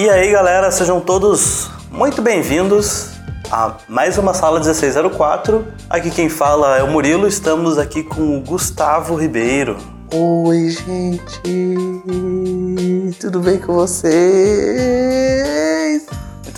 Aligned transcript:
E 0.00 0.08
aí, 0.08 0.32
galera, 0.32 0.70
sejam 0.70 0.98
todos 0.98 1.68
muito 1.90 2.22
bem-vindos 2.22 3.10
a 3.50 3.76
mais 3.86 4.16
uma 4.16 4.32
sala 4.32 4.58
1604. 4.58 5.62
Aqui 5.90 6.10
quem 6.10 6.30
fala 6.30 6.78
é 6.78 6.82
o 6.82 6.90
Murilo, 6.90 7.28
estamos 7.28 7.76
aqui 7.76 8.02
com 8.02 8.38
o 8.38 8.40
Gustavo 8.40 9.14
Ribeiro. 9.14 9.76
Oi, 10.10 10.70
gente! 10.70 11.42
Tudo 13.20 13.40
bem 13.40 13.58
com 13.58 13.74
vocês? 13.74 14.10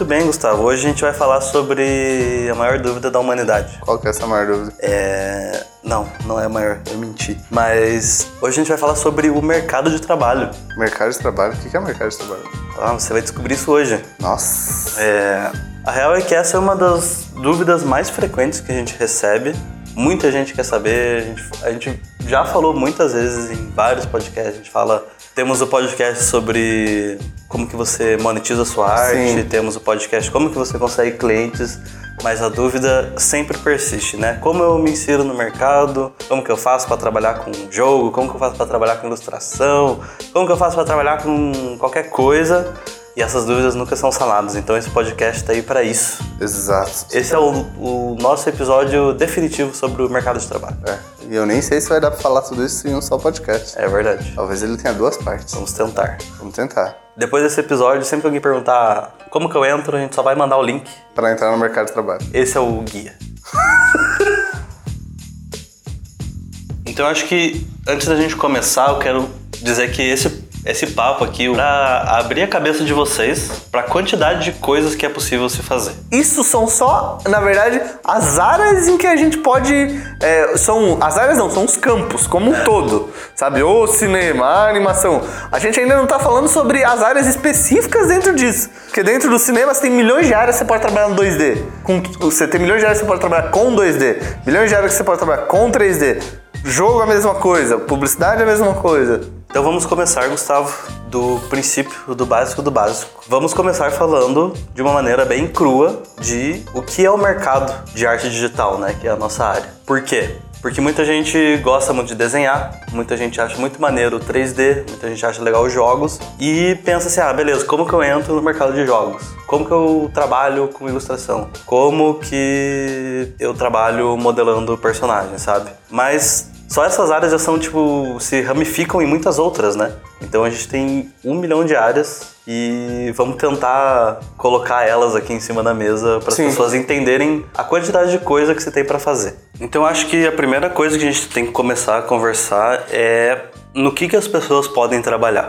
Muito 0.03 0.09
bem, 0.09 0.27
Gustavo. 0.27 0.65
Hoje 0.65 0.85
a 0.85 0.89
gente 0.91 1.01
vai 1.01 1.13
falar 1.13 1.41
sobre 1.41 2.49
a 2.51 2.55
maior 2.57 2.81
dúvida 2.81 3.09
da 3.09 3.21
humanidade. 3.21 3.79
Qual 3.79 4.01
que 4.01 4.09
é 4.09 4.11
essa 4.11 4.27
maior 4.27 4.49
dúvida? 4.49 4.75
É. 4.81 5.65
Não, 5.81 6.09
não 6.27 6.41
é 6.41 6.47
a 6.47 6.49
maior, 6.49 6.81
eu 6.91 6.99
menti. 6.99 7.39
Mas 7.49 8.27
hoje 8.41 8.59
a 8.59 8.65
gente 8.65 8.69
vai 8.69 8.77
falar 8.77 8.97
sobre 8.97 9.31
o 9.31 9.41
mercado 9.41 9.93
de 9.93 10.01
trabalho. 10.01 10.51
Mercado 10.77 11.13
de 11.13 11.19
trabalho? 11.21 11.53
O 11.53 11.57
que 11.57 11.77
é 11.77 11.79
mercado 11.79 12.11
de 12.11 12.17
trabalho? 12.17 12.43
Ah, 12.81 12.95
você 12.95 13.13
vai 13.13 13.23
descobrir 13.23 13.55
isso 13.55 13.71
hoje. 13.71 14.05
Nossa! 14.19 15.01
É. 15.01 15.53
A 15.85 15.93
real 15.93 16.17
é 16.17 16.21
que 16.21 16.35
essa 16.35 16.57
é 16.57 16.59
uma 16.59 16.75
das 16.75 17.29
dúvidas 17.37 17.85
mais 17.85 18.11
frequentes 18.11 18.59
que 18.59 18.73
a 18.73 18.75
gente 18.75 18.97
recebe. 18.99 19.55
Muita 19.95 20.33
gente 20.33 20.53
quer 20.53 20.65
saber, 20.65 21.23
a 21.23 21.27
gente, 21.27 21.53
a 21.63 21.71
gente 21.71 22.03
já 22.27 22.45
falou 22.45 22.75
muitas 22.75 23.13
vezes 23.13 23.57
em 23.57 23.71
vários 23.71 24.05
podcasts, 24.05 24.55
a 24.55 24.57
gente 24.57 24.71
fala 24.71 25.07
temos 25.35 25.61
o 25.63 25.67
podcast 25.67 26.25
sobre 26.25 27.19
como 27.49 27.67
que 27.67 27.77
você 27.77 28.17
monetiza 28.17 28.63
a 28.63 28.65
sua 28.65 28.91
arte, 28.91 29.43
Sim. 29.43 29.45
temos 29.45 29.77
o 29.77 29.81
podcast 29.81 30.31
como 30.31 30.51
que 30.51 30.57
você 30.57 30.79
consegue 30.79 31.17
clientes, 31.17 31.79
mas 32.23 32.43
a 32.43 32.49
dúvida 32.49 33.13
sempre 33.17 33.57
persiste, 33.59 34.17
né? 34.17 34.39
Como 34.41 34.63
eu 34.63 34.79
me 34.79 34.91
insiro 34.91 35.25
no 35.25 35.35
mercado? 35.35 36.13
Como 36.29 36.43
que 36.43 36.51
eu 36.51 36.57
faço 36.57 36.87
para 36.87 36.97
trabalhar 36.97 37.35
com 37.41 37.51
jogo? 37.71 38.11
Como 38.11 38.29
que 38.29 38.37
eu 38.37 38.41
faço 38.41 38.57
para 38.57 38.67
trabalhar 38.67 38.97
com 38.97 39.07
ilustração? 39.07 40.01
Como 40.33 40.47
que 40.47 40.53
eu 40.53 40.57
faço 40.57 40.77
para 40.77 40.85
trabalhar 40.85 41.23
com 41.23 41.77
qualquer 41.79 42.11
coisa? 42.11 42.73
E 43.15 43.23
essas 43.23 43.45
dúvidas 43.45 43.75
nunca 43.75 43.95
são 43.95 44.11
sanadas, 44.11 44.57
então 44.57 44.75
esse 44.75 44.89
podcast 44.89 45.45
tá 45.45 45.53
aí 45.53 45.63
para 45.63 45.83
isso. 45.83 46.23
Exato. 46.41 47.07
Esse 47.13 47.35
é 47.35 47.39
o, 47.39 47.51
o 47.79 48.17
nosso 48.19 48.49
episódio 48.49 49.13
definitivo 49.13 49.75
sobre 49.75 50.03
o 50.03 50.09
mercado 50.09 50.39
de 50.39 50.47
trabalho. 50.47 50.77
É. 50.87 51.22
E 51.33 51.35
eu 51.35 51.47
nem 51.47 51.63
sei 51.63 51.81
se 51.81 51.89
vai 51.89 51.99
dar 51.99 52.11
pra 52.11 52.21
falar 52.21 52.43
tudo 52.43 52.63
isso 52.63 52.87
em 52.87 52.95
um 52.95 53.01
só 53.01 53.17
podcast. 53.17 53.79
É 53.79 53.89
verdade. 53.89 54.35
Talvez 54.35 54.63
ele 54.63 54.77
tenha 54.77 54.93
duas 54.93 55.17
partes. 55.17 55.55
Vamos 55.55 55.73
tentar. 55.73 56.19
Vamos 56.37 56.55
tentar. 56.55 56.95
Depois 57.17 57.43
desse 57.43 57.59
episódio, 57.59 58.05
sempre 58.05 58.21
que 58.21 58.27
alguém 58.27 58.41
perguntar 58.43 59.17
como 59.31 59.49
que 59.49 59.57
eu 59.57 59.65
entro, 59.65 59.97
a 59.97 60.01
gente 60.01 60.15
só 60.15 60.23
vai 60.23 60.35
mandar 60.35 60.59
o 60.59 60.63
link. 60.63 60.87
Pra 61.15 61.33
entrar 61.33 61.51
no 61.51 61.57
mercado 61.57 61.87
de 61.87 61.95
trabalho. 61.95 62.21
Esse 62.35 62.59
é 62.59 62.61
o 62.61 62.83
guia. 62.83 63.15
então 66.85 67.07
eu 67.07 67.11
acho 67.11 67.27
que 67.27 67.67
antes 67.89 68.07
da 68.07 68.17
gente 68.17 68.37
começar, 68.37 68.91
eu 68.91 68.99
quero 68.99 69.27
dizer 69.53 69.91
que 69.91 70.03
esse, 70.03 70.42
esse 70.65 70.87
papo 70.89 71.25
aqui 71.25 71.53
pra 71.53 72.19
abrir 72.19 72.43
a 72.43 72.47
cabeça 72.47 72.85
de 72.85 72.93
vocês 72.93 73.51
pra 73.71 73.83
quantidade 73.83 74.45
de 74.45 74.53
coisas 74.53 74.95
que 74.95 75.05
é 75.05 75.09
possível 75.09 75.49
se 75.49 75.63
fazer. 75.63 75.93
Isso 76.11 76.45
são 76.45 76.69
só, 76.69 77.19
na 77.29 77.41
verdade, 77.41 77.81
as 78.05 78.39
áreas 78.39 78.87
em 78.87 78.97
que 78.97 79.07
a 79.07 79.17
gente 79.17 79.39
pode. 79.39 79.75
é, 80.21 80.57
são. 80.57 80.99
As 81.01 81.19
áreas 81.19 81.37
não, 81.37 81.51
são 81.51 81.65
os 81.65 81.77
campos, 81.77 82.27
como 82.27 82.51
um 82.51 82.65
todo. 82.65 83.11
Sabe? 83.35 83.63
O 83.63 83.87
cinema, 83.87 84.47
a 84.47 84.69
animação. 84.69 85.23
A 85.51 85.59
gente 85.59 85.81
ainda 85.81 85.97
não 85.97 86.07
tá 86.07 86.19
falando 86.19 86.49
sobre 86.49 86.85
as 86.85 87.03
áreas 87.03 87.27
específicas 87.27 88.09
dentro 88.09 88.35
disso. 88.35 88.71
Porque 88.87 89.03
dentro 89.03 89.29
do 89.29 89.39
cinema 89.39 89.75
você 89.75 89.83
tem 89.83 89.91
milhões 89.91 90.27
de 90.27 90.35
áreas 90.35 90.57
que 90.57 90.61
você 90.61 90.65
pode 90.65 90.83
trabalhar 90.83 91.09
no 91.09 91.17
2D. 91.17 91.59
Com, 91.83 92.03
você 92.21 92.47
tem 92.47 92.61
milhões 92.61 92.81
de 92.81 92.87
áreas 92.87 92.99
que 93.01 93.05
você 93.05 93.09
pode 93.09 93.21
trabalhar 93.21 93.51
com 93.51 93.75
2D. 93.75 94.23
Milhões 94.47 94.69
de 94.69 94.77
áreas 94.77 94.93
que 94.93 94.99
você 94.99 95.05
pode 95.05 95.19
trabalhar 95.19 95.43
com 95.47 95.71
3D. 95.73 96.42
Jogo 96.65 97.01
é 97.01 97.05
a 97.05 97.07
mesma 97.07 97.35
coisa, 97.35 97.79
publicidade 97.79 98.41
é 98.41 98.45
a 98.45 98.47
mesma 98.47 98.75
coisa. 98.75 99.21
Então 99.51 99.63
vamos 99.63 99.85
começar, 99.85 100.29
Gustavo, 100.29 100.73
do 101.09 101.39
princípio, 101.51 102.15
do 102.15 102.25
básico 102.25 102.63
do 102.63 102.71
básico. 102.71 103.23
Vamos 103.29 103.53
começar 103.53 103.91
falando 103.91 104.55
de 104.73 104.81
uma 104.81 104.93
maneira 104.93 105.27
bem 105.27 105.47
crua 105.47 106.03
de 106.19 106.65
o 106.73 106.81
que 106.81 107.05
é 107.05 107.11
o 107.11 107.19
mercado 107.19 107.71
de 107.93 108.07
arte 108.07 108.31
digital, 108.31 108.79
né? 108.79 108.97
Que 108.99 109.09
é 109.09 109.11
a 109.11 109.17
nossa 109.17 109.45
área. 109.45 109.69
Por 109.85 110.01
quê? 110.03 110.37
Porque 110.63 110.81
muita 110.81 111.05
gente 111.05 111.57
gosta 111.57 111.93
muito 111.93 112.07
de 112.09 112.15
desenhar, 112.15 112.81
muita 112.93 113.17
gente 113.17 113.41
acha 113.41 113.57
muito 113.57 113.83
maneiro 113.83 114.19
o 114.19 114.21
3D, 114.21 114.89
muita 114.89 115.09
gente 115.09 115.27
acha 115.27 115.43
legal 115.43 115.65
os 115.65 115.73
jogos 115.73 116.21
e 116.39 116.77
pensa 116.85 117.09
assim: 117.09 117.21
ah, 117.21 117.33
beleza, 117.33 117.65
como 117.65 117.85
que 117.85 117.93
eu 117.93 118.01
entro 118.01 118.37
no 118.37 118.41
mercado 118.41 118.73
de 118.73 118.87
jogos? 118.87 119.25
Como 119.45 119.67
que 119.67 119.73
eu 119.73 120.09
trabalho 120.15 120.69
com 120.69 120.89
ilustração? 120.89 121.51
Como 121.67 122.21
que 122.21 123.33
eu 123.41 123.53
trabalho 123.55 124.17
modelando 124.17 124.79
personagens, 124.79 125.43
sabe? 125.43 125.71
Mas 125.91 126.49
só 126.69 126.85
essas 126.85 127.11
áreas 127.11 127.33
já 127.33 127.39
são, 127.39 127.59
tipo, 127.59 128.17
se 128.21 128.41
ramificam 128.41 129.03
em 129.03 129.07
muitas 129.07 129.41
outras, 129.41 129.75
né? 129.75 129.93
Então 130.23 130.45
a 130.45 130.49
gente 130.49 130.69
tem 130.69 131.13
um 131.25 131.35
milhão 131.35 131.65
de 131.65 131.75
áreas 131.75 132.32
e 132.47 133.13
vamos 133.15 133.37
tentar 133.37 134.21
colocar 134.37 134.87
elas 134.87 135.15
aqui 135.15 135.33
em 135.33 135.41
cima 135.41 135.63
da 135.63 135.73
mesa 135.73 136.19
para 136.21 136.31
as 136.31 136.37
pessoas 136.37 136.75
entenderem 136.75 137.45
a 137.57 137.63
quantidade 137.63 138.11
de 138.11 138.19
coisa 138.19 138.55
que 138.55 138.63
você 138.63 138.71
tem 138.71 138.85
para 138.85 138.99
fazer. 138.99 139.37
Então 139.61 139.87
acho 139.87 140.07
que 140.07 140.27
a 140.27 140.33
primeira 140.33 140.69
coisa 140.69 140.99
que 140.99 141.07
a 141.07 141.11
gente 141.11 141.29
tem 141.29 141.47
que 141.47 141.53
começar 141.53 141.99
a 141.99 142.03
conversar 142.03 142.87
é 142.91 143.47
no 143.75 143.93
que, 143.93 144.09
que 144.09 144.17
as 144.17 144.27
pessoas 144.27 144.67
podem 144.67 145.01
trabalhar. 145.01 145.49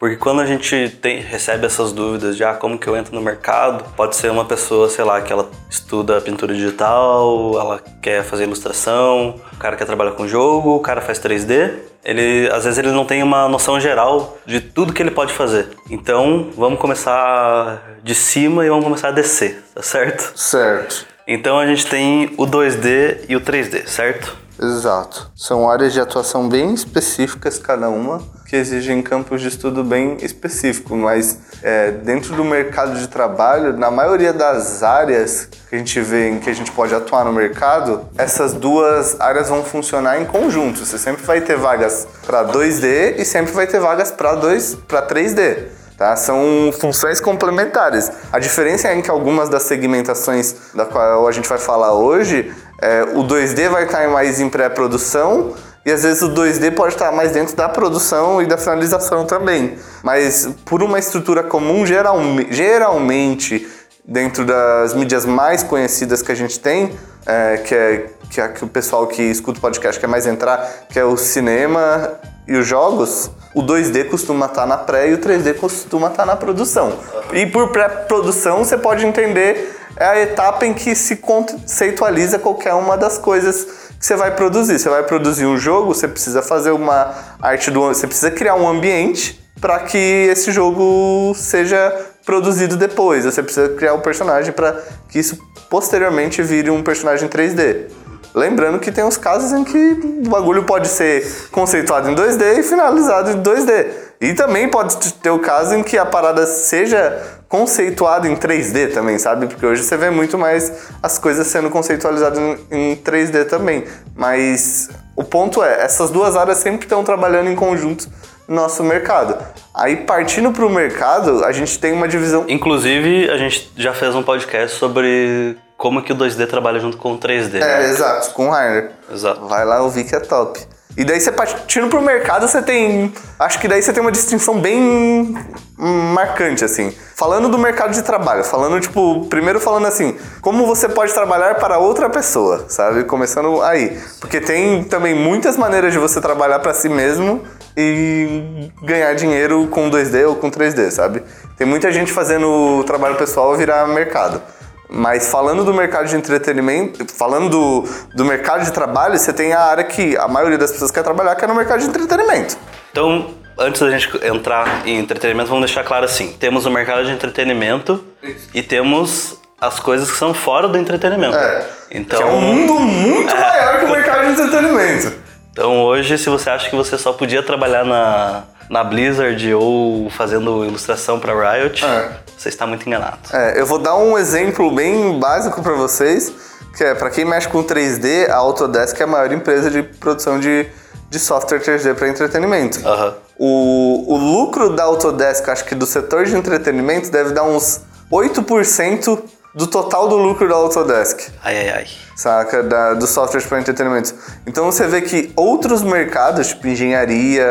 Porque 0.00 0.16
quando 0.16 0.40
a 0.40 0.46
gente 0.46 0.88
tem- 1.02 1.20
recebe 1.20 1.66
essas 1.66 1.92
dúvidas 1.92 2.34
de 2.34 2.42
ah, 2.42 2.54
como 2.54 2.78
que 2.78 2.88
eu 2.88 2.96
entro 2.96 3.14
no 3.14 3.20
mercado, 3.20 3.84
pode 3.94 4.16
ser 4.16 4.30
uma 4.30 4.46
pessoa, 4.46 4.88
sei 4.88 5.04
lá, 5.04 5.20
que 5.20 5.30
ela 5.30 5.50
estuda 5.68 6.18
pintura 6.22 6.54
digital, 6.54 7.52
ela 7.60 7.82
quer 8.00 8.24
fazer 8.24 8.44
ilustração, 8.44 9.38
o 9.52 9.56
cara 9.58 9.76
quer 9.76 9.84
trabalhar 9.84 10.12
com 10.12 10.26
jogo, 10.26 10.74
o 10.74 10.80
cara 10.80 11.02
faz 11.02 11.18
3D. 11.18 11.74
Ele, 12.02 12.48
às 12.50 12.64
vezes 12.64 12.78
ele 12.78 12.90
não 12.92 13.04
tem 13.04 13.22
uma 13.22 13.46
noção 13.46 13.78
geral 13.78 14.38
de 14.46 14.58
tudo 14.62 14.94
que 14.94 15.02
ele 15.02 15.10
pode 15.10 15.34
fazer. 15.34 15.68
Então, 15.90 16.48
vamos 16.56 16.80
começar 16.80 17.98
de 18.02 18.14
cima 18.14 18.64
e 18.64 18.70
vamos 18.70 18.84
começar 18.84 19.08
a 19.08 19.12
descer, 19.12 19.62
tá 19.74 19.82
certo? 19.82 20.32
Certo. 20.34 21.06
Então 21.28 21.58
a 21.58 21.66
gente 21.66 21.86
tem 21.86 22.32
o 22.38 22.46
2D 22.46 23.26
e 23.28 23.36
o 23.36 23.40
3D, 23.42 23.86
certo? 23.86 24.34
Exato. 24.62 25.30
São 25.34 25.70
áreas 25.70 25.94
de 25.94 26.00
atuação 26.00 26.46
bem 26.46 26.74
específicas, 26.74 27.58
cada 27.58 27.88
uma, 27.88 28.20
que 28.46 28.54
exigem 28.54 29.00
campos 29.00 29.40
de 29.40 29.48
estudo 29.48 29.82
bem 29.82 30.18
específicos, 30.20 30.98
mas 30.98 31.38
é, 31.62 31.92
dentro 31.92 32.36
do 32.36 32.44
mercado 32.44 32.98
de 32.98 33.08
trabalho, 33.08 33.76
na 33.78 33.90
maioria 33.90 34.34
das 34.34 34.82
áreas 34.82 35.48
que 35.68 35.76
a 35.76 35.78
gente 35.78 35.98
vê 36.00 36.28
em 36.28 36.38
que 36.38 36.50
a 36.50 36.52
gente 36.52 36.70
pode 36.72 36.94
atuar 36.94 37.24
no 37.24 37.32
mercado, 37.32 38.06
essas 38.18 38.52
duas 38.52 39.18
áreas 39.18 39.48
vão 39.48 39.64
funcionar 39.64 40.20
em 40.20 40.26
conjunto. 40.26 40.84
Você 40.84 40.98
sempre 40.98 41.24
vai 41.24 41.40
ter 41.40 41.56
vagas 41.56 42.06
para 42.26 42.44
2D 42.44 43.18
e 43.18 43.24
sempre 43.24 43.52
vai 43.52 43.66
ter 43.66 43.80
vagas 43.80 44.10
para 44.10 44.34
2 44.34 44.74
para 44.86 45.06
3D. 45.06 45.79
Tá? 46.00 46.16
São 46.16 46.72
funções 46.80 47.20
complementares. 47.20 48.10
A 48.32 48.38
diferença 48.38 48.88
é 48.88 49.02
que 49.02 49.10
algumas 49.10 49.50
das 49.50 49.64
segmentações 49.64 50.54
da 50.74 50.86
qual 50.86 51.28
a 51.28 51.30
gente 51.30 51.46
vai 51.46 51.58
falar 51.58 51.92
hoje, 51.92 52.50
é, 52.80 53.02
o 53.14 53.22
2D 53.22 53.68
vai 53.68 53.84
estar 53.84 54.08
mais 54.08 54.40
em 54.40 54.48
pré-produção 54.48 55.52
e 55.84 55.92
às 55.92 56.02
vezes 56.02 56.22
o 56.22 56.30
2D 56.30 56.74
pode 56.74 56.94
estar 56.94 57.12
mais 57.12 57.32
dentro 57.32 57.54
da 57.54 57.68
produção 57.68 58.40
e 58.40 58.46
da 58.46 58.56
finalização 58.56 59.26
também. 59.26 59.76
Mas 60.02 60.48
por 60.64 60.82
uma 60.82 60.98
estrutura 60.98 61.42
comum, 61.42 61.84
geralme- 61.84 62.46
geralmente, 62.50 63.68
dentro 64.02 64.46
das 64.46 64.94
mídias 64.94 65.26
mais 65.26 65.62
conhecidas 65.62 66.22
que 66.22 66.32
a 66.32 66.34
gente 66.34 66.58
tem, 66.58 66.98
é, 67.26 67.58
que 67.58 67.74
é 67.74 68.06
que, 68.30 68.40
é 68.40 68.48
que 68.48 68.64
o 68.64 68.68
pessoal 68.68 69.06
que 69.06 69.20
escuta 69.22 69.58
o 69.58 69.60
podcast 69.60 70.00
quer 70.00 70.06
mais 70.06 70.24
entrar, 70.26 70.66
que 70.88 70.98
é 70.98 71.04
o 71.04 71.16
cinema 71.16 72.12
e 72.50 72.56
os 72.56 72.66
jogos, 72.66 73.30
o 73.54 73.62
2D 73.62 74.08
costuma 74.08 74.46
estar 74.46 74.66
na 74.66 74.76
pré 74.76 75.08
e 75.08 75.14
o 75.14 75.18
3D 75.18 75.54
costuma 75.54 76.08
estar 76.08 76.26
na 76.26 76.34
produção. 76.34 76.98
E 77.32 77.46
por 77.46 77.68
pré-produção 77.68 78.64
você 78.64 78.76
pode 78.76 79.06
entender 79.06 79.76
é 79.96 80.04
a 80.04 80.20
etapa 80.20 80.66
em 80.66 80.74
que 80.74 80.94
se 80.96 81.16
conceitualiza 81.16 82.40
qualquer 82.40 82.74
uma 82.74 82.96
das 82.96 83.18
coisas 83.18 83.64
que 83.98 84.04
você 84.04 84.16
vai 84.16 84.34
produzir. 84.34 84.80
Você 84.80 84.88
vai 84.88 85.04
produzir 85.04 85.46
um 85.46 85.56
jogo, 85.56 85.94
você 85.94 86.08
precisa 86.08 86.42
fazer 86.42 86.72
uma 86.72 87.14
arte 87.40 87.70
do, 87.70 87.82
você 87.82 88.06
precisa 88.06 88.32
criar 88.32 88.56
um 88.56 88.66
ambiente 88.66 89.40
para 89.60 89.78
que 89.80 89.98
esse 89.98 90.50
jogo 90.50 91.32
seja 91.36 91.94
produzido 92.26 92.76
depois. 92.76 93.26
Você 93.26 93.44
precisa 93.44 93.68
criar 93.76 93.94
um 93.94 94.00
personagem 94.00 94.52
para 94.52 94.82
que 95.08 95.20
isso 95.20 95.38
posteriormente 95.68 96.42
vire 96.42 96.68
um 96.68 96.82
personagem 96.82 97.28
3D. 97.28 97.90
Lembrando 98.34 98.78
que 98.78 98.92
tem 98.92 99.02
uns 99.04 99.16
casos 99.16 99.52
em 99.52 99.64
que 99.64 100.22
o 100.24 100.28
bagulho 100.28 100.64
pode 100.64 100.88
ser 100.88 101.48
conceituado 101.50 102.08
em 102.10 102.14
2D 102.14 102.58
e 102.58 102.62
finalizado 102.62 103.30
em 103.30 103.42
2D. 103.42 103.86
E 104.20 104.34
também 104.34 104.68
pode 104.68 104.96
ter 105.14 105.30
o 105.30 105.38
caso 105.38 105.74
em 105.74 105.82
que 105.82 105.96
a 105.96 106.04
parada 106.04 106.46
seja 106.46 107.40
conceituada 107.48 108.28
em 108.28 108.36
3D 108.36 108.92
também, 108.92 109.18
sabe? 109.18 109.46
Porque 109.46 109.64
hoje 109.66 109.82
você 109.82 109.96
vê 109.96 110.10
muito 110.10 110.38
mais 110.38 110.70
as 111.02 111.18
coisas 111.18 111.46
sendo 111.46 111.70
conceitualizadas 111.70 112.38
em, 112.38 112.92
em 112.92 112.96
3D 112.96 113.46
também. 113.46 113.84
Mas 114.14 114.90
o 115.16 115.24
ponto 115.24 115.62
é, 115.62 115.82
essas 115.82 116.10
duas 116.10 116.36
áreas 116.36 116.58
sempre 116.58 116.84
estão 116.84 117.02
trabalhando 117.02 117.50
em 117.50 117.56
conjunto 117.56 118.08
nosso 118.50 118.82
mercado. 118.82 119.38
Aí 119.72 119.98
partindo 119.98 120.50
para 120.50 120.66
o 120.66 120.68
mercado, 120.68 121.44
a 121.44 121.52
gente 121.52 121.78
tem 121.78 121.92
uma 121.92 122.08
divisão 122.08 122.44
Inclusive, 122.48 123.30
a 123.30 123.36
gente 123.36 123.70
já 123.76 123.94
fez 123.94 124.12
um 124.14 124.24
podcast 124.24 124.76
sobre 124.76 125.56
como 125.76 126.02
que 126.02 126.12
o 126.12 126.16
2D 126.16 126.48
trabalha 126.48 126.80
junto 126.80 126.96
com 126.96 127.12
o 127.12 127.18
3D. 127.18 127.54
É, 127.54 127.60
né? 127.60 127.84
exato, 127.84 128.34
com 128.34 128.48
o 128.48 128.50
Rainer. 128.50 128.90
Exato. 129.10 129.46
Vai 129.46 129.64
lá 129.64 129.80
ouvir 129.82 130.04
que 130.04 130.16
é 130.16 130.20
top. 130.20 130.60
E 130.96 131.04
daí 131.04 131.20
você 131.20 131.30
partindo 131.30 131.88
pro 131.88 132.02
mercado, 132.02 132.48
você 132.48 132.60
tem. 132.60 133.12
Acho 133.38 133.60
que 133.60 133.68
daí 133.68 133.80
você 133.80 133.92
tem 133.92 134.02
uma 134.02 134.10
distinção 134.10 134.60
bem 134.60 135.34
marcante, 135.78 136.64
assim. 136.64 136.92
Falando 137.14 137.48
do 137.48 137.56
mercado 137.56 137.92
de 137.92 138.02
trabalho, 138.02 138.42
falando, 138.42 138.80
tipo, 138.80 139.24
primeiro 139.26 139.60
falando 139.60 139.86
assim, 139.86 140.18
como 140.40 140.66
você 140.66 140.88
pode 140.88 141.14
trabalhar 141.14 141.54
para 141.54 141.78
outra 141.78 142.10
pessoa, 142.10 142.64
sabe? 142.68 143.04
Começando 143.04 143.62
aí. 143.62 143.96
Porque 144.20 144.40
tem 144.40 144.82
também 144.82 145.14
muitas 145.14 145.56
maneiras 145.56 145.92
de 145.92 145.98
você 145.98 146.20
trabalhar 146.20 146.58
para 146.58 146.74
si 146.74 146.88
mesmo 146.88 147.42
e 147.80 148.70
ganhar 148.82 149.14
dinheiro 149.14 149.66
com 149.68 149.90
2D 149.90 150.28
ou 150.28 150.36
com 150.36 150.50
3D, 150.50 150.90
sabe? 150.90 151.22
Tem 151.56 151.66
muita 151.66 151.90
gente 151.90 152.12
fazendo 152.12 152.84
trabalho 152.86 153.16
pessoal 153.16 153.56
virar 153.56 153.86
mercado. 153.88 154.42
Mas 154.88 155.30
falando 155.30 155.64
do 155.64 155.72
mercado 155.72 156.08
de 156.08 156.16
entretenimento, 156.16 157.06
falando 157.14 157.48
do, 157.48 157.84
do 158.14 158.24
mercado 158.24 158.64
de 158.64 158.72
trabalho, 158.72 159.16
você 159.16 159.32
tem 159.32 159.52
a 159.52 159.60
área 159.60 159.84
que 159.84 160.16
a 160.16 160.26
maioria 160.26 160.58
das 160.58 160.72
pessoas 160.72 160.90
quer 160.90 161.04
trabalhar, 161.04 161.36
que 161.36 161.44
é 161.44 161.48
no 161.48 161.54
mercado 161.54 161.80
de 161.80 161.86
entretenimento. 161.86 162.56
Então, 162.90 163.30
antes 163.56 163.80
da 163.80 163.90
gente 163.90 164.10
entrar 164.26 164.86
em 164.86 164.98
entretenimento, 164.98 165.48
vamos 165.48 165.64
deixar 165.64 165.84
claro 165.84 166.04
assim: 166.04 166.32
temos 166.32 166.66
o 166.66 166.70
mercado 166.70 167.04
de 167.04 167.12
entretenimento 167.12 168.04
e 168.52 168.62
temos 168.62 169.40
as 169.60 169.78
coisas 169.78 170.10
que 170.10 170.16
são 170.16 170.34
fora 170.34 170.66
do 170.66 170.76
entretenimento. 170.76 171.36
É. 171.36 171.66
Então, 171.92 172.18
Que 172.18 172.24
é 172.24 172.26
um 172.26 172.40
mundo 172.40 172.74
muito 172.80 173.32
maior 173.36 173.78
que 173.78 173.84
o 173.84 173.90
mercado 173.90 174.26
de 174.26 174.32
entretenimento. 174.32 175.29
Então 175.60 175.82
hoje, 175.84 176.16
se 176.16 176.30
você 176.30 176.48
acha 176.48 176.70
que 176.70 176.74
você 176.74 176.96
só 176.96 177.12
podia 177.12 177.42
trabalhar 177.42 177.84
na, 177.84 178.44
na 178.70 178.82
Blizzard 178.82 179.52
ou 179.52 180.08
fazendo 180.08 180.64
ilustração 180.64 181.20
para 181.20 181.34
Riot, 181.34 181.84
É. 181.84 182.12
você 182.34 182.48
está 182.48 182.66
muito 182.66 182.86
enganado. 182.86 183.18
É, 183.30 183.60
eu 183.60 183.66
vou 183.66 183.78
dar 183.78 183.94
um 183.94 184.16
exemplo 184.16 184.70
bem 184.74 185.20
básico 185.20 185.62
para 185.62 185.74
vocês, 185.74 186.32
que 186.74 186.82
é 186.82 186.94
para 186.94 187.10
quem 187.10 187.26
mexe 187.26 187.46
com 187.46 187.62
3D, 187.62 188.30
a 188.30 188.36
Autodesk 188.36 188.98
é 188.98 189.04
a 189.04 189.06
maior 189.06 189.30
empresa 189.32 189.70
de 189.70 189.82
produção 189.82 190.40
de, 190.40 190.66
de 191.10 191.18
software 191.18 191.60
3D 191.60 191.94
para 191.94 192.08
entretenimento. 192.08 192.80
Aham. 192.88 193.14
O, 193.38 194.14
o 194.14 194.16
lucro 194.16 194.74
da 194.74 194.84
Autodesk, 194.84 195.46
acho 195.46 195.66
que 195.66 195.74
do 195.74 195.84
setor 195.84 196.24
de 196.24 196.34
entretenimento, 196.34 197.10
deve 197.10 197.34
dar 197.34 197.42
uns 197.42 197.82
8% 198.10 199.22
do 199.54 199.66
total 199.66 200.08
do 200.08 200.16
lucro 200.16 200.48
da 200.48 200.54
Autodesk. 200.54 201.28
Ai, 201.42 201.58
ai, 201.58 201.70
ai. 201.70 201.86
saca? 202.14 202.62
Da, 202.62 202.94
dos 202.94 203.10
softwares 203.10 203.46
para 203.46 203.58
entretenimento. 203.58 204.14
Então 204.46 204.64
você 204.64 204.86
vê 204.86 205.00
que 205.00 205.32
outros 205.36 205.82
mercados, 205.82 206.48
tipo 206.48 206.68
engenharia, 206.68 207.44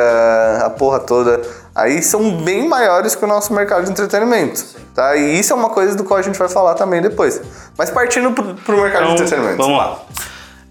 a 0.63 0.69
porra 0.69 0.99
toda, 0.99 1.41
aí 1.75 2.01
são 2.01 2.31
bem 2.37 2.67
maiores 2.67 3.15
que 3.15 3.23
o 3.25 3.27
nosso 3.27 3.53
mercado 3.53 3.83
de 3.85 3.91
entretenimento. 3.91 4.63
Tá? 4.95 5.15
E 5.15 5.39
isso 5.39 5.51
é 5.51 5.55
uma 5.55 5.69
coisa 5.69 5.95
do 5.95 6.03
qual 6.03 6.19
a 6.19 6.23
gente 6.23 6.37
vai 6.39 6.47
falar 6.47 6.75
também 6.75 7.01
depois. 7.01 7.41
Mas 7.77 7.89
partindo 7.89 8.31
pro, 8.31 8.55
pro 8.55 8.81
mercado 8.81 9.05
de 9.07 9.11
Então, 9.13 9.25
entretenimento. 9.25 9.57
vamos 9.57 9.77
lá. 9.77 9.99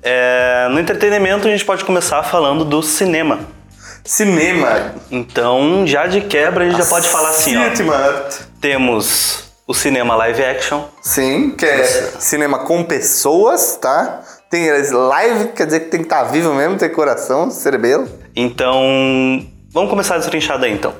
É, 0.02 0.68
no 0.70 0.80
entretenimento, 0.80 1.46
a 1.46 1.50
gente 1.50 1.64
pode 1.64 1.84
começar 1.84 2.22
falando 2.22 2.64
do 2.64 2.82
cinema. 2.82 3.40
Cinema. 4.04 4.94
Então, 5.10 5.86
já 5.86 6.06
de 6.06 6.22
quebra, 6.22 6.64
a 6.64 6.68
gente 6.70 6.78
já 6.78 6.86
pode 6.86 7.08
falar 7.08 7.30
assim, 7.30 7.56
ó. 7.56 7.64
Temos 8.60 9.47
o 9.68 9.74
cinema 9.74 10.16
live 10.16 10.42
action, 10.42 10.84
Sim, 11.02 11.50
que 11.50 11.66
é 11.66 11.84
cinema 11.84 12.60
com 12.60 12.82
pessoas, 12.82 13.76
tá? 13.76 14.22
Tem 14.48 14.66
live, 14.90 15.48
quer 15.48 15.66
dizer 15.66 15.80
que 15.80 15.90
tem 15.90 16.00
que 16.00 16.06
estar 16.06 16.22
vivo 16.24 16.54
mesmo, 16.54 16.78
ter 16.78 16.88
coração, 16.88 17.50
cerebelo. 17.50 18.08
Então, 18.34 19.46
vamos 19.70 19.90
começar 19.90 20.14
a 20.14 20.18
destrinchar 20.18 20.58
daí 20.58 20.72
então. 20.72 20.94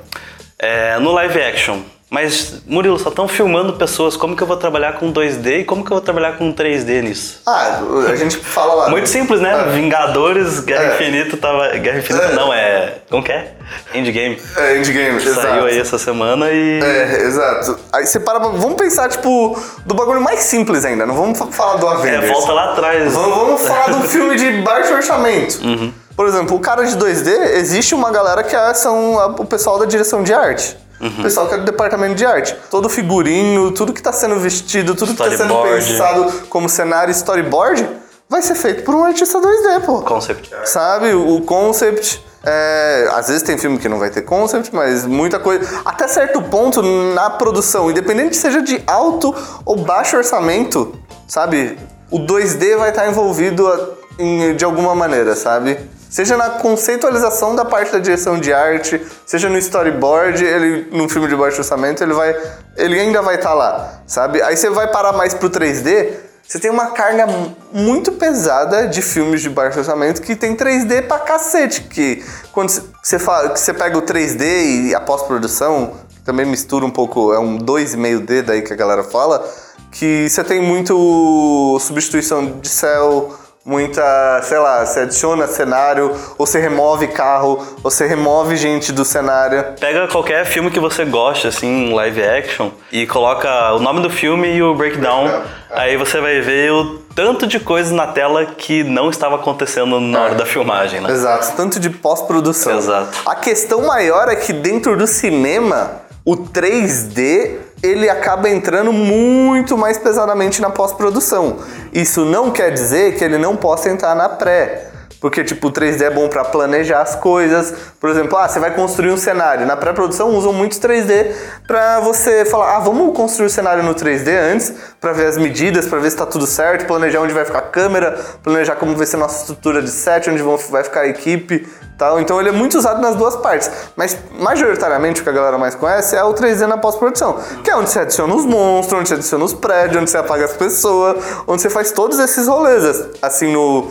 É, 0.59 0.99
no 0.99 1.11
live 1.13 1.41
action, 1.41 1.79
mas 2.09 2.61
Murilo, 2.65 2.97
só 2.97 3.09
estão 3.09 3.27
filmando 3.27 3.73
pessoas, 3.73 4.17
como 4.17 4.35
que 4.35 4.41
eu 4.41 4.47
vou 4.47 4.57
trabalhar 4.57 4.93
com 4.93 5.11
2D 5.13 5.59
e 5.59 5.63
como 5.63 5.83
que 5.85 5.91
eu 5.91 5.95
vou 5.95 6.01
trabalhar 6.01 6.37
com 6.37 6.51
3D 6.51 7.01
nisso? 7.03 7.41
Ah, 7.45 7.81
a 8.11 8.15
gente 8.15 8.37
fala 8.37 8.73
lá. 8.73 8.89
Muito 8.89 9.07
simples, 9.07 9.39
né? 9.39 9.53
Ah. 9.53 9.63
Vingadores, 9.69 10.59
Guerra 10.61 10.83
É. 10.85 10.95
Infinita 10.95 11.37
tava. 11.37 11.67
Guerra 11.77 11.99
Infinita 11.99 12.25
É. 12.25 12.33
não, 12.33 12.51
é. 12.53 12.95
Como 13.09 13.23
que 13.23 13.31
é? 13.31 13.53
Endgame. 13.93 14.41
É, 14.57 14.77
Endgame, 14.77 15.17
exato. 15.17 15.41
Saiu 15.41 15.65
aí 15.65 15.79
essa 15.79 15.99
semana 15.99 16.49
e. 16.51 16.79
É, 16.81 17.21
exato. 17.27 17.77
Aí 17.93 18.05
você 18.07 18.19
para 18.19 18.39
pra- 18.39 18.49
Vamos 18.49 18.75
pensar, 18.75 19.07
tipo, 19.09 19.61
do 19.85 19.93
bagulho 19.93 20.21
mais 20.21 20.39
simples 20.39 20.83
ainda. 20.85 21.05
Não 21.05 21.13
vamos 21.13 21.37
fa- 21.37 21.47
falar 21.47 21.75
do 21.75 21.87
É, 21.87 21.91
Avengers. 21.93 22.31
volta 22.31 22.51
lá 22.53 22.71
atrás. 22.71 23.13
Vamos, 23.13 23.37
vamos 23.37 23.61
falar 23.61 23.89
do 23.91 24.01
filme 24.09 24.35
de 24.35 24.61
baixo 24.63 24.93
orçamento. 24.93 25.59
Uhum. 25.63 25.93
Por 26.15 26.27
exemplo, 26.27 26.57
o 26.57 26.59
cara 26.59 26.83
de 26.83 26.97
2D, 26.97 27.29
existe 27.57 27.93
uma 27.93 28.09
galera 28.11 28.43
que 28.43 28.55
é- 28.55 28.73
são 28.73 29.15
o 29.37 29.45
pessoal 29.45 29.77
da 29.77 29.85
direção 29.85 30.23
de 30.23 30.33
arte. 30.33 30.75
Uhum. 31.01 31.19
O 31.19 31.23
pessoal 31.23 31.47
que 31.47 31.53
é 31.53 31.57
do 31.57 31.65
departamento 31.65 32.15
de 32.15 32.25
arte. 32.25 32.55
Todo 32.69 32.89
figurino, 32.89 33.71
tudo 33.71 33.93
que 33.93 34.01
tá 34.01 34.11
sendo 34.11 34.35
vestido, 34.39 34.95
tudo 34.95 35.11
que 35.13 35.17
tá 35.17 35.29
sendo 35.37 35.55
pensado 35.63 36.31
como 36.49 36.67
cenário 36.67 37.11
storyboard, 37.11 37.87
vai 38.27 38.41
ser 38.41 38.55
feito 38.55 38.83
por 38.83 38.93
um 38.95 39.03
artista 39.03 39.39
2D, 39.39 39.85
pô. 39.85 40.01
Concept. 40.01 40.49
Sabe? 40.65 41.13
O 41.13 41.41
concept. 41.41 42.23
é, 42.45 43.09
às 43.13 43.27
vezes 43.27 43.43
tem 43.43 43.57
filme 43.57 43.77
que 43.77 43.89
não 43.89 43.99
vai 43.99 44.09
ter 44.09 44.21
concept, 44.21 44.73
mas 44.73 45.05
muita 45.05 45.39
coisa. 45.39 45.81
Até 45.83 46.07
certo 46.07 46.41
ponto 46.41 46.81
na 46.81 47.29
produção, 47.29 47.89
independente 47.91 48.35
seja 48.37 48.61
de 48.61 48.81
alto 48.87 49.35
ou 49.65 49.75
baixo 49.77 50.15
orçamento, 50.15 50.93
sabe? 51.27 51.77
O 52.09 52.17
2D 52.19 52.77
vai 52.77 52.89
estar 52.91 53.07
envolvido 53.09 53.67
a- 53.67 53.89
em- 54.17 54.55
de 54.55 54.63
alguma 54.63 54.95
maneira, 54.95 55.35
sabe? 55.35 55.79
Seja 56.09 56.35
na 56.35 56.49
conceitualização 56.51 57.55
da 57.55 57.63
parte 57.63 57.91
da 57.91 57.99
direção 57.99 58.39
de 58.39 58.51
arte, 58.51 58.99
seja 59.25 59.47
no 59.47 59.57
storyboard, 59.59 60.43
ele 60.43 60.87
num 60.91 61.07
filme 61.07 61.27
de 61.27 61.35
baixo 61.35 61.59
orçamento, 61.59 62.03
ele 62.03 62.13
vai 62.13 62.35
ele 62.75 62.99
ainda 62.99 63.21
vai 63.21 63.35
estar 63.35 63.53
lá, 63.53 64.01
sabe? 64.07 64.41
Aí 64.41 64.57
você 64.57 64.69
vai 64.69 64.87
parar 64.91 65.13
mais 65.13 65.33
pro 65.35 65.49
3D, 65.49 66.13
você 66.47 66.57
tem 66.57 66.71
uma 66.71 66.87
carga 66.87 67.27
mu- 67.27 67.55
muito 67.71 68.13
pesada 68.13 68.87
de 68.87 69.03
filmes 69.03 69.39
de 69.41 69.49
baixo 69.51 69.77
orçamento 69.77 70.19
que 70.23 70.35
tem 70.35 70.55
3D 70.55 71.03
pra 71.07 71.19
cacete. 71.19 71.81
Que 71.81 72.25
quando 72.51 72.69
você, 73.03 73.19
fala, 73.19 73.49
que 73.49 73.59
você 73.59 73.71
pega 73.71 73.95
o 73.95 74.01
3D 74.01 74.87
e 74.89 74.95
a 74.95 74.99
pós-produção, 74.99 75.91
também 76.25 76.45
mistura 76.47 76.83
um 76.85 76.89
pouco, 76.89 77.31
é 77.33 77.39
um 77.39 77.59
2,5D 77.59 78.41
daí 78.41 78.61
que 78.63 78.73
a 78.73 78.75
galera 78.75 79.03
fala, 79.03 79.47
que 79.91 80.27
você 80.27 80.43
tem 80.43 80.59
muito 80.59 81.77
substituição 81.79 82.59
de 82.59 82.69
céu, 82.69 83.31
muita, 83.69 84.41
sei 84.41 84.57
lá, 84.57 84.83
você 84.83 85.01
adiciona 85.01 85.45
cenário, 85.45 86.11
ou 86.39 86.47
você 86.47 86.59
remove 86.59 87.07
carro, 87.09 87.63
ou 87.83 87.91
você 87.91 88.07
remove 88.07 88.57
gente 88.57 88.91
do 88.91 89.05
cenário. 89.05 89.63
Pega 89.79 90.07
qualquer 90.07 90.43
filme 90.43 90.71
que 90.71 90.79
você 90.79 91.05
goste, 91.05 91.47
assim, 91.47 91.93
live 91.93 92.23
action, 92.23 92.71
e 92.91 93.05
coloca 93.05 93.73
o 93.73 93.79
nome 93.79 94.01
do 94.01 94.09
filme 94.09 94.51
e 94.51 94.63
o 94.63 94.73
breakdown. 94.73 95.27
Breakdown, 95.27 95.59
Aí 95.69 95.97
você 95.97 96.19
vai 96.19 96.41
ver 96.41 96.71
o 96.71 96.97
tanto 97.13 97.45
de 97.45 97.59
coisas 97.59 97.91
na 97.91 98.07
tela 98.07 98.43
que 98.43 98.83
não 98.83 99.07
estava 99.07 99.35
acontecendo 99.35 99.99
na 99.99 100.21
hora 100.21 100.35
da 100.35 100.45
filmagem, 100.47 100.99
né? 100.99 101.11
Exato, 101.11 101.55
tanto 101.55 101.79
de 101.79 101.91
pós-produção. 101.91 102.75
Exato. 102.75 103.19
A 103.23 103.35
questão 103.35 103.85
maior 103.85 104.29
é 104.29 104.35
que 104.35 104.51
dentro 104.51 104.97
do 104.97 105.05
cinema, 105.05 106.01
o 106.25 106.35
3D 106.35 107.57
ele 107.81 108.09
acaba 108.09 108.49
entrando 108.49 108.91
muito 108.91 109.77
mais 109.77 109.97
pesadamente 109.97 110.61
na 110.61 110.69
pós-produção. 110.69 111.57
Isso 111.93 112.25
não 112.25 112.51
quer 112.51 112.71
dizer 112.71 113.15
que 113.15 113.23
ele 113.23 113.37
não 113.37 113.55
possa 113.55 113.89
entrar 113.89 114.15
na 114.15 114.27
pré. 114.27 114.88
Porque, 115.21 115.43
tipo, 115.43 115.67
o 115.67 115.71
3D 115.71 116.01
é 116.05 116.09
bom 116.09 116.29
pra 116.29 116.45
planejar 116.45 117.01
as 117.01 117.15
coisas. 117.15 117.73
Por 117.99 118.09
exemplo, 118.09 118.37
ah, 118.37 118.47
você 118.47 118.59
vai 118.59 118.73
construir 118.73 119.11
um 119.11 119.17
cenário. 119.17 119.65
Na 119.65 119.75
pré-produção 119.75 120.29
usam 120.29 120.53
muito 120.53 120.77
3D 120.79 121.31
pra 121.67 121.99
você 121.99 122.45
falar, 122.45 122.77
ah, 122.77 122.79
vamos 122.79 123.15
construir 123.15 123.47
o 123.47 123.49
cenário 123.49 123.83
no 123.83 123.93
3D 123.93 124.29
antes, 124.53 124.71
pra 125.01 125.11
ver 125.11 125.27
as 125.27 125.37
medidas, 125.37 125.85
pra 125.87 125.99
ver 125.99 126.09
se 126.09 126.15
tá 126.17 126.25
tudo 126.25 126.47
certo, 126.47 126.85
planejar 126.87 127.19
onde 127.19 127.33
vai 127.33 127.43
ficar 127.43 127.59
a 127.59 127.63
câmera, 127.63 128.17
planejar 128.41 128.75
como 128.77 128.95
vai 128.95 129.05
ser 129.05 129.17
a 129.17 129.19
nossa 129.19 129.41
estrutura 129.41 129.81
de 129.81 129.89
set, 129.91 130.29
onde 130.29 130.41
vão- 130.41 130.57
vai 130.69 130.83
ficar 130.85 131.01
a 131.01 131.07
equipe 131.07 131.67
tal. 131.97 132.19
Então 132.21 132.39
ele 132.39 132.47
é 132.49 132.53
muito 132.53 132.77
usado 132.77 133.01
nas 133.01 133.15
duas 133.17 133.35
partes. 133.35 133.69
Mas 133.97 134.17
majoritariamente 134.31 135.19
o 135.19 135.23
que 135.23 135.29
a 135.29 135.33
galera 135.33 135.57
mais 135.57 135.75
conhece 135.75 136.15
é 136.15 136.23
o 136.23 136.33
3D 136.33 136.65
na 136.65 136.77
pós-produção. 136.77 137.37
Que 137.61 137.69
é 137.71 137.75
onde 137.75 137.89
você 137.89 137.99
adiciona 137.99 138.33
os 138.33 138.45
monstros, 138.45 138.99
onde 138.99 139.09
você 139.09 139.15
adiciona 139.15 139.43
os 139.43 139.53
prédios, 139.53 140.01
onde 140.01 140.09
você 140.09 140.17
apaga 140.17 140.45
as 140.45 140.53
pessoas, 140.53 141.17
onde 141.45 141.61
você 141.61 141.69
faz 141.69 141.91
todos 141.91 142.17
esses 142.19 142.47
rolês, 142.47 142.83
assim, 143.21 143.51
no, 143.51 143.89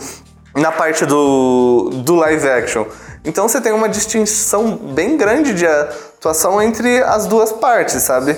na 0.59 0.71
parte 0.71 1.05
do, 1.05 1.89
do 2.03 2.15
live 2.15 2.47
action. 2.49 2.85
Então 3.23 3.47
você 3.47 3.59
tem 3.59 3.71
uma 3.71 3.89
distinção 3.89 4.75
bem 4.75 5.17
grande 5.17 5.53
de 5.53 5.65
atuação 5.65 6.61
entre 6.61 7.01
as 7.03 7.25
duas 7.25 7.51
partes, 7.51 8.01
sabe? 8.01 8.37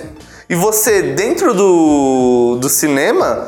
E 0.50 0.56
você, 0.56 1.02
dentro 1.02 1.54
do, 1.54 2.58
do 2.60 2.68
cinema, 2.68 3.48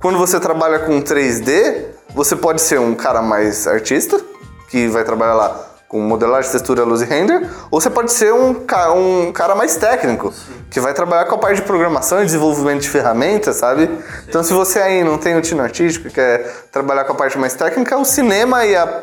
quando 0.00 0.18
você 0.18 0.40
trabalha 0.40 0.78
com 0.80 1.02
3D, 1.02 1.86
você 2.14 2.34
pode 2.34 2.62
ser 2.62 2.80
um 2.80 2.94
cara 2.94 3.20
mais 3.20 3.66
artista, 3.66 4.20
que 4.68 4.88
vai 4.88 5.04
trabalhar 5.04 5.34
lá 5.34 5.69
com 5.90 5.98
modelagem, 6.00 6.48
textura, 6.52 6.84
luz 6.84 7.02
e 7.02 7.04
render, 7.04 7.44
ou 7.68 7.80
você 7.80 7.90
pode 7.90 8.12
ser 8.12 8.32
um, 8.32 8.54
um 8.96 9.32
cara 9.32 9.56
mais 9.56 9.74
técnico, 9.74 10.32
que 10.70 10.78
vai 10.78 10.94
trabalhar 10.94 11.24
com 11.24 11.34
a 11.34 11.38
parte 11.38 11.56
de 11.56 11.62
programação 11.62 12.22
e 12.22 12.24
desenvolvimento 12.24 12.82
de 12.82 12.88
ferramentas, 12.88 13.56
sabe? 13.56 13.90
Então, 14.28 14.40
se 14.44 14.52
você 14.52 14.78
aí 14.78 15.02
não 15.02 15.18
tem 15.18 15.36
o 15.36 15.40
tino 15.42 15.60
artístico 15.60 16.06
e 16.06 16.10
quer 16.12 16.46
trabalhar 16.70 17.02
com 17.02 17.12
a 17.12 17.16
parte 17.16 17.36
mais 17.36 17.54
técnica, 17.54 17.98
o 17.98 18.04
cinema 18.04 18.64
e 18.64 18.76
a, 18.76 19.02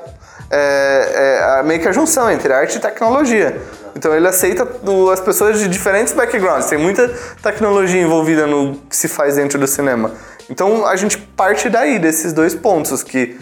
é, 0.49 1.09
é 1.13 1.59
a- 1.59 1.63
meio 1.63 1.81
que 1.81 1.89
a 1.89 1.91
junção 1.91 2.31
entre 2.31 2.53
arte 2.53 2.77
e 2.77 2.79
tecnologia. 2.79 3.61
Então 3.93 4.15
ele 4.15 4.25
aceita 4.27 4.65
as 5.11 5.19
pessoas 5.19 5.59
de 5.59 5.67
diferentes 5.67 6.13
backgrounds. 6.13 6.67
Tem 6.67 6.77
muita 6.77 7.09
tecnologia 7.43 8.01
envolvida 8.01 8.47
no 8.47 8.75
que 8.89 8.95
se 8.95 9.09
faz 9.09 9.35
dentro 9.35 9.59
do 9.59 9.67
cinema. 9.67 10.11
Então 10.49 10.87
a 10.87 10.95
gente 10.95 11.17
parte 11.17 11.67
daí, 11.67 11.99
desses 11.99 12.31
dois 12.31 12.55
pontos, 12.55 13.03
que 13.03 13.37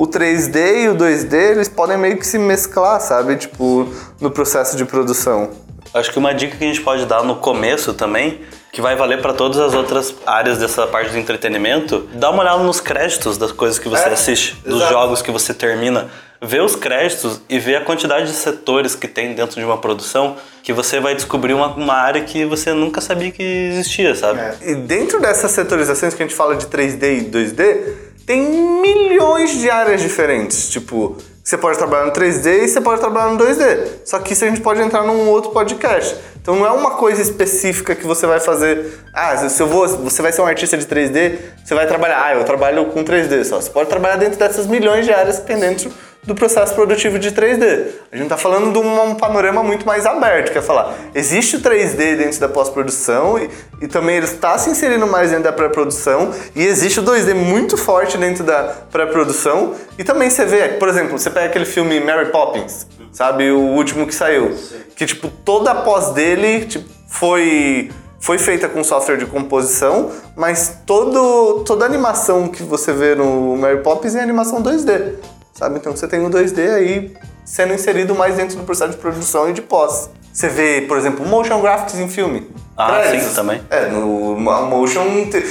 o 0.00 0.06
3D 0.06 0.84
e 0.84 0.88
o 0.88 0.94
2D, 0.94 1.34
eles 1.34 1.68
podem 1.68 1.98
meio 1.98 2.16
que 2.16 2.26
se 2.26 2.38
mesclar, 2.38 2.98
sabe? 3.02 3.36
Tipo, 3.36 3.86
no 4.18 4.30
processo 4.30 4.74
de 4.74 4.86
produção. 4.86 5.50
Acho 5.92 6.10
que 6.10 6.18
uma 6.18 6.32
dica 6.32 6.56
que 6.56 6.64
a 6.64 6.66
gente 6.66 6.80
pode 6.80 7.04
dar 7.04 7.22
no 7.22 7.36
começo 7.36 7.92
também, 7.92 8.40
que 8.72 8.80
vai 8.80 8.96
valer 8.96 9.20
para 9.20 9.34
todas 9.34 9.58
as 9.58 9.74
outras 9.74 10.14
áreas 10.26 10.56
dessa 10.56 10.86
parte 10.86 11.10
do 11.10 11.18
entretenimento, 11.18 12.08
dá 12.14 12.30
uma 12.30 12.42
olhada 12.42 12.62
nos 12.62 12.80
créditos 12.80 13.36
das 13.36 13.52
coisas 13.52 13.78
que 13.78 13.90
você 13.90 14.08
É, 14.08 14.12
assiste, 14.14 14.56
dos 14.64 14.76
exato. 14.76 14.90
jogos 14.90 15.20
que 15.20 15.30
você 15.30 15.52
termina. 15.52 16.08
Vê 16.40 16.60
os 16.60 16.74
créditos 16.74 17.38
e 17.46 17.58
vê 17.58 17.76
a 17.76 17.84
quantidade 17.84 18.24
de 18.24 18.32
setores 18.32 18.94
que 18.94 19.06
tem 19.06 19.34
dentro 19.34 19.60
de 19.60 19.66
uma 19.66 19.76
produção, 19.76 20.36
que 20.62 20.72
você 20.72 20.98
vai 20.98 21.14
descobrir 21.14 21.52
uma, 21.52 21.66
uma 21.74 21.92
área 21.92 22.22
que 22.22 22.46
você 22.46 22.72
nunca 22.72 23.02
sabia 23.02 23.30
que 23.30 23.42
existia, 23.42 24.14
sabe? 24.14 24.40
É. 24.40 24.54
E 24.62 24.74
dentro 24.76 25.20
dessas 25.20 25.50
setorizações 25.50 26.14
que 26.14 26.22
a 26.22 26.26
gente 26.26 26.34
fala 26.34 26.56
de 26.56 26.64
3D 26.64 27.18
e 27.18 27.24
2D, 27.30 28.09
tem 28.26 28.40
milhões 28.80 29.58
de 29.58 29.68
áreas 29.70 30.00
diferentes. 30.00 30.68
Tipo, 30.68 31.16
você 31.42 31.58
pode 31.58 31.78
trabalhar 31.78 32.06
no 32.06 32.12
3D 32.12 32.64
e 32.64 32.68
você 32.68 32.80
pode 32.80 33.00
trabalhar 33.00 33.32
no 33.32 33.38
2D. 33.38 33.88
Só 34.04 34.18
que 34.18 34.34
isso 34.34 34.44
a 34.44 34.48
gente 34.48 34.60
pode 34.60 34.80
entrar 34.80 35.02
num 35.02 35.28
outro 35.28 35.50
podcast. 35.50 36.16
Então 36.40 36.56
não 36.56 36.66
é 36.66 36.70
uma 36.70 36.92
coisa 36.92 37.20
específica 37.20 37.94
que 37.94 38.06
você 38.06 38.26
vai 38.26 38.40
fazer. 38.40 38.86
Ah, 39.12 39.36
se 39.36 39.60
eu 39.62 39.66
vou, 39.66 39.86
você 39.88 40.22
vai 40.22 40.32
ser 40.32 40.42
um 40.42 40.46
artista 40.46 40.76
de 40.76 40.86
3D, 40.86 41.38
você 41.64 41.74
vai 41.74 41.86
trabalhar. 41.86 42.24
Ah, 42.24 42.34
eu 42.34 42.44
trabalho 42.44 42.86
com 42.86 43.02
3D 43.02 43.44
só. 43.44 43.60
Você 43.60 43.70
pode 43.70 43.88
trabalhar 43.88 44.16
dentro 44.16 44.38
dessas 44.38 44.66
milhões 44.66 45.04
de 45.04 45.12
áreas 45.12 45.38
que 45.38 45.46
tem 45.46 45.58
dentro 45.58 45.90
do 46.24 46.34
processo 46.34 46.74
produtivo 46.74 47.18
de 47.18 47.32
3D. 47.32 47.88
A 48.12 48.16
gente 48.16 48.24
está 48.24 48.36
falando 48.36 48.72
de 48.72 48.78
um, 48.78 49.14
panorama 49.14 49.62
muito 49.62 49.86
mais 49.86 50.04
aberto, 50.04 50.52
que 50.52 50.58
é 50.58 50.62
falar, 50.62 50.94
existe 51.14 51.56
o 51.56 51.60
3D 51.60 52.16
dentro 52.16 52.38
da 52.40 52.48
pós-produção 52.48 53.38
e, 53.38 53.50
e 53.80 53.88
também 53.88 54.16
ele 54.16 54.26
está 54.26 54.56
se 54.58 54.68
inserindo 54.70 55.06
mais 55.06 55.30
dentro 55.30 55.44
da 55.44 55.52
pré-produção 55.52 56.32
e 56.54 56.62
existe 56.62 57.00
o 57.00 57.02
2D 57.02 57.34
muito 57.34 57.76
forte 57.76 58.18
dentro 58.18 58.44
da 58.44 58.64
pré-produção 58.90 59.74
e 59.98 60.04
também 60.04 60.28
você 60.28 60.44
vê, 60.44 60.68
por 60.68 60.88
exemplo, 60.88 61.18
você 61.18 61.30
pega 61.30 61.46
aquele 61.46 61.64
filme 61.64 61.98
Mary 62.00 62.30
Poppins, 62.30 62.86
sabe, 63.12 63.50
o 63.50 63.60
último 63.60 64.06
que 64.06 64.14
saiu, 64.14 64.54
que 64.94 65.06
tipo 65.06 65.28
toda 65.28 65.70
a 65.70 65.74
pós 65.76 66.10
dele 66.10 66.66
tipo, 66.66 66.88
foi 67.08 67.90
foi 68.22 68.36
feita 68.36 68.68
com 68.68 68.84
software 68.84 69.16
de 69.16 69.24
composição, 69.24 70.10
mas 70.36 70.80
todo, 70.84 71.64
toda 71.64 71.86
a 71.86 71.88
animação 71.88 72.48
que 72.48 72.62
você 72.62 72.92
vê 72.92 73.14
no 73.14 73.56
Mary 73.56 73.82
Poppins 73.82 74.14
é 74.14 74.20
animação 74.20 74.62
2D 74.62 75.14
sabe? 75.52 75.76
Então 75.78 75.94
você 75.94 76.06
tem 76.08 76.24
o 76.24 76.30
2D 76.30 76.74
aí 76.74 77.12
sendo 77.44 77.74
inserido 77.74 78.14
mais 78.14 78.36
dentro 78.36 78.56
do 78.56 78.64
processo 78.64 78.92
de 78.92 78.98
produção 78.98 79.50
e 79.50 79.52
de 79.52 79.62
pós. 79.62 80.10
Você 80.32 80.48
vê, 80.48 80.82
por 80.82 80.96
exemplo, 80.96 81.26
motion 81.26 81.60
graphics 81.60 81.98
em 81.98 82.08
filme. 82.08 82.48
Ah, 82.76 83.00
Créditos. 83.00 83.28
sim, 83.30 83.34
também. 83.34 83.60
É, 83.68 83.86
no 83.86 84.36
motion 84.36 85.04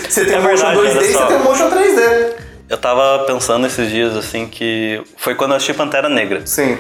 você 0.08 0.26
tem 0.26 0.36
É 0.36 0.40
motion 0.40 0.68
verdade, 0.68 0.78
2D 0.78 0.98
olha 0.98 1.06
e 1.06 1.14
você 1.14 1.26
tem 1.26 1.40
motion 1.40 1.70
3D. 1.70 2.34
Eu 2.70 2.78
tava 2.78 3.26
pensando 3.26 3.68
esses 3.68 3.90
dias, 3.90 4.16
assim, 4.16 4.48
que 4.48 5.02
foi 5.18 5.36
quando 5.36 5.52
eu 5.52 5.58
assisti 5.58 5.74
Pantera 5.74 6.08
Negra. 6.08 6.46
Sim. 6.46 6.78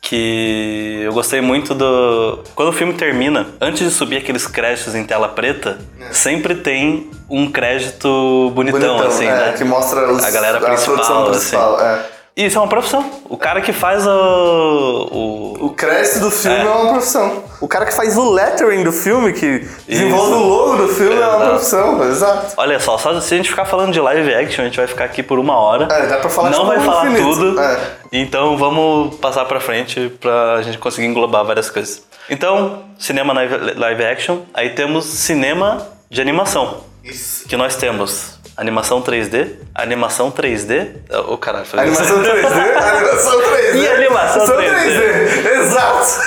que 0.00 1.02
eu 1.04 1.12
gostei 1.12 1.40
muito 1.40 1.74
do. 1.74 2.42
Quando 2.54 2.68
o 2.70 2.72
filme 2.72 2.94
termina, 2.94 3.46
antes 3.60 3.82
de 3.88 3.90
subir 3.90 4.16
aqueles 4.16 4.46
créditos 4.46 4.94
em 4.94 5.04
tela 5.04 5.28
preta, 5.28 5.78
sempre 6.10 6.54
tem 6.56 7.10
um 7.28 7.50
crédito 7.50 8.50
bonitão, 8.54 8.80
Bonitão, 8.80 9.06
assim, 9.06 9.26
é, 9.26 9.30
né? 9.30 9.54
que 9.56 9.64
mostra 9.64 10.10
os, 10.12 10.22
a 10.24 10.30
galera 10.30 10.60
principal, 10.60 11.30
principal. 11.30 11.74
assim. 11.76 11.84
é. 11.84 12.11
Isso 12.34 12.56
é 12.56 12.60
uma 12.60 12.68
profissão. 12.68 13.04
O 13.28 13.36
cara 13.36 13.60
que 13.60 13.72
faz 13.72 14.06
o. 14.06 14.10
o... 14.10 15.66
O 15.66 15.70
crédito 15.70 16.20
do 16.20 16.30
filme 16.30 16.56
é. 16.56 16.62
É. 16.62 16.64
uma 16.64 16.92
profissão. 16.92 17.44
O 17.60 17.68
cara 17.68 17.84
que 17.84 17.92
faz 17.94 18.16
o 18.16 18.30
lettering 18.30 18.82
do 18.82 18.90
filme, 18.90 19.32
que 19.32 19.68
desenvolve 19.86 20.32
o 20.32 20.38
logo 20.38 20.76
do 20.76 20.88
filme, 20.88 21.14
é 21.20 21.26
uma 21.26 21.46
profissão, 21.50 22.02
exato. 22.08 22.54
Olha 22.56 22.80
só, 22.80 22.96
só 22.98 23.20
se 23.20 23.34
a 23.34 23.36
gente 23.36 23.50
ficar 23.50 23.64
falando 23.66 23.92
de 23.92 24.00
live 24.00 24.34
action, 24.34 24.62
a 24.62 24.64
gente 24.66 24.76
vai 24.78 24.86
ficar 24.86 25.04
aqui 25.04 25.22
por 25.22 25.38
uma 25.38 25.56
hora. 25.56 25.86
É, 25.92 26.06
dá 26.06 26.16
pra 26.16 26.30
falar 26.30 26.50
Não 26.50 26.66
vai 26.66 26.80
falar 26.80 27.06
infinito. 27.10 27.34
tudo. 27.34 27.60
É. 27.60 27.80
Então 28.10 28.56
vamos 28.56 29.14
passar 29.16 29.44
pra 29.44 29.60
frente 29.60 30.08
pra 30.20 30.62
gente 30.62 30.78
conseguir 30.78 31.06
englobar 31.06 31.44
várias 31.44 31.70
coisas. 31.70 32.02
Então, 32.30 32.82
cinema 32.98 33.32
live 33.34 34.04
action, 34.04 34.38
aí 34.54 34.70
temos 34.70 35.04
cinema 35.04 35.86
de 36.10 36.20
animação. 36.20 36.78
Isso. 37.04 37.46
Que 37.48 37.56
nós 37.56 37.76
temos 37.76 38.38
animação 38.56 39.02
3D, 39.02 39.56
animação 39.74 40.30
3D. 40.30 40.92
Ô 41.28 41.36
caralho, 41.36 41.66
foi 41.66 41.80
Animação 41.80 42.22
3D, 42.22 42.76
animação 42.76 43.40
3D. 43.40 43.74
E 43.74 43.88
animação 43.88 44.46
São 44.46 44.56
3D. 44.56 45.46
Exato. 45.60 46.20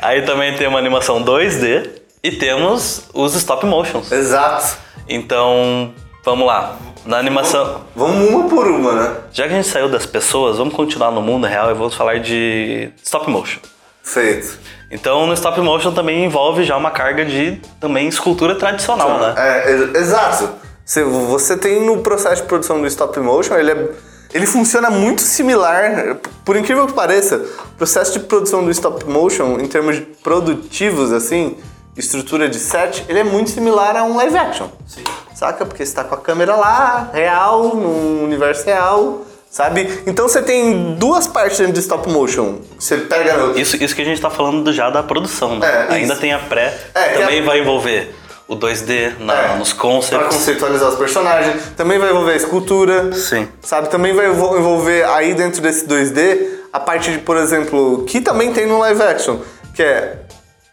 Aí 0.00 0.22
também 0.22 0.54
tem 0.56 0.66
uma 0.68 0.78
animação 0.78 1.24
2D 1.24 1.88
e 2.22 2.30
temos 2.32 3.02
os 3.12 3.34
stop 3.34 3.66
motions. 3.66 4.10
Exato. 4.12 4.76
Então, 5.08 5.92
vamos 6.24 6.46
lá. 6.46 6.76
Na 7.04 7.18
animação. 7.18 7.84
Vamos 7.94 8.30
uma 8.30 8.48
por 8.48 8.66
uma, 8.66 8.92
né? 8.92 9.16
Já 9.32 9.46
que 9.46 9.52
a 9.52 9.56
gente 9.56 9.68
saiu 9.68 9.88
das 9.88 10.04
pessoas, 10.04 10.58
vamos 10.58 10.74
continuar 10.74 11.12
no 11.12 11.22
mundo 11.22 11.46
real 11.46 11.70
e 11.70 11.74
vamos 11.74 11.94
falar 11.94 12.18
de 12.18 12.90
stop 13.02 13.30
motion. 13.30 13.60
Feito. 14.06 14.56
Então, 14.88 15.26
no 15.26 15.32
stop 15.34 15.60
motion 15.60 15.92
também 15.92 16.24
envolve 16.24 16.62
já 16.62 16.76
uma 16.76 16.92
carga 16.92 17.24
de 17.24 17.60
também 17.80 18.06
escultura 18.06 18.54
tradicional, 18.54 19.18
né? 19.18 19.34
É, 19.36 19.70
ex- 19.72 19.94
exato. 19.96 20.48
Você, 20.84 21.02
você 21.02 21.56
tem 21.56 21.84
no 21.84 21.98
processo 21.98 22.42
de 22.42 22.48
produção 22.48 22.80
do 22.80 22.86
stop 22.86 23.18
motion, 23.18 23.56
ele, 23.56 23.72
é, 23.72 23.88
ele 24.32 24.46
funciona 24.46 24.88
muito 24.90 25.22
similar, 25.22 26.18
por 26.44 26.56
incrível 26.56 26.86
que 26.86 26.92
pareça, 26.92 27.36
o 27.36 27.76
processo 27.76 28.12
de 28.12 28.20
produção 28.20 28.64
do 28.64 28.70
stop 28.70 29.04
motion, 29.06 29.58
em 29.58 29.66
termos 29.66 30.00
produtivos, 30.22 31.10
assim, 31.12 31.56
estrutura 31.96 32.48
de 32.48 32.60
set, 32.60 33.04
ele 33.08 33.18
é 33.18 33.24
muito 33.24 33.50
similar 33.50 33.96
a 33.96 34.04
um 34.04 34.16
live 34.16 34.36
action. 34.38 34.68
Sim. 34.86 35.02
Saca? 35.34 35.66
Porque 35.66 35.84
você 35.84 35.92
tá 35.92 36.04
com 36.04 36.14
a 36.14 36.18
câmera 36.18 36.54
lá, 36.54 37.10
real, 37.12 37.74
num 37.74 38.22
universo 38.22 38.64
real, 38.66 39.22
sabe? 39.56 40.02
Então 40.06 40.28
você 40.28 40.42
tem 40.42 40.94
duas 40.96 41.26
partes 41.26 41.58
dentro 41.58 41.72
de 41.72 41.80
stop 41.80 42.08
motion. 42.10 42.58
Você 42.78 42.98
pega 42.98 43.58
Isso, 43.58 43.82
isso 43.82 43.94
que 43.96 44.02
a 44.02 44.04
gente 44.04 44.20
tá 44.20 44.28
falando 44.28 44.62
do- 44.62 44.72
já 44.72 44.90
da 44.90 45.02
produção, 45.02 45.58
né? 45.58 45.66
É, 45.88 45.94
Ainda 45.94 46.12
isso. 46.12 46.20
tem 46.20 46.32
a 46.34 46.38
pré, 46.38 46.76
É, 46.94 47.04
também 47.20 47.40
a- 47.40 47.44
vai 47.44 47.60
envolver 47.60 48.14
o 48.46 48.54
2D 48.54 49.12
na- 49.18 49.34
É, 49.54 49.56
nos 49.56 49.72
Pra 49.72 49.82
concepts. 49.82 50.36
conceitualizar 50.36 50.90
os 50.90 50.96
personagens. 50.96 51.62
Também 51.74 51.98
vai 51.98 52.10
envolver 52.10 52.32
a 52.32 52.36
escultura. 52.36 53.12
Sim. 53.14 53.48
Sabe? 53.62 53.88
Também 53.88 54.14
vai 54.14 54.28
envol- 54.28 54.58
envolver 54.58 55.04
aí 55.06 55.32
dentro 55.32 55.62
desse 55.62 55.86
2D 55.86 56.60
a 56.70 56.78
parte 56.78 57.10
de, 57.10 57.18
por 57.18 57.38
exemplo, 57.38 58.04
que 58.06 58.20
também 58.20 58.52
tem 58.52 58.66
no 58.66 58.78
live 58.78 59.02
action, 59.02 59.38
que 59.74 59.82
é 59.82 60.18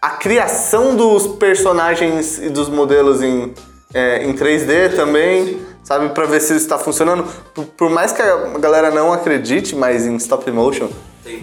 a 0.02 0.10
criação 0.10 0.94
dos 0.94 1.26
personagens 1.38 2.38
e 2.38 2.50
dos 2.50 2.68
modelos 2.68 3.22
em, 3.22 3.54
é, 3.94 4.26
em 4.26 4.34
3D 4.34 4.90
também. 4.90 5.72
Sabe, 5.84 6.10
pra 6.10 6.26
ver 6.26 6.40
se 6.42 6.56
isso 6.56 6.68
tá 6.68 6.78
funcionando. 6.78 7.26
Por, 7.54 7.66
por 7.66 7.90
mais 7.90 8.12
que 8.14 8.22
a 8.22 8.36
galera 8.60 8.90
não 8.92 9.12
acredite, 9.12 9.76
mas 9.76 10.06
em 10.06 10.16
stop 10.16 10.50
motion 10.52 10.88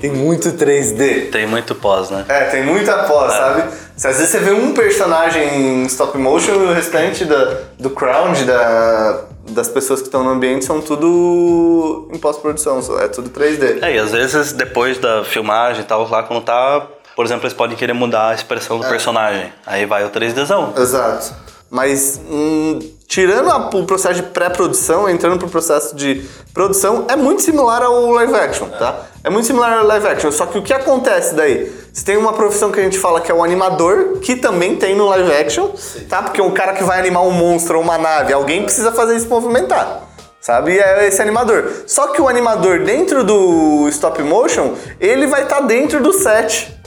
tem 0.00 0.10
muito 0.10 0.50
3D. 0.52 1.30
Tem 1.30 1.46
muito 1.46 1.74
pós, 1.74 2.10
né? 2.10 2.24
É, 2.28 2.44
tem 2.44 2.64
muita 2.64 3.04
pós, 3.04 3.32
sabe? 3.32 3.64
Se 3.96 4.06
às 4.06 4.16
vezes 4.16 4.30
você 4.30 4.38
vê 4.38 4.50
um 4.52 4.72
personagem 4.72 5.82
em 5.82 5.82
stop 5.86 6.16
motion 6.18 6.52
e 6.52 6.56
o 6.66 6.72
restante 6.72 7.24
da, 7.24 7.58
do 7.78 7.90
crowd, 7.90 8.44
da, 8.44 9.24
das 9.50 9.68
pessoas 9.68 10.00
que 10.00 10.06
estão 10.08 10.22
no 10.22 10.30
ambiente, 10.30 10.64
são 10.64 10.80
tudo 10.82 12.08
em 12.12 12.18
pós-produção, 12.18 12.80
é 12.98 13.08
tudo 13.08 13.30
3D. 13.30 13.82
É, 13.82 13.94
e 13.94 13.98
às 13.98 14.10
vezes 14.12 14.52
depois 14.52 14.98
da 14.98 15.24
filmagem 15.24 15.82
e 15.82 15.84
tal, 15.84 16.08
lá 16.08 16.22
quando 16.22 16.42
tá. 16.44 16.86
Por 17.16 17.24
exemplo, 17.24 17.44
eles 17.44 17.54
podem 17.54 17.76
querer 17.76 17.92
mudar 17.92 18.28
a 18.28 18.34
expressão 18.34 18.78
É. 18.78 18.82
do 18.82 18.88
personagem. 18.88 19.52
Aí 19.66 19.84
vai 19.84 20.04
o 20.04 20.10
3Dzão. 20.10 20.78
Exato. 20.78 21.34
Mas 21.70 22.20
hum, 22.30 22.78
tirando 23.10 23.50
a- 23.50 23.68
o 23.74 23.84
processo 23.84 24.14
de 24.14 24.22
pré-produção, 24.22 25.10
entrando 25.10 25.36
pro 25.36 25.48
processo 25.48 25.96
de 25.96 26.24
produção, 26.54 27.06
é 27.08 27.16
muito 27.16 27.42
similar 27.42 27.82
ao 27.82 28.08
live 28.12 28.32
action, 28.36 28.68
tá? 28.68 29.00
É 29.24 29.28
muito 29.28 29.46
similar 29.46 29.78
ao 29.78 29.84
live 29.84 30.06
action, 30.06 30.30
só 30.30 30.46
que 30.46 30.56
o 30.56 30.62
que 30.62 30.72
acontece 30.72 31.34
daí? 31.34 31.72
Você 31.92 32.04
tem 32.04 32.16
uma 32.16 32.32
profissão 32.32 32.70
que 32.70 32.78
a 32.78 32.82
gente 32.84 33.00
fala 33.00 33.20
que 33.20 33.28
é 33.28 33.34
o 33.34 33.42
animador, 33.42 34.18
que 34.22 34.36
também 34.36 34.76
tem 34.76 34.94
no 34.94 35.08
live 35.08 35.32
action, 35.32 35.70
tá? 36.08 36.22
Porque 36.22 36.40
um 36.40 36.52
cara 36.52 36.72
que 36.72 36.84
vai 36.84 37.00
animar 37.00 37.24
um 37.24 37.32
monstro 37.32 37.78
ou 37.78 37.82
uma 37.82 37.98
nave, 37.98 38.32
alguém 38.32 38.62
precisa 38.62 38.92
fazer 38.92 39.16
isso 39.16 39.28
movimentar. 39.28 40.02
Sabe? 40.40 40.74
E 40.74 40.78
é 40.78 41.08
esse 41.08 41.20
animador. 41.20 41.68
Só 41.88 42.06
que 42.12 42.22
o 42.22 42.28
animador 42.28 42.84
dentro 42.84 43.24
do 43.24 43.88
stop 43.88 44.22
motion, 44.22 44.74
ele 45.00 45.26
vai 45.26 45.42
estar 45.42 45.60
dentro 45.60 46.00
do 46.00 46.12
set 46.12 46.78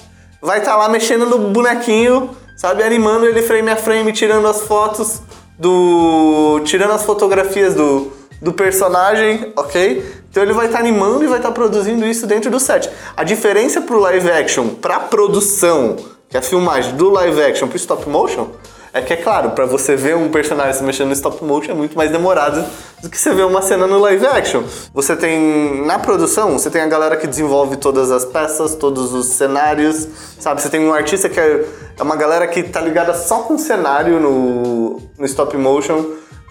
vai 0.42 0.60
estar 0.60 0.75
lá 0.75 0.89
mexendo 0.89 1.25
no 1.25 1.38
bonequinho, 1.38 2.32
sabe, 2.58 2.82
animando 2.82 3.25
ele 3.25 3.42
frame 3.42 3.70
a 3.70 3.75
frame, 3.75 4.12
tirando 4.12 4.48
as 4.48 4.62
fotos 4.62 5.22
do, 5.63 6.60
tirando 6.65 6.91
as 6.91 7.03
fotografias 7.03 7.74
do, 7.74 8.12
do 8.41 8.51
personagem, 8.51 9.53
ok? 9.55 10.03
Então 10.29 10.43
ele 10.43 10.51
vai 10.51 10.65
estar 10.65 10.79
animando 10.79 11.24
e 11.24 11.27
vai 11.27 11.39
estar 11.39 11.53
produzindo 11.53 12.05
isso 12.05 12.27
dentro 12.27 12.51
do 12.51 12.60
set. 12.60 12.89
A 13.15 13.24
diferença 13.24 13.79
pro 13.79 13.98
live 13.98 14.29
action, 14.29 14.67
pra 14.67 15.00
produção, 15.00 15.96
que 16.27 16.36
é 16.36 16.41
a 16.41 16.43
filmagem 16.43 16.96
do 16.96 17.10
live 17.10 17.41
action 17.41 17.70
pro 17.70 17.77
stop 17.77 18.10
motion, 18.10 18.50
é 18.93 19.01
que 19.01 19.12
é 19.12 19.15
claro, 19.15 19.51
pra 19.51 19.65
você 19.65 19.95
ver 19.95 20.15
um 20.15 20.29
personagem 20.29 20.73
se 20.73 20.83
mexendo 20.83 21.07
no 21.07 21.13
stop 21.13 21.43
motion 21.43 21.71
é 21.71 21.73
muito 21.73 21.97
mais 21.97 22.12
demorado 22.12 22.63
do 23.01 23.09
que 23.09 23.17
você 23.17 23.33
ver 23.33 23.43
uma 23.43 23.62
cena 23.63 23.88
no 23.88 23.97
live 23.97 24.23
action. 24.27 24.63
Você 24.93 25.15
tem 25.15 25.83
na 25.83 25.97
produção, 25.97 26.53
você 26.53 26.69
tem 26.69 26.79
a 26.79 26.85
galera 26.85 27.17
que 27.17 27.25
desenvolve 27.25 27.75
todas 27.77 28.12
as 28.12 28.23
peças, 28.23 28.75
todos 28.75 29.12
os 29.12 29.29
cenários, 29.29 30.07
sabe? 30.39 30.62
Você 30.62 30.69
tem 30.69 30.79
um 30.79 30.93
artista 30.93 31.27
que 31.27 31.39
é, 31.39 31.65
é 31.97 32.03
uma 32.03 32.15
galera 32.15 32.45
que 32.45 32.62
tá 32.62 32.79
ligada 32.81 33.15
só 33.15 33.39
com 33.39 33.57
cenário 33.57 34.19
no, 34.19 35.01
no 35.17 35.25
stop 35.25 35.57
motion 35.57 36.05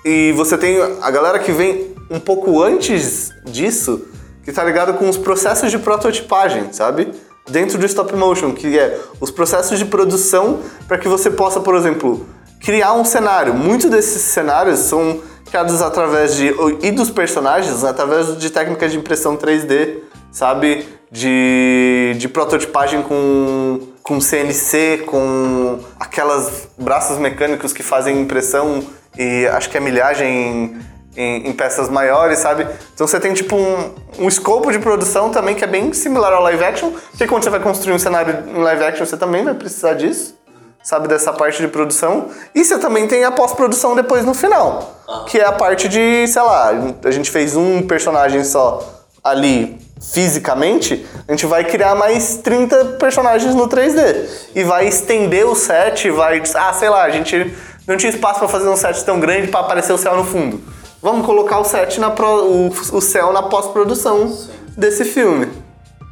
e 0.05 0.33
você 0.33 0.59
tem 0.59 0.83
a 1.01 1.11
galera 1.13 1.39
que 1.39 1.53
vem 1.53 1.95
um 2.11 2.19
pouco 2.19 2.61
antes 2.61 3.31
disso, 3.45 4.05
que 4.45 4.51
tá 4.51 4.65
ligado 4.65 4.95
com 4.95 5.09
os 5.09 5.17
processos 5.17 5.71
de 5.71 5.79
prototipagem, 5.79 6.73
sabe? 6.73 7.13
Dentro 7.49 7.79
do 7.79 7.87
stop 7.87 8.15
motion, 8.15 8.53
que 8.53 8.79
é 8.79 8.99
os 9.21 9.31
processos 9.31 9.79
de 9.79 9.85
produção 9.85 10.61
para 10.87 10.99
que 10.99 11.09
você 11.09 11.31
possa, 11.31 11.61
por 11.61 11.75
exemplo, 11.75 12.27
criar 12.61 12.95
um 12.95 13.05
cenário. 13.05 13.55
Muitos 13.55 13.91
desses 13.91 14.23
cenários 14.23 14.81
são 14.81 15.21
criados 15.47 15.83
através 15.83 16.37
de 16.37 16.55
e 16.81 16.91
dos 16.91 17.11
personagens 17.11 17.85
através 17.85 18.39
de 18.39 18.51
técnicas 18.51 18.93
de 18.93 18.99
impressão 18.99 19.37
3D, 19.37 19.99
sabe? 20.31 20.87
De, 21.11 22.15
de 22.17 22.27
prototipagem 22.27 23.03
com, 23.03 23.81
com 24.03 24.19
CNC, 24.19 25.05
com 25.05 25.79
aquelas 26.01 26.69
braços 26.79 27.19
mecânicos 27.19 27.75
que 27.75 27.83
fazem 27.83 28.19
impressão 28.19 28.83
e 29.19 29.47
acho 29.49 29.69
que 29.69 29.77
é 29.77 29.81
milhagem 29.81 30.81
em, 31.17 31.49
em, 31.49 31.53
peças 31.53 31.89
maiores, 31.89 32.39
sabe? 32.39 32.67
Então 32.95 33.07
você 33.07 33.21
tem 33.21 33.33
tipo 33.35 33.57
um, 33.57 33.91
um 34.19 34.29
escopo 34.29 34.71
de 34.73 34.79
produção 34.79 35.31
também 35.31 35.55
que 35.55 35.65
é 35.65 35.67
bem 35.67 35.93
similar 35.93 36.33
ao 36.33 36.43
live 36.43 36.65
action, 36.65 36.91
porque 37.11 37.27
quando 37.27 37.45
você 37.45 37.51
vai 37.51 37.61
construir 37.61 37.95
um 37.95 37.99
cenário 37.99 38.45
em 38.49 38.63
live 38.63 38.85
action 38.85 39.05
você 39.05 39.17
também 39.17 39.45
vai 39.45 39.55
precisar 39.55 39.95
disso, 39.95 40.37
sabe? 40.83 41.09
Dessa 41.09 41.33
parte 41.33 41.61
de 41.61 41.69
produção. 41.69 42.29
E 42.55 42.65
você 42.65 42.79
também 42.79 43.07
tem 43.07 43.25
a 43.25 43.31
pós-produção 43.31 43.95
depois 43.95 44.25
no 44.25 44.35
final, 44.35 45.03
que 45.29 45.39
é 45.39 45.45
a 45.45 45.53
parte 45.53 45.89
de, 45.89 46.27
sei 46.27 46.43
lá, 46.43 46.73
a 47.05 47.11
gente 47.11 47.31
fez 47.31 47.57
um 47.57 47.83
personagem 47.83 48.43
só 48.45 49.03
ali 49.23 49.79
fisicamente, 50.13 51.07
a 51.29 51.33
gente 51.33 51.47
vai 51.47 51.65
criar 51.65 51.95
mais 51.95 52.39
30 52.39 52.97
personagens 52.99 53.55
no 53.55 53.69
3D 53.69 54.27
e 54.55 54.65
vai 54.65 54.89
estender 54.89 55.47
o 55.47 55.55
set, 55.55 56.11
vai, 56.11 56.43
ah, 56.57 56.73
sei 56.73 56.89
lá, 56.89 57.05
a 57.05 57.11
gente 57.11 57.55
não 57.87 57.97
tinha 57.97 58.11
espaço 58.11 58.41
para 58.41 58.49
fazer 58.49 58.69
um 58.69 58.77
set 58.77 59.05
tão 59.05 59.21
grande 59.21 59.47
para 59.47 59.61
aparecer 59.61 59.93
o 59.93 59.99
céu 59.99 60.17
no 60.17 60.25
fundo. 60.25 60.61
Vamos 61.03 61.27
colocar 61.27 61.59
o 61.59 61.65
set 61.65 61.99
na 61.99 62.11
pro, 62.11 62.45
o, 62.45 62.69
o 62.69 63.01
céu 63.01 63.33
na 63.33 63.43
pós-produção 63.43 64.39
desse 64.77 65.05
filme. 65.05 65.49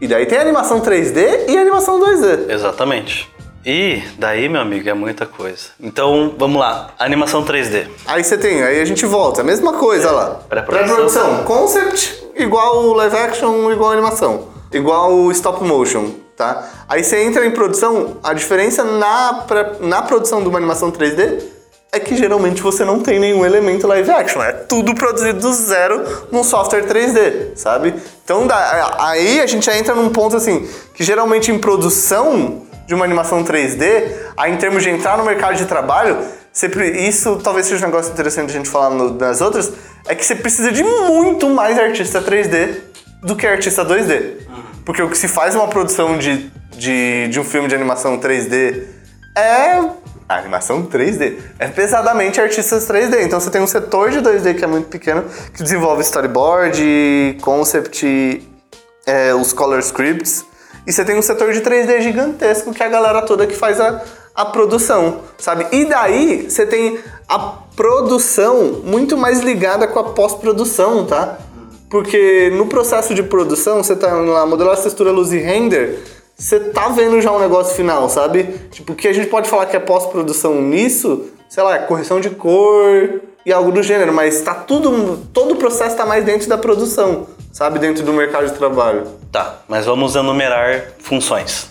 E 0.00 0.08
daí 0.08 0.26
tem 0.26 0.36
animação 0.36 0.80
3D 0.80 1.48
e 1.48 1.56
animação 1.56 2.00
2D. 2.00 2.50
Exatamente. 2.50 3.30
E 3.64 4.02
daí, 4.18 4.48
meu 4.48 4.60
amigo, 4.60 4.88
é 4.88 4.94
muita 4.94 5.26
coisa. 5.26 5.68
Então, 5.78 6.34
vamos 6.36 6.58
lá. 6.58 6.90
Animação 6.98 7.44
3D. 7.44 7.86
Aí 8.04 8.24
você 8.24 8.36
tem, 8.36 8.62
aí 8.64 8.80
a 8.80 8.84
gente 8.84 9.06
volta. 9.06 9.42
A 9.42 9.44
mesma 9.44 9.74
coisa 9.74 10.08
é. 10.08 10.10
lá. 10.10 10.40
Pré-produção. 10.48 11.36
Pré 11.36 11.44
Concept 11.44 12.24
igual 12.34 12.92
live 12.94 13.16
action, 13.16 13.70
igual 13.70 13.92
animação. 13.92 14.48
Igual 14.72 15.30
stop 15.30 15.62
motion, 15.62 16.10
tá? 16.36 16.68
Aí 16.88 17.04
você 17.04 17.22
entra 17.22 17.46
em 17.46 17.50
produção, 17.52 18.16
a 18.24 18.32
diferença 18.32 18.82
na, 18.82 19.46
na 19.80 20.02
produção 20.02 20.42
de 20.42 20.48
uma 20.48 20.58
animação 20.58 20.90
3D 20.90 21.59
é 21.92 21.98
que 21.98 22.16
geralmente 22.16 22.62
você 22.62 22.84
não 22.84 23.00
tem 23.00 23.18
nenhum 23.18 23.44
elemento 23.44 23.86
live 23.86 24.10
action. 24.10 24.42
É 24.42 24.52
tudo 24.52 24.94
produzido 24.94 25.40
do 25.40 25.52
zero 25.52 26.04
num 26.30 26.44
software 26.44 26.86
3D, 26.86 27.56
sabe? 27.56 27.94
Então 28.24 28.46
aí 28.98 29.40
a 29.40 29.46
gente 29.46 29.66
já 29.66 29.76
entra 29.76 29.94
num 29.94 30.10
ponto 30.10 30.36
assim, 30.36 30.68
que 30.94 31.02
geralmente 31.02 31.50
em 31.50 31.58
produção 31.58 32.62
de 32.86 32.94
uma 32.94 33.04
animação 33.04 33.44
3D, 33.44 34.12
aí 34.36 34.52
em 34.52 34.56
termos 34.56 34.82
de 34.82 34.90
entrar 34.90 35.18
no 35.18 35.24
mercado 35.24 35.56
de 35.56 35.66
trabalho, 35.66 36.18
sempre, 36.52 37.08
isso 37.08 37.40
talvez 37.42 37.66
seja 37.66 37.84
um 37.84 37.88
negócio 37.88 38.12
interessante 38.12 38.50
a 38.50 38.52
gente 38.52 38.68
falar 38.68 38.90
no, 38.90 39.14
nas 39.14 39.40
outras, 39.40 39.72
é 40.06 40.14
que 40.14 40.24
você 40.24 40.34
precisa 40.34 40.72
de 40.72 40.82
muito 40.82 41.48
mais 41.50 41.78
artista 41.78 42.20
3D 42.22 42.76
do 43.22 43.36
que 43.36 43.46
artista 43.46 43.84
2D. 43.84 44.38
Porque 44.84 45.02
o 45.02 45.10
que 45.10 45.18
se 45.18 45.28
faz 45.28 45.54
uma 45.54 45.68
produção 45.68 46.18
de, 46.18 46.50
de, 46.76 47.28
de 47.28 47.38
um 47.38 47.44
filme 47.44 47.68
de 47.68 47.74
animação 47.74 48.18
3D 48.18 48.82
é 49.36 49.78
a 50.30 50.38
animação 50.38 50.84
3D. 50.84 51.38
É 51.58 51.66
pesadamente 51.66 52.40
artistas 52.40 52.86
3D. 52.88 53.24
Então 53.24 53.40
você 53.40 53.50
tem 53.50 53.60
um 53.60 53.66
setor 53.66 54.12
de 54.12 54.20
2D 54.20 54.56
que 54.56 54.62
é 54.62 54.66
muito 54.66 54.86
pequeno, 54.86 55.24
que 55.52 55.60
desenvolve 55.60 56.02
storyboard, 56.02 57.36
concept, 57.42 58.48
é, 59.04 59.34
os 59.34 59.52
color 59.52 59.80
scripts. 59.80 60.44
E 60.86 60.92
você 60.92 61.04
tem 61.04 61.18
um 61.18 61.22
setor 61.22 61.52
de 61.52 61.60
3D 61.60 62.00
gigantesco, 62.00 62.72
que 62.72 62.80
é 62.80 62.86
a 62.86 62.88
galera 62.88 63.22
toda 63.22 63.44
que 63.44 63.56
faz 63.56 63.80
a, 63.80 64.02
a 64.32 64.44
produção, 64.44 65.22
sabe? 65.36 65.66
E 65.72 65.84
daí 65.84 66.48
você 66.48 66.64
tem 66.64 67.00
a 67.28 67.38
produção 67.74 68.82
muito 68.84 69.16
mais 69.16 69.40
ligada 69.40 69.88
com 69.88 69.98
a 69.98 70.04
pós-produção, 70.04 71.06
tá? 71.06 71.38
Porque 71.90 72.52
no 72.56 72.66
processo 72.66 73.16
de 73.16 73.22
produção, 73.24 73.82
você 73.82 73.96
tá 73.96 74.14
lá, 74.14 74.46
modelar 74.46 74.80
textura, 74.80 75.10
luz 75.10 75.32
e 75.32 75.38
render, 75.38 75.98
você 76.40 76.58
tá 76.58 76.88
vendo 76.88 77.20
já 77.20 77.30
um 77.30 77.38
negócio 77.38 77.74
final, 77.74 78.08
sabe? 78.08 78.44
Tipo, 78.70 78.94
o 78.94 78.96
que 78.96 79.06
a 79.06 79.12
gente 79.12 79.28
pode 79.28 79.46
falar 79.46 79.66
que 79.66 79.76
é 79.76 79.78
pós-produção 79.78 80.54
nisso, 80.62 81.26
sei 81.50 81.62
lá, 81.62 81.76
é 81.76 81.78
correção 81.80 82.18
de 82.18 82.30
cor 82.30 83.20
e 83.44 83.52
algo 83.52 83.70
do 83.70 83.82
gênero, 83.82 84.10
mas 84.10 84.40
tá 84.40 84.54
tudo, 84.54 85.18
todo 85.34 85.52
o 85.52 85.56
processo 85.56 85.94
tá 85.96 86.06
mais 86.06 86.24
dentro 86.24 86.48
da 86.48 86.56
produção, 86.56 87.26
sabe? 87.52 87.78
Dentro 87.78 88.02
do 88.02 88.12
mercado 88.14 88.46
de 88.46 88.54
trabalho. 88.54 89.06
Tá, 89.30 89.56
mas 89.68 89.84
vamos 89.84 90.16
enumerar 90.16 90.92
funções. 90.98 91.68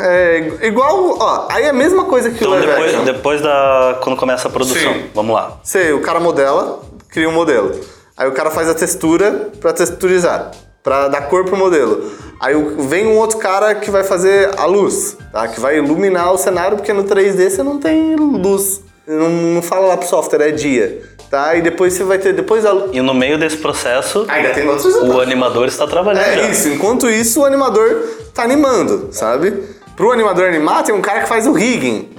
É 0.00 0.60
igual, 0.62 1.18
ó, 1.20 1.48
aí 1.50 1.64
é 1.64 1.68
a 1.68 1.74
mesma 1.74 2.04
coisa 2.06 2.30
que 2.30 2.36
então, 2.36 2.48
o 2.48 2.52
live 2.52 2.66
depois, 2.66 2.90
action. 2.90 3.04
depois 3.04 3.42
da. 3.42 3.98
quando 4.02 4.16
começa 4.16 4.48
a 4.48 4.50
produção. 4.50 4.94
Sim. 4.94 5.10
Vamos 5.14 5.34
lá. 5.34 5.58
Sei, 5.62 5.92
o 5.92 6.00
cara 6.00 6.20
modela, 6.20 6.80
cria 7.10 7.28
um 7.28 7.32
modelo. 7.32 7.78
Aí 8.16 8.26
o 8.26 8.32
cara 8.32 8.50
faz 8.50 8.66
a 8.66 8.74
textura 8.74 9.50
pra 9.60 9.74
texturizar, 9.74 10.52
pra 10.86 11.08
dar 11.08 11.22
cor 11.22 11.44
pro 11.44 11.56
modelo. 11.56 12.12
Aí 12.38 12.54
vem 12.88 13.08
um 13.08 13.16
outro 13.16 13.38
cara 13.38 13.74
que 13.74 13.90
vai 13.90 14.04
fazer 14.04 14.50
a 14.56 14.66
luz, 14.66 15.16
tá? 15.32 15.48
Que 15.48 15.58
vai 15.58 15.78
iluminar 15.78 16.32
o 16.32 16.38
cenário, 16.38 16.76
porque 16.76 16.92
no 16.92 17.02
3D 17.02 17.50
você 17.50 17.60
não 17.60 17.80
tem 17.80 18.14
luz. 18.14 18.82
Não, 19.04 19.28
não 19.28 19.62
fala 19.62 19.88
lá 19.88 19.96
pro 19.96 20.06
software, 20.06 20.42
é 20.42 20.50
dia. 20.52 21.02
Tá? 21.28 21.56
E 21.56 21.60
depois 21.60 21.92
você 21.92 22.04
vai 22.04 22.18
ter. 22.18 22.32
Depois 22.32 22.64
a... 22.64 22.72
E 22.92 23.00
no 23.00 23.14
meio 23.14 23.36
desse 23.36 23.56
processo, 23.56 24.26
Ainda 24.28 24.50
tem 24.50 24.68
outros 24.68 24.94
o 24.94 25.20
animador 25.20 25.66
está 25.66 25.88
trabalhando. 25.88 26.22
É 26.22 26.36
já. 26.36 26.50
isso. 26.50 26.68
Enquanto 26.68 27.10
isso, 27.10 27.40
o 27.40 27.44
animador 27.44 28.04
tá 28.32 28.44
animando, 28.44 29.08
sabe? 29.10 29.64
Pro 29.96 30.12
animador 30.12 30.46
animar, 30.46 30.84
tem 30.84 30.94
um 30.94 31.00
cara 31.00 31.22
que 31.22 31.28
faz 31.28 31.48
o 31.48 31.52
rigging, 31.52 32.10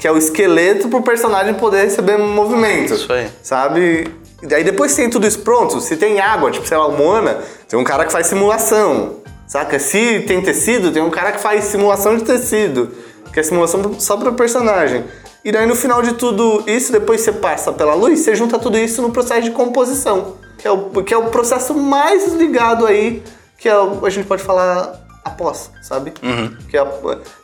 que 0.00 0.08
é 0.08 0.10
o 0.10 0.18
esqueleto 0.18 0.88
pro 0.88 1.00
personagem 1.02 1.54
poder 1.54 1.84
receber 1.84 2.16
movimento. 2.16 2.94
Isso 2.94 3.12
aí. 3.12 3.28
Sabe? 3.40 4.08
E 4.42 4.46
daí 4.46 4.62
depois 4.62 4.94
tem 4.94 5.08
tudo 5.08 5.26
isso 5.26 5.38
pronto, 5.38 5.80
se 5.80 5.96
tem 5.96 6.20
água, 6.20 6.50
tipo, 6.50 6.66
sei 6.66 6.76
lá, 6.76 6.86
o 6.86 6.92
Moana, 6.92 7.38
tem 7.68 7.78
um 7.78 7.84
cara 7.84 8.04
que 8.04 8.12
faz 8.12 8.26
simulação. 8.26 9.16
Saca? 9.46 9.78
Se 9.78 10.20
tem 10.20 10.42
tecido, 10.42 10.90
tem 10.92 11.02
um 11.02 11.10
cara 11.10 11.32
que 11.32 11.40
faz 11.40 11.64
simulação 11.64 12.16
de 12.16 12.24
tecido, 12.24 12.90
que 13.32 13.40
é 13.40 13.42
simulação 13.42 13.98
só 13.98 14.16
para 14.16 14.32
personagem. 14.32 15.04
E 15.44 15.52
daí 15.52 15.64
no 15.64 15.76
final 15.76 16.02
de 16.02 16.14
tudo 16.14 16.64
isso, 16.66 16.90
depois 16.90 17.20
você 17.20 17.30
passa 17.30 17.72
pela 17.72 17.94
luz, 17.94 18.18
você 18.20 18.34
junta 18.34 18.58
tudo 18.58 18.76
isso 18.76 19.00
no 19.00 19.12
processo 19.12 19.42
de 19.42 19.52
composição, 19.52 20.34
que 20.58 20.66
é 20.66 20.70
o, 20.70 20.90
que 21.04 21.14
é 21.14 21.16
o 21.16 21.26
processo 21.26 21.72
mais 21.72 22.32
ligado 22.34 22.84
aí, 22.84 23.22
que 23.56 23.68
é 23.68 23.72
a 23.72 24.10
gente 24.10 24.26
pode 24.26 24.42
falar 24.42 25.05
após, 25.36 25.70
sabe? 25.82 26.10
Que 26.10 26.76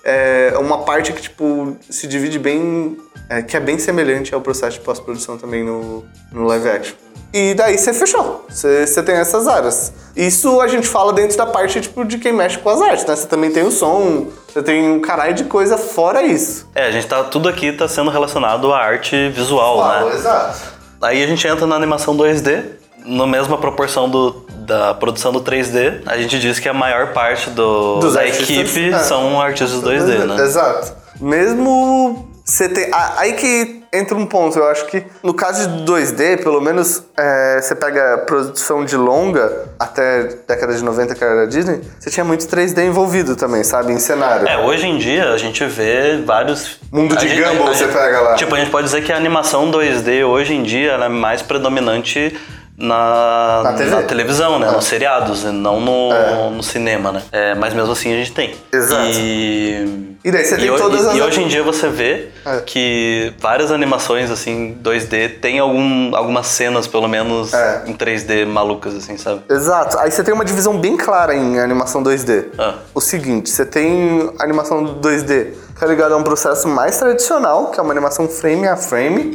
é, 0.02 0.52
é 0.54 0.58
uma 0.58 0.78
parte 0.78 1.12
que 1.12 1.20
tipo 1.20 1.76
se 1.88 2.06
divide 2.06 2.38
bem, 2.38 2.96
é, 3.28 3.42
que 3.42 3.56
é 3.56 3.60
bem 3.60 3.78
semelhante 3.78 4.34
ao 4.34 4.40
processo 4.40 4.78
de 4.78 4.84
pós-produção 4.84 5.36
também 5.36 5.62
no, 5.62 6.04
no 6.32 6.44
live 6.44 6.68
action. 6.68 6.96
E 7.32 7.54
daí 7.54 7.78
você 7.78 7.94
fechou. 7.94 8.44
Você, 8.48 8.86
você 8.86 9.02
tem 9.02 9.14
essas 9.14 9.46
áreas. 9.46 9.92
Isso 10.14 10.60
a 10.60 10.68
gente 10.68 10.86
fala 10.86 11.12
dentro 11.12 11.36
da 11.36 11.46
parte 11.46 11.80
tipo, 11.80 12.04
de 12.04 12.18
quem 12.18 12.32
mexe 12.32 12.58
com 12.58 12.68
as 12.68 12.80
artes, 12.80 13.06
né? 13.06 13.16
Você 13.16 13.26
também 13.26 13.50
tem 13.50 13.62
o 13.62 13.70
som, 13.70 14.28
você 14.46 14.62
tem 14.62 14.90
um 14.90 15.00
caralho 15.00 15.32
de 15.32 15.44
coisa 15.44 15.78
fora 15.78 16.22
isso. 16.22 16.68
É, 16.74 16.86
a 16.86 16.90
gente 16.90 17.06
tá. 17.06 17.24
Tudo 17.24 17.48
aqui 17.48 17.72
tá 17.72 17.88
sendo 17.88 18.10
relacionado 18.10 18.72
à 18.72 18.78
arte 18.78 19.30
visual, 19.30 20.04
né? 20.06 20.14
exato. 20.14 20.58
Aí 21.00 21.22
a 21.22 21.26
gente 21.26 21.46
entra 21.46 21.66
na 21.66 21.74
animação 21.74 22.16
2D, 22.16 22.64
na 23.04 23.26
mesma 23.26 23.58
proporção 23.58 24.08
do, 24.08 24.44
da 24.66 24.94
produção 24.94 25.32
do 25.32 25.40
3D. 25.40 26.02
A 26.06 26.16
gente 26.16 26.38
diz 26.38 26.58
que 26.58 26.68
a 26.68 26.74
maior 26.74 27.12
parte 27.12 27.50
do, 27.50 27.98
Dos 28.00 28.14
da 28.14 28.20
artistas, 28.20 28.50
equipe 28.50 28.92
é. 28.92 28.98
são 29.00 29.40
artistas 29.40 29.80
2D, 29.82 30.24
né? 30.26 30.42
Exato. 30.42 30.92
Mesmo 31.20 32.28
você 32.44 32.68
tem. 32.68 32.92
a- 32.92 33.14
Aí 33.18 33.32
que 33.34 33.82
entra 33.92 34.16
um 34.16 34.24
ponto, 34.26 34.58
eu 34.58 34.66
acho 34.68 34.86
que 34.86 35.04
no 35.22 35.34
caso 35.34 35.68
de 35.68 35.84
2D, 35.84 36.42
pelo 36.42 36.60
menos 36.60 37.02
é, 37.18 37.60
você 37.60 37.74
pega 37.74 38.14
a 38.14 38.18
produção 38.18 38.84
de 38.84 38.96
longa 38.96 39.68
até 39.78 40.24
década 40.48 40.74
de 40.74 40.82
90 40.82 41.14
que 41.14 41.22
era 41.22 41.36
da 41.36 41.44
Disney, 41.46 41.80
você 42.00 42.10
tinha 42.10 42.24
muito 42.24 42.46
3D 42.46 42.84
envolvido 42.86 43.36
também, 43.36 43.62
sabe? 43.62 43.92
Em 43.92 43.98
cenário. 43.98 44.48
É, 44.48 44.56
hoje 44.58 44.86
em 44.86 44.96
dia 44.98 45.30
a 45.30 45.38
gente 45.38 45.64
vê 45.66 46.22
vários. 46.24 46.78
Mundo 46.90 47.16
de 47.16 47.26
a 47.44 47.50
Gumball 47.50 47.68
a 47.68 47.74
você 47.74 47.86
pega 47.86 48.20
lá. 48.20 48.34
Tipo, 48.34 48.54
a 48.54 48.58
gente 48.58 48.70
pode 48.70 48.86
dizer 48.86 49.02
que 49.04 49.12
a 49.12 49.16
animação 49.16 49.70
2D 49.70 50.24
hoje 50.26 50.54
em 50.54 50.62
dia 50.62 50.92
ela 50.92 51.06
é 51.06 51.08
mais 51.10 51.42
predominante 51.42 52.34
na, 52.76 53.60
Na 53.64 53.72
TV. 53.74 54.02
televisão, 54.04 54.58
né? 54.58 54.68
É. 54.68 54.72
Nos 54.72 54.84
seriados, 54.86 55.44
e 55.44 55.48
não 55.48 55.80
no, 55.80 56.12
É. 56.12 56.50
no 56.50 56.62
cinema, 56.62 57.12
né? 57.12 57.22
É, 57.30 57.54
mas 57.54 57.74
mesmo 57.74 57.92
assim 57.92 58.12
a 58.12 58.16
gente 58.16 58.32
tem. 58.32 58.54
Exato. 58.72 59.10
E, 59.12 60.12
E 60.24 60.30
daí 60.30 60.44
você 60.44 60.56
tem 60.56 60.70
ho- 60.70 60.76
todas 60.78 61.04
e- 61.04 61.08
as- 61.10 61.16
e 61.16 61.20
hoje 61.20 61.42
em 61.42 61.48
dia 61.48 61.62
você 61.62 61.88
vê 61.88 62.28
É. 62.46 62.60
que 62.64 63.32
várias 63.40 63.70
animações 63.72 64.30
assim 64.30 64.76
2D 64.80 65.28
tem 65.28 65.58
algum, 65.58 66.14
algumas 66.16 66.46
cenas, 66.46 66.86
pelo 66.86 67.08
menos, 67.08 67.52
É. 67.52 67.82
em 67.86 67.92
3D 67.92 68.44
malucas, 68.46 68.94
assim, 68.94 69.16
sabe? 69.18 69.42
Exato. 69.50 69.98
Aí 69.98 70.10
você 70.10 70.22
tem 70.24 70.32
uma 70.32 70.44
divisão 70.44 70.78
bem 70.78 70.96
clara 70.96 71.34
em 71.34 71.58
animação 71.58 72.02
2D. 72.02 72.46
Ah. 72.58 72.74
O 72.94 73.00
seguinte, 73.00 73.50
você 73.50 73.66
tem 73.66 74.30
animação 74.40 74.82
2D 74.84 75.54
que 75.76 75.84
é 75.84 75.88
ligada 75.88 76.14
a 76.14 76.16
um 76.16 76.22
processo 76.22 76.68
mais 76.68 76.98
tradicional, 76.98 77.70
que 77.70 77.80
é 77.80 77.82
uma 77.82 77.92
animação 77.92 78.28
frame 78.28 78.68
a 78.68 78.76
frame, 78.76 79.32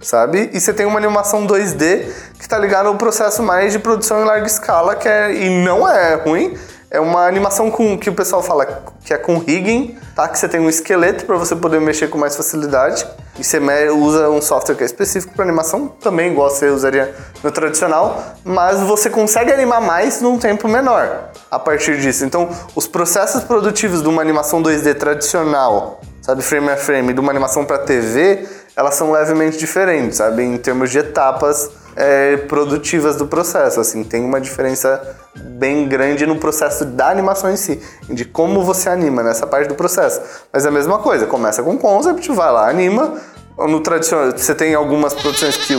sabe? 0.00 0.50
E 0.52 0.60
você 0.60 0.72
tem 0.72 0.86
uma 0.86 0.98
animação 0.98 1.46
2D 1.46 2.06
que 2.38 2.48
tá 2.48 2.58
ligada 2.58 2.88
a 2.88 2.92
um 2.92 2.96
processo 2.96 3.42
mais 3.42 3.72
de 3.72 3.78
produção 3.78 4.22
em 4.22 4.24
larga 4.24 4.46
escala, 4.46 4.94
que 4.94 5.08
é 5.08 5.34
e 5.34 5.64
não 5.64 5.88
é 5.88 6.14
ruim, 6.14 6.56
é 6.90 6.98
uma 6.98 7.26
animação 7.26 7.70
com 7.70 7.98
que 7.98 8.08
o 8.08 8.14
pessoal 8.14 8.42
fala 8.42 8.82
que 9.04 9.12
é 9.12 9.18
com 9.18 9.38
rigging, 9.38 9.98
tá? 10.14 10.26
Que 10.26 10.38
você 10.38 10.48
tem 10.48 10.58
um 10.58 10.68
esqueleto 10.68 11.26
para 11.26 11.36
você 11.36 11.54
poder 11.54 11.80
mexer 11.80 12.08
com 12.08 12.16
mais 12.16 12.34
facilidade. 12.34 13.06
E 13.38 13.44
você 13.44 13.58
usa 13.90 14.30
um 14.30 14.40
software 14.40 14.74
que 14.74 14.82
é 14.82 14.86
específico 14.86 15.34
para 15.34 15.44
animação, 15.44 15.88
também 15.88 16.32
igual 16.32 16.50
você 16.50 16.68
usaria 16.68 17.14
no 17.44 17.52
tradicional, 17.52 18.34
mas 18.42 18.80
você 18.80 19.08
consegue 19.08 19.52
animar 19.52 19.80
mais 19.80 20.20
num 20.20 20.38
tempo 20.38 20.66
menor 20.66 21.30
a 21.50 21.58
partir 21.58 22.00
disso. 22.00 22.24
Então, 22.24 22.48
os 22.74 22.88
processos 22.88 23.44
produtivos 23.44 24.02
de 24.02 24.08
uma 24.08 24.22
animação 24.22 24.60
2D 24.60 24.94
tradicional, 24.96 26.00
sabe, 26.20 26.42
frame 26.42 26.70
a 26.70 26.76
frame, 26.76 27.12
de 27.12 27.20
uma 27.20 27.30
animação 27.30 27.64
para 27.64 27.78
TV, 27.78 28.44
elas 28.74 28.94
são 28.94 29.12
levemente 29.12 29.56
diferentes, 29.56 30.18
sabe, 30.18 30.42
em 30.42 30.56
termos 30.56 30.90
de 30.90 30.98
etapas 30.98 31.70
é, 31.96 32.36
produtivas 32.36 33.16
do 33.16 33.26
processo. 33.26 33.80
Assim, 33.80 34.04
tem 34.04 34.24
uma 34.24 34.40
diferença 34.40 35.16
bem 35.34 35.88
grande 35.88 36.26
no 36.26 36.36
processo 36.36 36.84
da 36.84 37.10
animação 37.10 37.50
em 37.50 37.56
si, 37.56 37.80
de 38.08 38.24
como 38.24 38.64
você 38.64 38.88
anima 38.88 39.22
nessa 39.22 39.46
parte 39.46 39.68
do 39.68 39.74
processo. 39.74 40.20
Mas 40.52 40.64
é 40.64 40.68
a 40.68 40.72
mesma 40.72 40.98
coisa, 40.98 41.26
começa 41.26 41.62
com 41.62 41.76
concept, 41.78 42.30
vai 42.32 42.52
lá, 42.52 42.68
anima. 42.68 43.14
No 43.66 43.80
tradicional, 43.80 44.30
você 44.36 44.54
tem 44.54 44.74
algumas 44.74 45.14
produções 45.14 45.56
que 45.56 45.74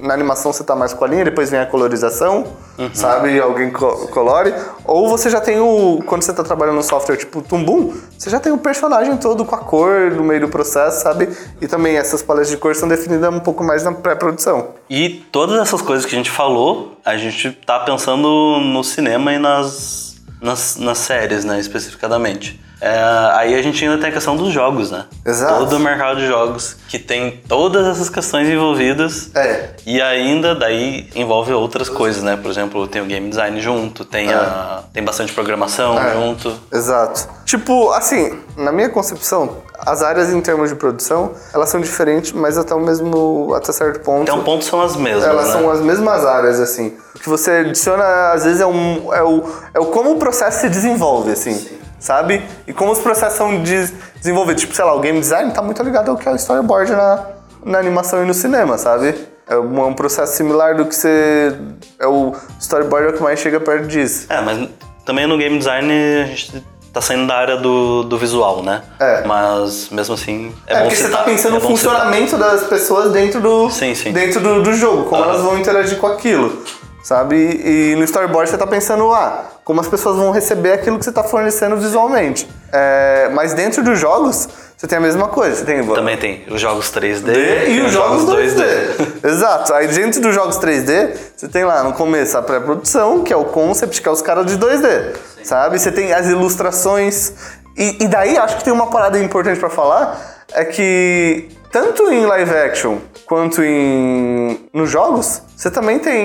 na 0.00 0.14
animação 0.14 0.52
você 0.52 0.62
tá 0.62 0.76
mais 0.76 0.92
com 0.92 1.04
a 1.04 1.08
linha, 1.08 1.24
depois 1.24 1.50
vem 1.50 1.58
a 1.58 1.66
colorização, 1.66 2.44
sabe? 2.92 3.40
Alguém 3.40 3.70
co- 3.70 4.06
colore. 4.08 4.54
Ou 4.84 5.08
você 5.08 5.28
já 5.28 5.40
tem 5.40 5.58
o. 5.58 6.00
Quando 6.06 6.22
você 6.22 6.32
tá 6.32 6.44
trabalhando 6.44 6.76
no 6.76 6.82
software 6.82 7.16
tipo 7.16 7.42
Tumbum, 7.42 7.92
você 8.16 8.30
já 8.30 8.38
tem 8.38 8.52
o 8.52 8.58
personagem 8.58 9.16
todo 9.16 9.44
com 9.44 9.54
a 9.54 9.58
cor 9.58 10.12
no 10.12 10.22
meio 10.22 10.42
do 10.42 10.48
processo, 10.48 11.02
sabe? 11.02 11.28
E 11.60 11.66
também 11.66 11.96
essas 11.96 12.22
paletas 12.22 12.50
de 12.50 12.56
cor 12.56 12.74
são 12.76 12.88
definidas 12.88 13.32
um 13.34 13.40
pouco 13.40 13.64
mais 13.64 13.82
na 13.82 13.92
pré-produção. 13.92 14.68
E 14.88 15.08
todas 15.32 15.58
essas 15.60 15.82
coisas 15.82 16.06
que 16.06 16.14
a 16.14 16.18
gente 16.18 16.30
falou, 16.30 16.96
a 17.04 17.16
gente 17.16 17.50
tá 17.66 17.80
pensando 17.80 18.28
no 18.60 18.84
cinema 18.84 19.32
e 19.32 19.38
nas, 19.38 20.16
nas, 20.40 20.76
nas 20.76 20.98
séries, 20.98 21.44
né, 21.44 21.58
especificadamente. 21.58 22.62
É, 22.86 23.02
aí 23.38 23.54
a 23.54 23.62
gente 23.62 23.82
ainda 23.82 23.96
tem 23.96 24.10
a 24.10 24.12
questão 24.12 24.36
dos 24.36 24.52
jogos, 24.52 24.90
né? 24.90 25.06
Exato. 25.24 25.60
Todo 25.60 25.76
o 25.76 25.80
mercado 25.80 26.18
de 26.20 26.26
jogos 26.26 26.76
que 26.86 26.98
tem 26.98 27.40
todas 27.48 27.86
essas 27.86 28.10
questões 28.10 28.46
envolvidas. 28.46 29.30
É. 29.34 29.70
E 29.86 30.02
ainda 30.02 30.54
daí 30.54 31.08
envolve 31.14 31.50
outras 31.54 31.88
coisas, 31.88 32.22
né? 32.22 32.36
Por 32.36 32.50
exemplo, 32.50 32.86
tem 32.86 33.00
o 33.00 33.06
game 33.06 33.26
design 33.30 33.58
junto, 33.58 34.04
tem, 34.04 34.30
a, 34.30 34.82
tem 34.92 35.02
bastante 35.02 35.32
programação 35.32 35.98
É. 35.98 36.12
junto. 36.12 36.54
Exato. 36.70 37.26
Tipo, 37.46 37.90
assim, 37.92 38.38
na 38.54 38.70
minha 38.70 38.90
concepção, 38.90 39.62
as 39.78 40.02
áreas 40.02 40.30
em 40.30 40.40
termos 40.42 40.68
de 40.68 40.76
produção, 40.76 41.32
elas 41.54 41.70
são 41.70 41.80
diferentes, 41.80 42.32
mas 42.32 42.58
até 42.58 42.74
o 42.74 42.80
mesmo, 42.80 43.54
até 43.54 43.72
certo 43.72 44.00
ponto. 44.00 44.30
Até 44.30 44.38
um 44.38 44.44
ponto 44.44 44.62
são 44.62 44.82
as 44.82 44.94
mesmas, 44.94 45.24
Elas 45.24 45.46
né? 45.46 45.52
são 45.52 45.70
as 45.70 45.80
mesmas 45.80 46.22
áreas, 46.26 46.60
assim. 46.60 46.94
O 47.14 47.18
que 47.18 47.30
você 47.30 47.50
adiciona, 47.50 48.32
às 48.32 48.44
vezes, 48.44 48.60
é, 48.60 48.66
um, 48.66 49.10
é, 49.14 49.22
o, 49.22 49.42
é 49.72 49.80
o 49.80 49.86
como 49.86 50.12
o 50.12 50.16
processo 50.18 50.60
se 50.60 50.68
desenvolve, 50.68 51.32
assim. 51.32 51.82
Sabe? 52.04 52.42
E 52.66 52.72
como 52.74 52.92
os 52.92 52.98
processos 52.98 53.38
são 53.38 53.62
des- 53.62 53.90
desenvolvidos. 54.16 54.60
Tipo, 54.60 54.74
sei 54.76 54.84
lá, 54.84 54.92
o 54.94 55.00
game 55.00 55.18
design 55.18 55.50
tá 55.52 55.62
muito 55.62 55.82
ligado 55.82 56.10
ao 56.10 56.18
que 56.18 56.28
é 56.28 56.32
o 56.32 56.36
storyboard 56.36 56.92
na, 56.92 57.26
na 57.64 57.78
animação 57.78 58.22
e 58.22 58.26
no 58.26 58.34
cinema, 58.34 58.76
sabe? 58.76 59.14
É 59.48 59.56
um, 59.56 59.78
é 59.78 59.86
um 59.86 59.94
processo 59.94 60.36
similar 60.36 60.76
do 60.76 60.84
que 60.84 60.94
você. 60.94 61.56
É 61.98 62.06
o 62.06 62.34
storyboard 62.60 63.06
é 63.06 63.10
o 63.10 63.12
que 63.14 63.22
mais 63.22 63.40
chega 63.40 63.58
perto 63.58 63.86
disso. 63.86 64.26
É, 64.28 64.38
mas 64.42 64.68
também 65.06 65.26
no 65.26 65.38
game 65.38 65.56
design 65.56 65.90
a 66.22 66.26
gente 66.26 66.62
tá 66.92 67.00
saindo 67.00 67.26
da 67.26 67.36
área 67.36 67.56
do, 67.56 68.02
do 68.02 68.18
visual, 68.18 68.62
né? 68.62 68.82
É. 69.00 69.24
Mas 69.26 69.88
mesmo 69.90 70.14
assim 70.14 70.52
é, 70.66 70.74
É, 70.74 70.76
bom 70.76 70.82
porque 70.82 70.96
você 70.96 71.04
citar. 71.04 71.18
tá 71.20 71.24
pensando 71.24 71.56
é 71.56 71.58
no 71.58 71.66
bom 71.66 71.74
citar. 71.74 71.92
funcionamento 71.94 72.36
das 72.36 72.64
pessoas 72.64 73.12
dentro 73.12 73.40
do, 73.40 73.70
Sim, 73.70 73.94
sim. 73.94 74.12
Dentro 74.12 74.40
do, 74.40 74.62
do 74.62 74.74
jogo, 74.74 75.04
como 75.04 75.22
Aham. 75.22 75.30
elas 75.32 75.42
vão 75.42 75.58
interagir 75.58 75.96
com 75.98 76.06
aquilo, 76.06 76.62
sabe? 77.04 77.36
E 77.36 77.94
no 77.96 78.02
storyboard 78.02 78.50
você 78.50 78.56
tá 78.56 78.66
pensando, 78.66 79.12
ah, 79.12 79.44
como 79.62 79.78
as 79.78 79.86
pessoas 79.86 80.16
vão 80.16 80.30
receber 80.30 80.72
aquilo 80.72 80.98
que 80.98 81.04
você 81.04 81.12
tá 81.12 81.22
fornecendo 81.22 81.76
visualmente. 81.76 82.48
É, 82.72 83.28
mas 83.34 83.52
dentro 83.52 83.84
dos 83.84 84.00
jogos, 84.00 84.48
você 84.74 84.86
tem 84.86 84.96
a 84.96 85.00
mesma 85.00 85.28
coisa. 85.28 85.56
Você 85.56 85.64
tem 85.66 85.86
Também 85.86 86.16
tem 86.16 86.44
os 86.50 86.60
jogos 86.60 86.90
3D 86.90 87.68
e 87.68 87.80
os 87.82 87.92
jogos 87.92 88.24
2D. 88.24 88.64
Exato. 89.22 89.74
Aí 89.74 89.86
dentro 89.86 90.20
dos 90.22 90.34
jogos 90.34 90.58
3D, 90.58 91.10
você 91.36 91.46
tem 91.46 91.64
lá 91.64 91.84
no 91.84 91.92
começo 91.92 92.38
a 92.38 92.42
pré-produção, 92.42 93.22
que 93.22 93.32
é 93.32 93.36
o 93.36 93.44
concept, 93.44 94.00
que 94.00 94.08
é 94.08 94.10
os 94.10 94.22
caras 94.22 94.46
de 94.46 94.58
2D. 94.58 95.14
Sabe? 95.44 95.78
Você 95.78 95.92
tem 95.92 96.10
as 96.14 96.26
ilustrações. 96.26 97.32
E, 97.76 98.04
e 98.04 98.08
daí 98.08 98.38
acho 98.38 98.56
que 98.56 98.64
tem 98.64 98.72
uma 98.72 98.86
parada 98.86 99.18
importante 99.18 99.60
pra 99.60 99.68
falar, 99.68 100.18
é 100.54 100.64
que 100.64 101.50
tanto 101.74 102.08
em 102.12 102.24
live 102.24 102.54
action 102.54 102.98
quanto 103.26 103.60
em 103.60 104.60
nos 104.72 104.88
jogos, 104.88 105.42
você 105.56 105.68
também 105.68 105.98
tem 105.98 106.24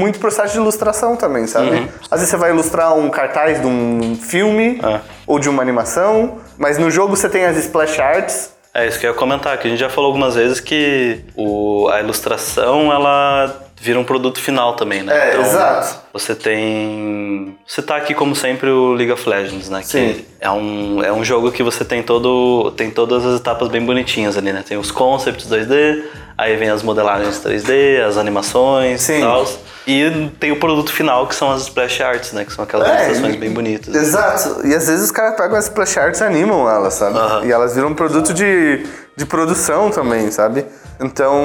muito 0.00 0.18
processo 0.18 0.54
de 0.54 0.58
ilustração 0.58 1.14
também, 1.14 1.46
sabe? 1.46 1.90
Às 2.10 2.20
vezes 2.20 2.30
você 2.30 2.38
vai 2.38 2.52
ilustrar 2.52 2.96
um 2.96 3.10
cartaz 3.10 3.60
de 3.60 3.66
um 3.66 4.16
filme 4.16 4.80
É. 4.82 5.00
ou 5.26 5.38
de 5.38 5.50
uma 5.50 5.60
animação, 5.60 6.38
mas 6.56 6.78
no 6.78 6.90
jogo 6.90 7.14
você 7.14 7.28
tem 7.28 7.44
as 7.44 7.58
splash 7.58 8.00
arts, 8.00 8.50
É 8.74 8.86
isso 8.88 8.98
que 8.98 9.04
eu 9.04 9.10
ia 9.10 9.16
comentar, 9.16 9.58
que 9.58 9.66
a 9.66 9.70
gente 9.70 9.78
já 9.80 9.90
falou 9.90 10.08
algumas 10.08 10.34
vezes 10.36 10.58
que 10.58 11.20
o, 11.36 11.88
a 11.92 12.00
ilustração 12.00 12.90
ela 12.90 13.54
vira 13.82 13.98
um 13.98 14.04
produto 14.04 14.40
final 14.40 14.74
também, 14.76 15.02
né? 15.02 15.34
É, 15.34 15.40
exato. 15.40 15.96
Você 16.12 16.36
tem. 16.36 17.56
Você 17.66 17.82
tá 17.82 17.96
aqui 17.96 18.14
como 18.14 18.36
sempre 18.36 18.70
o 18.70 18.92
League 18.92 19.10
of 19.10 19.28
Legends, 19.28 19.68
né? 19.68 19.82
Sim. 19.82 20.12
Que 20.14 20.24
é 20.40 20.48
um, 20.50 21.02
é 21.02 21.12
um 21.12 21.24
jogo 21.24 21.50
que 21.50 21.64
você 21.64 21.84
tem 21.84 22.00
todo. 22.00 22.70
tem 22.76 22.90
todas 22.92 23.26
as 23.26 23.40
etapas 23.40 23.66
bem 23.68 23.84
bonitinhas 23.84 24.36
ali, 24.36 24.52
né? 24.52 24.62
Tem 24.66 24.78
os 24.78 24.92
concepts 24.92 25.48
2D, 25.50 26.00
aí 26.38 26.56
vem 26.56 26.70
as 26.70 26.80
modelagens 26.84 27.40
3D, 27.44 28.00
as 28.06 28.16
animações 28.16 29.00
Sim. 29.02 29.18
e 29.18 29.20
tal. 29.20 29.46
E 29.84 30.30
tem 30.38 30.52
o 30.52 30.60
produto 30.60 30.92
final, 30.92 31.26
que 31.26 31.34
são 31.34 31.50
as 31.50 31.62
splash 31.62 32.00
arts, 32.02 32.32
né? 32.32 32.44
Que 32.44 32.52
são 32.52 32.62
aquelas 32.62 32.86
É, 32.88 33.06
ilustrações 33.06 33.34
bem 33.34 33.50
bonitas. 33.50 33.92
Exato. 33.92 34.64
E 34.64 34.72
às 34.76 34.86
vezes 34.86 35.06
os 35.06 35.10
caras 35.10 35.34
pegam 35.36 35.56
as 35.58 35.64
splash 35.64 35.98
arts 35.98 36.20
e 36.20 36.24
animam 36.24 36.70
elas, 36.70 36.94
sabe? 36.94 37.18
Aham. 37.18 37.44
E 37.44 37.50
elas 37.50 37.74
viram 37.74 37.88
um 37.88 37.94
produto 37.94 38.32
de, 38.32 38.86
de 39.16 39.26
produção 39.26 39.90
também, 39.90 40.30
sabe? 40.30 40.64
Então, 41.00 41.42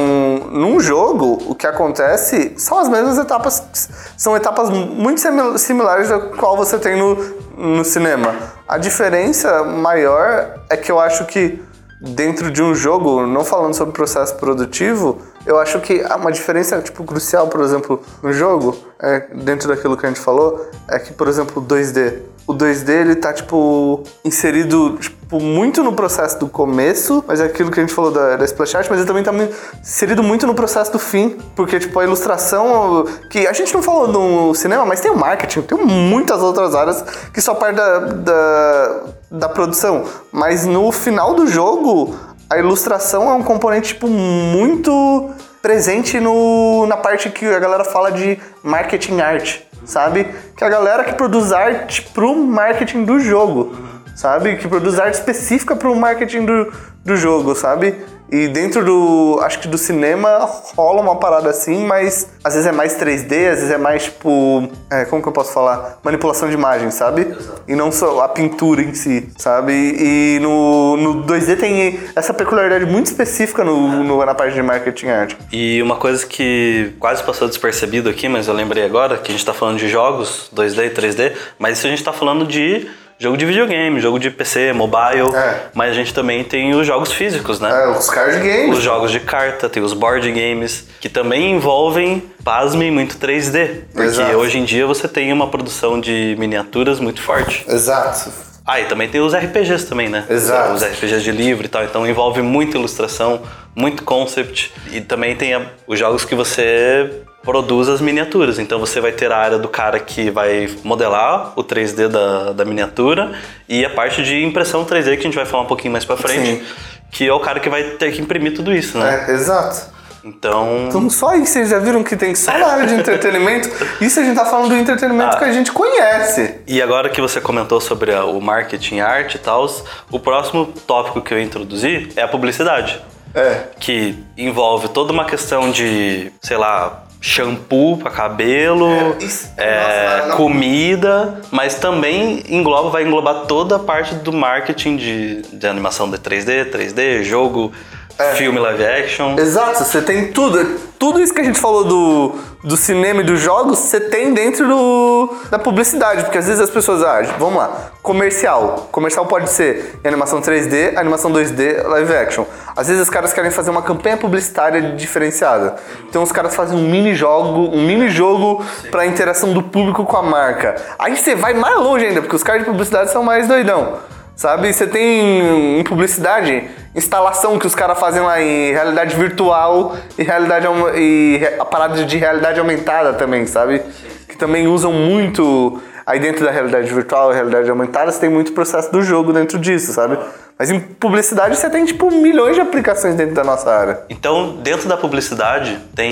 num 0.51 0.79
jogo, 0.79 1.37
o 1.47 1.55
que 1.55 1.65
acontece 1.67 2.53
são 2.57 2.79
as 2.79 2.87
mesmas 2.87 3.17
etapas. 3.17 3.89
São 4.17 4.35
etapas 4.37 4.69
muito 4.69 5.19
simi- 5.19 5.57
similares 5.59 6.09
da 6.09 6.19
qual 6.19 6.55
você 6.55 6.77
tem 6.77 6.97
no, 6.97 7.15
no 7.57 7.83
cinema. 7.83 8.35
A 8.67 8.77
diferença 8.77 9.63
maior 9.63 10.59
é 10.69 10.77
que 10.77 10.91
eu 10.91 10.99
acho 10.99 11.25
que 11.25 11.61
dentro 11.99 12.51
de 12.51 12.61
um 12.61 12.75
jogo, 12.75 13.25
não 13.25 13.43
falando 13.43 13.73
sobre 13.73 13.91
processo 13.93 14.35
produtivo, 14.35 15.19
eu 15.45 15.57
acho 15.59 15.79
que 15.81 16.03
uma 16.15 16.31
diferença 16.31 16.79
tipo 16.81 17.03
crucial, 17.03 17.47
por 17.47 17.61
exemplo, 17.61 18.01
no 18.21 18.31
jogo, 18.31 18.77
é, 19.01 19.21
dentro 19.33 19.67
daquilo 19.67 19.97
que 19.97 20.05
a 20.05 20.09
gente 20.09 20.21
falou, 20.21 20.69
é 20.87 20.99
que, 20.99 21.11
por 21.13 21.27
exemplo, 21.27 21.61
o 21.61 21.65
2D. 21.65 22.19
O 22.47 22.53
2D 22.53 22.89
ele 22.89 23.15
tá 23.15 23.33
tipo 23.33 24.03
inserido 24.23 24.97
tipo, 25.01 25.39
muito 25.41 25.83
no 25.83 25.91
processo 25.91 26.39
do 26.39 26.47
começo, 26.47 27.21
mas 27.27 27.41
é 27.41 27.45
aquilo 27.45 27.69
que 27.69 27.77
a 27.77 27.83
gente 27.83 27.93
falou 27.93 28.09
da, 28.09 28.37
da 28.37 28.45
splash 28.45 28.75
art, 28.75 28.87
mas 28.89 28.99
ele 28.99 29.07
também 29.07 29.21
tá 29.21 29.33
inserido 29.81 30.23
muito 30.23 30.47
no 30.47 30.55
processo 30.55 30.89
do 30.91 30.97
fim, 30.97 31.37
porque 31.55 31.77
tipo 31.77 31.99
a 31.99 32.05
ilustração 32.05 33.05
que 33.29 33.45
a 33.45 33.51
gente 33.51 33.73
não 33.73 33.83
falou 33.83 34.07
no 34.07 34.55
cinema, 34.55 34.85
mas 34.85 35.01
tem 35.01 35.11
o 35.11 35.17
marketing, 35.17 35.63
tem 35.63 35.77
muitas 35.77 36.41
outras 36.41 36.73
áreas 36.73 37.03
que 37.33 37.41
só 37.41 37.53
parte 37.53 37.75
da, 37.75 37.99
da, 37.99 39.03
da 39.29 39.49
produção, 39.49 40.05
mas 40.31 40.65
no 40.65 40.89
final 40.93 41.33
do 41.33 41.47
jogo 41.47 42.15
a 42.49 42.57
ilustração 42.57 43.29
é 43.29 43.33
um 43.33 43.43
componente 43.43 43.89
tipo 43.89 44.07
muito 44.07 45.29
presente 45.61 46.17
no, 46.17 46.85
na 46.87 46.95
parte 46.95 47.29
que 47.29 47.45
a 47.45 47.59
galera 47.59 47.83
fala 47.83 48.09
de 48.09 48.39
marketing 48.63 49.19
art, 49.19 49.59
sabe? 49.87 50.27
Que 50.55 50.63
é 50.63 50.67
a 50.67 50.69
galera 50.69 51.03
que 51.03 51.13
produz 51.13 51.51
arte 51.51 52.03
pro 52.13 52.35
marketing 52.35 53.05
do 53.05 53.19
jogo, 53.19 53.75
sabe? 54.15 54.57
Que 54.57 54.67
produz 54.67 54.99
arte 54.99 55.15
específica 55.15 55.75
pro 55.75 55.95
marketing 55.95 56.45
do, 56.45 56.73
do 57.03 57.15
jogo, 57.15 57.55
sabe? 57.55 57.95
E 58.31 58.47
dentro 58.47 58.83
do, 58.83 59.39
acho 59.41 59.59
que 59.59 59.67
do 59.67 59.77
cinema 59.77 60.49
rola 60.75 61.01
uma 61.01 61.15
parada 61.15 61.49
assim, 61.49 61.85
mas 61.85 62.29
às 62.43 62.53
vezes 62.53 62.67
é 62.67 62.71
mais 62.71 62.95
3D, 62.97 63.49
às 63.49 63.59
vezes 63.59 63.71
é 63.71 63.77
mais 63.77 64.03
tipo, 64.05 64.69
é, 64.91 65.05
como 65.05 65.21
que 65.21 65.27
eu 65.27 65.31
posso 65.33 65.53
falar? 65.53 65.99
Manipulação 66.03 66.47
de 66.49 66.53
imagem, 66.55 66.91
sabe? 66.91 67.35
E 67.67 67.75
não 67.75 67.91
só 67.91 68.21
a 68.21 68.27
pintura 68.29 68.81
em 68.81 68.93
si, 68.93 69.29
sabe? 69.37 69.71
E 69.73 70.39
no, 70.41 70.97
no 70.97 71.23
2D 71.25 71.57
tem 71.57 71.99
essa 72.15 72.33
peculiaridade 72.33 72.85
muito 72.85 73.05
específica 73.07 73.63
no, 73.63 74.03
no- 74.03 74.25
na 74.25 74.35
parte 74.35 74.53
de 74.55 74.61
marketing 74.61 75.07
art. 75.07 75.33
E 75.51 75.81
uma 75.81 75.95
coisa 75.95 76.25
que 76.25 76.93
quase 76.99 77.23
passou 77.23 77.47
despercebido 77.47 78.09
aqui, 78.09 78.27
mas 78.27 78.47
eu 78.47 78.53
lembrei 78.53 78.83
agora, 78.83 79.17
que 79.17 79.31
a 79.31 79.35
gente 79.35 79.45
tá 79.45 79.53
falando 79.53 79.77
de 79.77 79.87
jogos 79.87 80.49
2D 80.53 80.85
e 80.85 80.89
3D, 80.89 81.33
mas 81.57 81.77
isso 81.77 81.87
a 81.87 81.89
gente 81.89 82.03
tá 82.03 82.11
falando 82.13 82.45
de 82.45 82.87
jogo 83.19 83.35
de 83.37 83.45
videogame, 83.45 83.99
jogo 83.99 84.19
de 84.19 84.29
PC, 84.29 84.73
mobile, 84.73 85.35
É. 85.35 85.61
mas 85.73 85.91
a 85.91 85.93
gente 85.93 86.13
também 86.13 86.43
tem 86.43 86.75
os 86.75 86.85
jogos 86.85 87.11
físicos, 87.11 87.59
né? 87.59 87.69
É, 87.69 87.87
os 87.89 88.09
card 88.09 88.37
games. 88.37 88.77
Os 88.77 88.83
jogos 88.83 89.11
de 89.11 89.19
carta, 89.19 89.67
tem 89.67 89.81
os 89.81 89.93
board 89.93 90.29
games, 90.31 90.87
que 91.01 91.09
também 91.09 91.51
envolvem, 91.53 92.23
pasmem, 92.43 92.91
muito 92.91 93.17
3D. 93.17 93.85
Porque 93.91 94.07
Exato. 94.07 94.37
hoje 94.37 94.57
em 94.59 94.63
dia 94.65 94.85
você 94.85 95.07
tem 95.07 95.33
uma 95.33 95.47
produção 95.47 95.99
de 95.99 96.35
miniaturas 96.37 96.99
muito 96.99 97.21
forte. 97.21 97.65
Exato. 97.67 98.31
Ah, 98.65 98.81
e 98.81 98.85
também 98.85 99.07
tem 99.07 99.21
os 99.21 99.33
RPGs 99.33 99.85
também, 99.87 100.09
né? 100.09 100.25
Exato. 100.29 100.73
Os 100.73 100.83
RPGs 100.83 101.21
de 101.23 101.31
livro 101.31 101.65
e 101.65 101.69
tal. 101.69 101.83
Então 101.85 102.05
envolve 102.05 102.41
muita 102.41 102.77
ilustração, 102.77 103.41
muito 103.73 104.03
concept. 104.03 104.73
E 104.91 104.99
também 104.99 105.35
tem 105.37 105.53
a- 105.53 105.65
os 105.87 105.97
jogos 105.97 106.25
que 106.25 106.35
você 106.35 107.09
produz 107.47 107.87
as 107.87 108.01
miniaturas. 108.01 108.59
Então 108.59 108.77
você 108.77 108.99
vai 108.99 109.13
ter 109.13 109.31
a 109.31 109.37
área 109.37 109.57
do 109.57 109.69
cara 109.69 109.97
que 110.01 110.29
vai 110.29 110.69
modelar 110.83 111.53
o 111.55 111.63
3D 111.63 112.09
da, 112.09 112.51
da 112.51 112.65
miniatura 112.65 113.31
e 113.69 113.85
a 113.85 113.89
parte 113.89 114.21
de 114.21 114.43
impressão 114.43 114.83
3D 114.83 115.13
que 115.15 115.21
a 115.21 115.23
gente 115.23 115.35
vai 115.35 115.45
falar 115.45 115.63
um 115.63 115.67
pouquinho 115.67 115.93
mais 115.93 116.03
pra 116.03 116.17
frente, 116.17 116.59
Sim. 116.59 116.63
que 117.09 117.25
é 117.25 117.31
o 117.33 117.39
cara 117.39 117.61
que 117.61 117.69
vai 117.69 117.83
ter 117.91 118.11
que 118.11 118.21
imprimir 118.21 118.53
tudo 118.53 118.73
isso, 118.75 118.97
né? 118.97 119.25
É, 119.29 119.31
exato. 119.31 119.95
Então, 120.25 120.87
Então 120.89 121.09
só 121.09 121.29
aí 121.29 121.45
vocês 121.45 121.69
já 121.69 121.79
viram 121.79 122.03
que 122.03 122.17
tem 122.17 122.35
só 122.35 122.51
na 122.51 122.67
área 122.67 122.85
de 122.85 122.95
entretenimento. 122.95 123.69
Isso 124.03 124.19
a 124.19 124.23
gente 124.23 124.35
tá 124.35 124.43
falando 124.43 124.67
do 124.69 124.75
entretenimento 124.75 125.37
Ah. 125.37 125.39
que 125.39 125.45
a 125.45 125.53
gente 125.53 125.71
conhece. 125.71 126.55
E 126.67 126.81
agora 126.81 127.07
que 127.07 127.21
você 127.21 127.39
comentou 127.39 127.79
sobre 127.79 128.13
a- 128.13 128.25
o 128.25 128.41
marketing, 128.41 128.99
arte 128.99 129.35
e 129.35 129.39
tal, 129.39 129.65
o 130.11 130.19
próximo 130.19 130.65
tópico 130.85 131.21
que 131.21 131.33
eu 131.33 131.39
introduzi 131.41 132.09
é 132.17 132.23
a 132.23 132.27
publicidade. 132.27 133.01
É. 133.33 133.67
Que 133.79 134.17
envolve 134.37 134.89
toda 134.89 135.13
uma 135.13 135.23
questão 135.23 135.71
de, 135.71 136.29
sei 136.41 136.57
lá, 136.57 137.03
shampoo 137.19 137.97
para 137.97 138.11
cabelo, 138.11 138.87
É, 139.19 139.23
isso- 139.23 139.49
é, 139.57 140.15
nossa, 140.15 140.27
não- 140.27 140.37
comida, 140.37 141.41
mas 141.51 141.75
também 141.75 142.43
engloba, 142.49 142.89
vai 142.89 143.03
englobar 143.03 143.45
toda 143.47 143.75
a 143.75 143.79
parte 143.79 144.15
do 144.15 144.31
marketing 144.31 144.95
de, 144.97 145.41
de 145.53 145.67
animação 145.67 146.09
de 146.09 146.17
3D, 146.17 146.65
3D, 146.65 147.23
jogo, 147.23 147.71
É. 148.19 148.33
filme 148.35 148.59
live 148.59 148.83
action. 148.83 149.35
Exato, 149.37 149.83
você 149.83 150.01
tem 150.01 150.31
tudo. 150.31 150.87
Tudo 150.97 151.21
isso 151.21 151.31
que 151.31 151.41
a 151.41 151.43
gente 151.43 151.59
falou 151.59 151.83
do, 151.83 152.35
do 152.63 152.75
cinema 152.75 153.21
e 153.21 153.23
dos 153.23 153.39
jogos, 153.39 153.77
você 153.77 153.99
tem 153.99 154.33
dentro 154.33 154.67
do, 154.67 155.35
da 155.51 155.59
publicidade. 155.59 156.23
Porque 156.23 156.39
às 156.39 156.47
vezes 156.47 156.59
as 156.59 156.71
pessoas, 156.71 157.03
ah, 157.03 157.21
vamos 157.37 157.57
lá, 157.57 157.91
comercial. 158.01 158.87
Comercial 158.91 159.25
pode 159.27 159.49
ser 159.51 159.99
animação 160.03 160.41
3D, 160.41 160.97
animação 160.97 161.31
2D, 161.31 161.85
live 161.87 162.15
action. 162.15 162.45
Às 162.75 162.87
vezes 162.87 163.03
os 163.03 163.09
caras 163.09 163.31
querem 163.31 163.51
fazer 163.51 163.69
uma 163.69 163.83
campanha 163.83 164.17
publicitária 164.17 164.95
diferenciada. 164.95 165.75
Então 166.09 166.23
os 166.23 166.31
caras 166.31 166.55
fazem 166.55 166.77
um 166.77 166.89
mini 166.89 167.13
jogo, 167.13 167.69
um 167.75 167.85
mini 167.85 168.09
jogo 168.09 168.65
pra 168.89 169.05
interação 169.05 169.53
do 169.53 169.61
público 169.61 170.03
com 170.03 170.17
a 170.17 170.23
marca. 170.23 170.75
Aí 170.97 171.15
você 171.15 171.35
vai 171.35 171.53
mais 171.53 171.77
longe 171.77 172.05
ainda, 172.05 172.21
porque 172.21 172.35
os 172.35 172.43
caras 172.43 172.61
de 172.61 172.69
publicidade 172.69 173.11
são 173.11 173.21
mais 173.21 173.47
doidão. 173.47 173.99
Sabe? 174.37 174.71
Você 174.71 174.85
tem 174.85 175.79
em 175.79 175.83
publicidade, 175.83 176.69
instalação 176.93 177.57
que 177.57 177.65
os 177.65 177.73
caras 177.73 177.99
fazem 177.99 178.21
lá 178.21 178.39
em 178.39 178.71
realidade 178.71 179.15
virtual 179.15 179.97
e 180.15 180.21
realidade 180.21 180.67
e 180.95 181.41
a 181.59 181.65
parada 181.65 182.05
de 182.05 182.17
realidade 182.17 182.59
aumentada 182.59 183.13
também, 183.13 183.47
sabe? 183.47 183.81
Que 184.29 184.37
também 184.37 184.67
usam 184.67 184.93
muito 184.93 185.81
aí 186.05 186.19
dentro 186.19 186.45
da 186.45 186.51
realidade 186.51 186.93
virtual 186.93 187.31
e 187.31 187.33
realidade 187.33 187.67
aumentada, 187.67 188.11
você 188.11 188.19
tem 188.19 188.29
muito 188.29 188.53
processo 188.53 188.91
do 188.91 189.01
jogo 189.01 189.33
dentro 189.33 189.57
disso, 189.57 189.91
sabe? 189.91 190.19
Mas 190.57 190.71
em 190.71 190.79
publicidade 190.79 191.55
você 191.55 191.69
tem 191.69 191.85
tipo 191.85 192.09
milhões 192.09 192.55
de 192.55 192.61
aplicações 192.61 193.15
dentro 193.15 193.35
da 193.35 193.43
nossa 193.43 193.69
área. 193.69 194.01
Então, 194.09 194.57
dentro 194.57 194.89
da 194.89 194.97
publicidade, 194.97 195.77
tem 195.95 196.11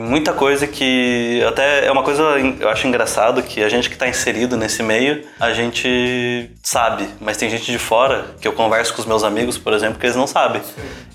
muita 0.00 0.32
coisa 0.32 0.66
que 0.66 1.42
até 1.46 1.86
é 1.86 1.92
uma 1.92 2.02
coisa 2.02 2.22
eu 2.58 2.68
acho 2.68 2.86
engraçado 2.88 3.42
que 3.42 3.62
a 3.62 3.68
gente 3.68 3.88
que 3.88 3.94
está 3.94 4.08
inserido 4.08 4.56
nesse 4.56 4.82
meio, 4.82 5.22
a 5.38 5.52
gente 5.52 6.50
sabe, 6.62 7.06
mas 7.20 7.36
tem 7.36 7.48
gente 7.48 7.70
de 7.70 7.78
fora 7.78 8.24
que 8.40 8.48
eu 8.48 8.52
converso 8.52 8.92
com 8.92 9.00
os 9.00 9.06
meus 9.06 9.22
amigos, 9.22 9.56
por 9.56 9.72
exemplo, 9.72 10.00
que 10.00 10.06
eles 10.06 10.16
não 10.16 10.26
sabem. 10.26 10.60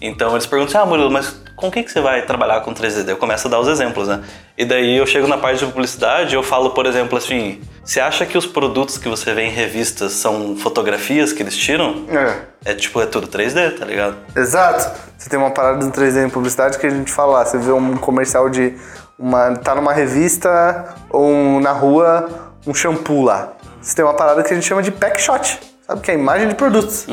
Então, 0.01 0.31
eles 0.31 0.45
perguntam: 0.45 0.81
"Ah, 0.81 0.85
Murilo, 0.85 1.11
mas 1.11 1.41
com 1.55 1.67
o 1.67 1.71
que 1.71 1.87
você 1.87 1.99
vai 1.99 2.21
trabalhar 2.21 2.61
com 2.61 2.73
3D?" 2.73 3.09
Eu 3.09 3.17
começo 3.17 3.47
a 3.47 3.51
dar 3.51 3.59
os 3.59 3.67
exemplos, 3.67 4.07
né? 4.07 4.21
E 4.57 4.63
daí 4.63 4.95
eu 4.97 5.05
chego 5.05 5.27
na 5.27 5.37
parte 5.37 5.59
de 5.59 5.65
publicidade, 5.65 6.33
e 6.33 6.37
eu 6.37 6.43
falo, 6.43 6.71
por 6.71 6.85
exemplo, 6.85 7.17
assim: 7.17 7.59
"Você 7.83 7.99
acha 7.99 8.25
que 8.25 8.37
os 8.37 8.45
produtos 8.45 8.97
que 8.97 9.09
você 9.09 9.33
vê 9.33 9.43
em 9.43 9.51
revistas 9.51 10.13
são 10.13 10.55
fotografias 10.55 11.33
que 11.33 11.43
eles 11.43 11.57
tiram?" 11.57 12.05
É. 12.09 12.51
É 12.63 12.73
tipo, 12.75 13.01
é 13.01 13.05
tudo 13.05 13.27
3D, 13.27 13.79
tá 13.79 13.85
ligado? 13.85 14.17
Exato. 14.35 14.99
Você 15.17 15.29
tem 15.29 15.39
uma 15.39 15.51
parada 15.51 15.85
do 15.85 15.91
3D 15.91 16.25
em 16.25 16.29
publicidade 16.29 16.77
que 16.77 16.85
a 16.85 16.89
gente 16.89 17.11
fala, 17.11 17.39
lá, 17.39 17.45
você 17.45 17.57
vê 17.57 17.71
um 17.71 17.97
comercial 17.97 18.49
de 18.49 18.75
uma 19.17 19.55
tá 19.55 19.75
numa 19.75 19.93
revista 19.93 20.95
ou 21.09 21.59
na 21.59 21.71
rua 21.71 22.29
um 22.65 22.73
shampoo 22.73 23.23
lá. 23.23 23.53
Você 23.81 23.95
tem 23.95 24.05
uma 24.05 24.13
parada 24.13 24.43
que 24.43 24.51
a 24.51 24.55
gente 24.55 24.65
chama 24.67 24.83
de 24.83 24.91
pack 24.91 25.19
shot, 25.19 25.59
sabe 25.85 26.01
que 26.01 26.11
é 26.11 26.15
a 26.15 26.17
imagem 26.17 26.47
de 26.47 26.55
produtos. 26.55 27.07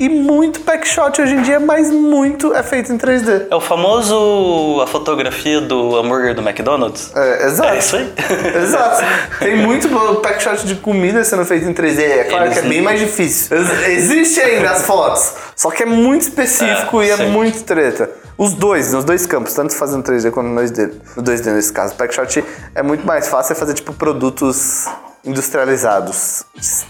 E 0.00 0.08
muito 0.08 0.60
pack 0.60 0.88
shot 0.88 1.20
hoje 1.20 1.34
em 1.34 1.42
dia, 1.42 1.60
mas 1.60 1.90
muito 1.90 2.54
é 2.54 2.62
feito 2.62 2.90
em 2.90 2.96
3D. 2.96 3.48
É 3.50 3.54
o 3.54 3.60
famoso 3.60 4.80
a 4.82 4.86
fotografia 4.86 5.60
do 5.60 5.94
hambúrguer 5.94 6.34
do 6.34 6.40
McDonald's. 6.40 7.12
É, 7.14 7.44
exato. 7.44 7.68
É 7.74 7.78
isso 7.78 7.96
aí. 7.96 8.12
Exato. 8.64 9.04
Tem 9.40 9.56
muito 9.58 9.88
pack 10.22 10.42
shot 10.42 10.66
de 10.66 10.76
comida 10.76 11.22
sendo 11.22 11.44
feito 11.44 11.68
em 11.68 11.74
3D. 11.74 12.00
É 12.00 12.24
claro 12.24 12.46
Eles 12.46 12.58
que 12.58 12.64
é 12.64 12.68
bem 12.70 12.80
mais 12.80 12.98
difícil. 12.98 13.54
Ex- 13.54 13.88
Existe 13.88 14.40
ainda 14.40 14.70
as 14.70 14.82
fotos. 14.86 15.34
Só 15.54 15.70
que 15.70 15.82
é 15.82 15.86
muito 15.86 16.22
específico 16.22 17.02
É, 17.02 17.06
e 17.06 17.10
é 17.10 17.16
sim. 17.18 17.26
muito 17.28 17.62
treta. 17.64 18.08
Os 18.38 18.54
dois, 18.54 18.94
nos 18.94 19.04
dois 19.04 19.26
campos, 19.26 19.52
tanto 19.52 19.74
fazendo 19.76 20.02
3D 20.02 20.30
quanto 20.30 20.48
no 20.48 20.58
2D. 20.62 20.92
No 21.14 21.22
2D 21.22 21.52
nesse 21.52 21.74
caso. 21.74 21.94
Pack 21.94 22.14
shot 22.14 22.42
é 22.74 22.82
muito 22.82 23.06
mais 23.06 23.28
fácil 23.28 23.52
é 23.52 23.54
fazer 23.54 23.74
tipo 23.74 23.92
produtos 23.92 24.86
industrializados. 25.22 26.42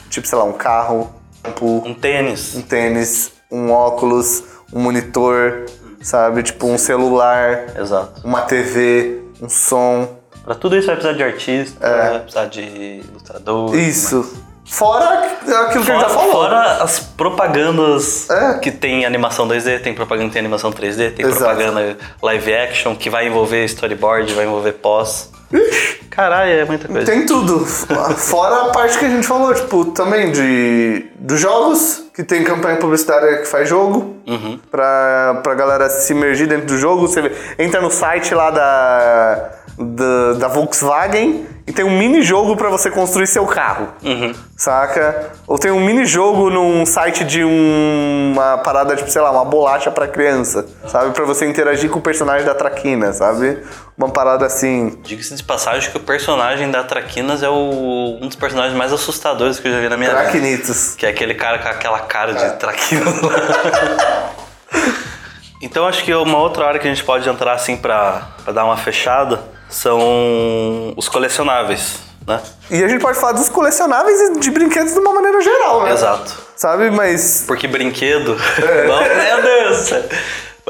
Tipo, 0.08 0.28
sei 0.28 0.38
lá, 0.38 0.44
um 0.44 0.52
carro, 0.52 1.10
um 1.60 1.90
Um 1.90 1.94
tênis. 1.94 2.54
um 2.54 2.62
tênis, 2.62 3.32
um 3.50 3.70
óculos, 3.72 4.42
um 4.72 4.80
monitor, 4.80 5.66
sabe? 6.02 6.42
Tipo 6.42 6.66
um 6.66 6.78
celular, 6.78 7.76
Exato. 7.78 8.20
uma 8.24 8.42
TV, 8.42 9.20
um 9.40 9.48
som. 9.48 10.16
Pra 10.44 10.54
tudo 10.54 10.76
isso 10.76 10.86
vai 10.86 10.96
precisar 10.96 11.16
de 11.16 11.22
artista, 11.22 11.86
É. 11.86 12.10
vai 12.10 12.18
precisar 12.20 12.46
de 12.46 12.60
ilustrador. 13.08 13.74
Isso. 13.74 14.48
Fora 14.64 15.04
aquilo 15.14 15.84
que 15.84 15.90
a 15.92 15.94
gente 15.96 16.00
já 16.00 16.08
falou. 16.08 16.30
fora 16.32 16.82
as 16.82 17.00
propagandas 17.00 18.30
É. 18.30 18.58
que 18.58 18.70
tem 18.70 19.04
animação 19.04 19.46
2D, 19.48 19.80
tem 19.80 19.92
propaganda 19.94 20.28
que 20.28 20.32
tem 20.34 20.40
animação 20.40 20.70
3D, 20.70 21.10
tem 21.10 21.26
Exato. 21.26 21.40
propaganda 21.44 21.96
live 22.22 22.54
action 22.54 22.94
que 22.94 23.10
vai 23.10 23.26
envolver 23.26 23.64
storyboard, 23.64 24.32
vai 24.34 24.44
envolver 24.46 24.72
pós. 24.74 25.30
Caralho, 26.10 26.50
é 26.50 26.64
muita 26.64 26.88
coisa. 26.88 27.10
Tem 27.10 27.24
tudo. 27.24 27.64
Fora 27.64 28.66
a 28.66 28.68
parte 28.70 28.98
que 28.98 29.04
a 29.04 29.08
gente 29.08 29.26
falou, 29.26 29.54
tipo, 29.54 29.86
também 29.86 30.30
de 30.32 31.06
dos 31.18 31.40
jogos, 31.40 32.04
que 32.14 32.24
tem 32.24 32.42
campanha 32.42 32.76
publicitária 32.76 33.38
que 33.38 33.46
faz 33.46 33.68
jogo, 33.68 34.16
pra, 34.70 35.40
pra 35.42 35.54
galera 35.54 35.88
se 35.88 36.12
imergir 36.12 36.48
dentro 36.48 36.66
do 36.66 36.76
jogo. 36.76 37.06
Você 37.06 37.32
entra 37.58 37.80
no 37.80 37.90
site 37.90 38.34
lá 38.34 38.50
da, 38.50 39.50
da, 39.82 40.32
da 40.34 40.48
Volkswagen 40.48 41.46
e 41.66 41.72
tem 41.72 41.84
um 41.84 41.96
mini 41.96 42.22
jogo 42.22 42.56
pra 42.56 42.68
você 42.68 42.90
construir 42.90 43.26
seu 43.26 43.46
carro. 43.46 43.88
Saca? 44.56 45.30
Ou 45.46 45.58
tem 45.58 45.70
um 45.70 45.80
mini 45.80 46.04
jogo 46.04 46.50
num 46.50 46.84
site 46.84 47.24
de 47.24 47.44
um- 47.44 48.32
uma 48.34 48.58
parada, 48.58 48.94
tipo, 48.96 49.10
sei 49.10 49.22
lá, 49.22 49.30
uma 49.30 49.44
bolacha 49.44 49.90
pra 49.90 50.06
criança, 50.06 50.66
sabe? 50.86 51.12
Pra 51.12 51.24
você 51.24 51.46
interagir 51.46 51.88
com 51.90 51.98
o 51.98 52.02
personagem 52.02 52.44
da 52.46 52.54
Traquina, 52.54 53.12
sabe? 53.12 53.58
Uma 53.96 54.08
parada 54.10 54.46
assim. 54.46 54.98
Diga-se 55.02 55.34
de 55.34 55.42
passagem 55.42 55.90
que 55.90 55.96
o 55.96 56.00
personagem 56.00 56.70
da 56.70 56.82
Traquinas 56.84 57.42
é 57.42 57.48
o- 57.48 58.18
um 58.20 58.26
dos 58.26 58.36
personagens 58.36 58.76
mais 58.76 58.92
assustadores 58.92 59.58
que 59.58 59.68
eu 59.68 59.72
já 59.72 59.80
vi 59.80 59.88
na 59.88 59.96
minha 59.96 60.10
vida. 60.10 60.22
Traquinitos. 60.22 60.94
Que 60.96 61.06
é 61.06 61.10
aquele 61.10 61.34
cara 61.34 61.58
com 61.58 61.68
aquela 61.68 62.00
cara 62.00 62.32
É. 62.32 62.34
de 62.34 62.56
traquinas 62.56 63.14
então 65.62 65.86
acho 65.86 66.04
que 66.04 66.12
uma 66.14 66.38
outra 66.38 66.66
área 66.66 66.80
que 66.80 66.88
a 66.88 66.92
gente 66.92 67.04
pode 67.04 67.28
entrar 67.28 67.52
assim 67.52 67.76
pra 67.76 68.28
dar 68.52 68.64
uma 68.64 68.76
fechada 68.76 69.40
são 69.70 70.92
os 70.96 71.08
colecionáveis, 71.08 72.00
né? 72.26 72.40
E 72.70 72.82
a 72.82 72.88
gente 72.88 73.00
pode 73.00 73.18
falar 73.18 73.32
dos 73.32 73.48
colecionáveis 73.48 74.20
e 74.20 74.38
de 74.40 74.50
brinquedos 74.50 74.92
de 74.92 74.98
uma 74.98 75.12
maneira 75.12 75.40
geral, 75.40 75.84
né? 75.84 75.92
Exato. 75.92 76.50
Sabe, 76.56 76.90
mas. 76.90 77.44
Porque 77.46 77.66
brinquedo. 77.66 78.36
É. 78.62 78.86
Não, 78.88 79.00
meu 79.00 79.42
Deus! 79.42 79.90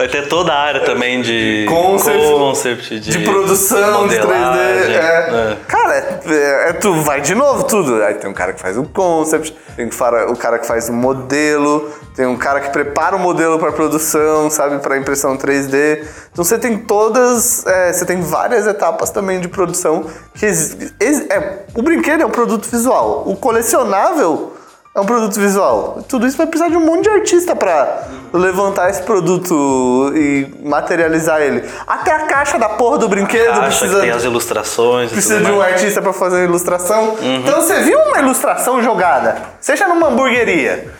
Vai 0.00 0.08
ter 0.08 0.28
toda 0.28 0.50
a 0.50 0.58
área 0.58 0.80
também 0.80 1.20
de 1.20 1.66
Concept, 1.68 2.26
concept, 2.26 3.00
de, 3.00 3.10
De 3.10 3.18
produção, 3.18 4.08
de 4.08 4.14
3D. 4.16 4.26
modelagem, 4.26 4.94
É. 4.94 5.30
né? 5.30 5.56
Cara, 5.68 5.94
é, 5.94 6.20
é- 6.26 6.68
é 6.70 6.72
tu 6.72 6.94
vai 7.02 7.20
de 7.20 7.34
novo 7.34 7.64
tudo. 7.64 8.02
Aí 8.02 8.14
tem 8.14 8.30
um 8.30 8.32
cara 8.32 8.54
que 8.54 8.60
faz 8.62 8.78
o 8.78 8.84
concept, 8.84 9.54
tem 9.76 9.90
o 10.30 10.36
cara 10.36 10.58
que 10.58 10.66
faz 10.66 10.88
o 10.88 10.94
modelo, 10.94 11.90
tem 12.16 12.24
um 12.24 12.34
cara 12.38 12.60
que 12.60 12.70
prepara 12.70 13.14
o 13.14 13.18
modelo 13.18 13.58
para 13.58 13.72
produção, 13.72 14.48
sabe, 14.48 14.78
para 14.78 14.96
impressão 14.96 15.36
3D. 15.36 16.02
Então 16.32 16.42
você 16.46 16.56
tem 16.56 16.78
todas, 16.78 17.66
é, 17.66 17.92
você 17.92 18.06
tem 18.06 18.22
várias 18.22 18.66
etapas 18.66 19.10
também 19.10 19.38
de 19.38 19.48
produção 19.48 20.06
que 20.34 20.46
é, 20.46 21.58
o 21.74 21.82
brinquedo 21.82 22.22
é 22.22 22.24
um 22.26 22.30
produto 22.30 22.66
visual, 22.70 23.24
o 23.26 23.36
colecionável 23.36 24.54
é 24.92 25.00
um 25.00 25.04
produto 25.04 25.38
visual. 25.38 26.04
Tudo 26.08 26.26
isso 26.26 26.36
vai 26.36 26.46
precisar 26.46 26.68
de 26.68 26.76
um 26.76 26.84
monte 26.84 27.04
de 27.04 27.10
artista 27.10 27.54
pra 27.54 28.08
levantar 28.32 28.90
esse 28.90 29.02
produto 29.02 30.12
e 30.16 30.52
materializar 30.64 31.40
ele. 31.40 31.64
Até 31.86 32.10
a 32.12 32.26
caixa 32.26 32.58
da 32.58 32.70
porra 32.70 32.98
do 32.98 33.08
brinquedo 33.08 33.60
Caixa 33.60 33.78
precisa, 33.78 34.00
tem 34.00 34.10
as 34.10 34.24
ilustrações 34.24 35.12
precisa 35.12 35.40
de 35.40 35.50
um 35.50 35.58
mais. 35.58 35.74
artista 35.74 36.02
pra 36.02 36.12
fazer 36.12 36.38
a 36.38 36.44
ilustração. 36.44 37.16
Então 37.22 37.60
você 37.60 37.80
viu 37.80 37.98
uma 38.00 38.18
ilustração 38.18 38.82
jogada, 38.82 39.36
seja 39.60 39.86
numa 39.86 40.08
hamburgueria, 40.08 40.92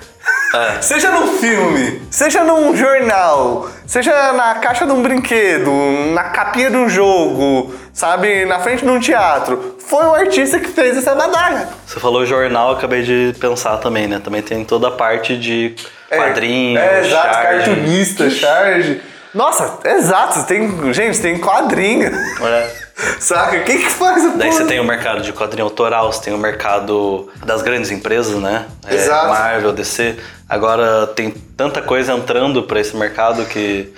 É. 0.52 0.82
seja 0.82 1.10
num 1.12 1.38
filme, 1.38 2.02
seja 2.10 2.42
num 2.42 2.74
jornal, 2.76 3.68
seja 3.86 4.32
na 4.32 4.56
caixa 4.56 4.84
de 4.84 4.92
um 4.92 5.00
brinquedo, 5.00 5.70
na 6.12 6.24
capinha 6.24 6.68
de 6.70 6.76
um 6.76 6.88
jogo, 6.88 7.72
sabe, 7.92 8.44
na 8.46 8.58
frente 8.58 8.84
de 8.84 8.90
um 8.90 8.98
teatro. 8.98 9.76
Foi 9.86 10.04
o 10.04 10.14
artista 10.14 10.58
que 10.58 10.68
fez 10.68 10.96
essa 10.96 11.14
badaga. 11.14 11.68
Você 11.86 12.00
falou 12.00 12.26
jornal, 12.26 12.70
eu 12.70 12.76
acabei 12.78 13.02
de 13.02 13.34
pensar 13.38 13.76
também, 13.78 14.08
né? 14.08 14.20
Também 14.22 14.42
tem 14.42 14.64
toda 14.64 14.88
a 14.88 14.90
parte 14.90 15.36
de 15.36 15.74
quadrinhos, 16.08 16.82
É, 16.82 17.00
exato, 17.00 17.34
charge. 17.34 17.64
cartunista, 17.64 18.30
charge. 18.30 19.00
Nossa, 19.32 19.78
exato, 19.84 20.42
tem. 20.46 20.92
Gente, 20.92 21.20
tem 21.20 21.38
quadrinho. 21.38 22.08
É. 22.42 22.70
Saca? 23.18 23.60
Quem 23.60 23.78
que 23.78 23.90
faz 23.90 24.24
a 24.24 24.28
Daí 24.36 24.52
você 24.52 24.64
tem 24.64 24.80
o 24.80 24.84
mercado 24.84 25.22
de 25.22 25.32
quadrinho 25.32 25.64
autoral, 25.64 26.12
você 26.12 26.22
tem 26.22 26.34
o 26.34 26.38
mercado 26.38 27.28
das 27.44 27.62
grandes 27.62 27.90
empresas, 27.90 28.36
né? 28.36 28.66
É, 28.86 28.94
Exato. 28.94 29.28
Marvel, 29.28 29.72
DC. 29.72 30.16
Agora 30.48 31.06
tem 31.08 31.30
tanta 31.30 31.80
coisa 31.80 32.12
entrando 32.12 32.62
pra 32.64 32.80
esse 32.80 32.96
mercado 32.96 33.44
que. 33.46 33.92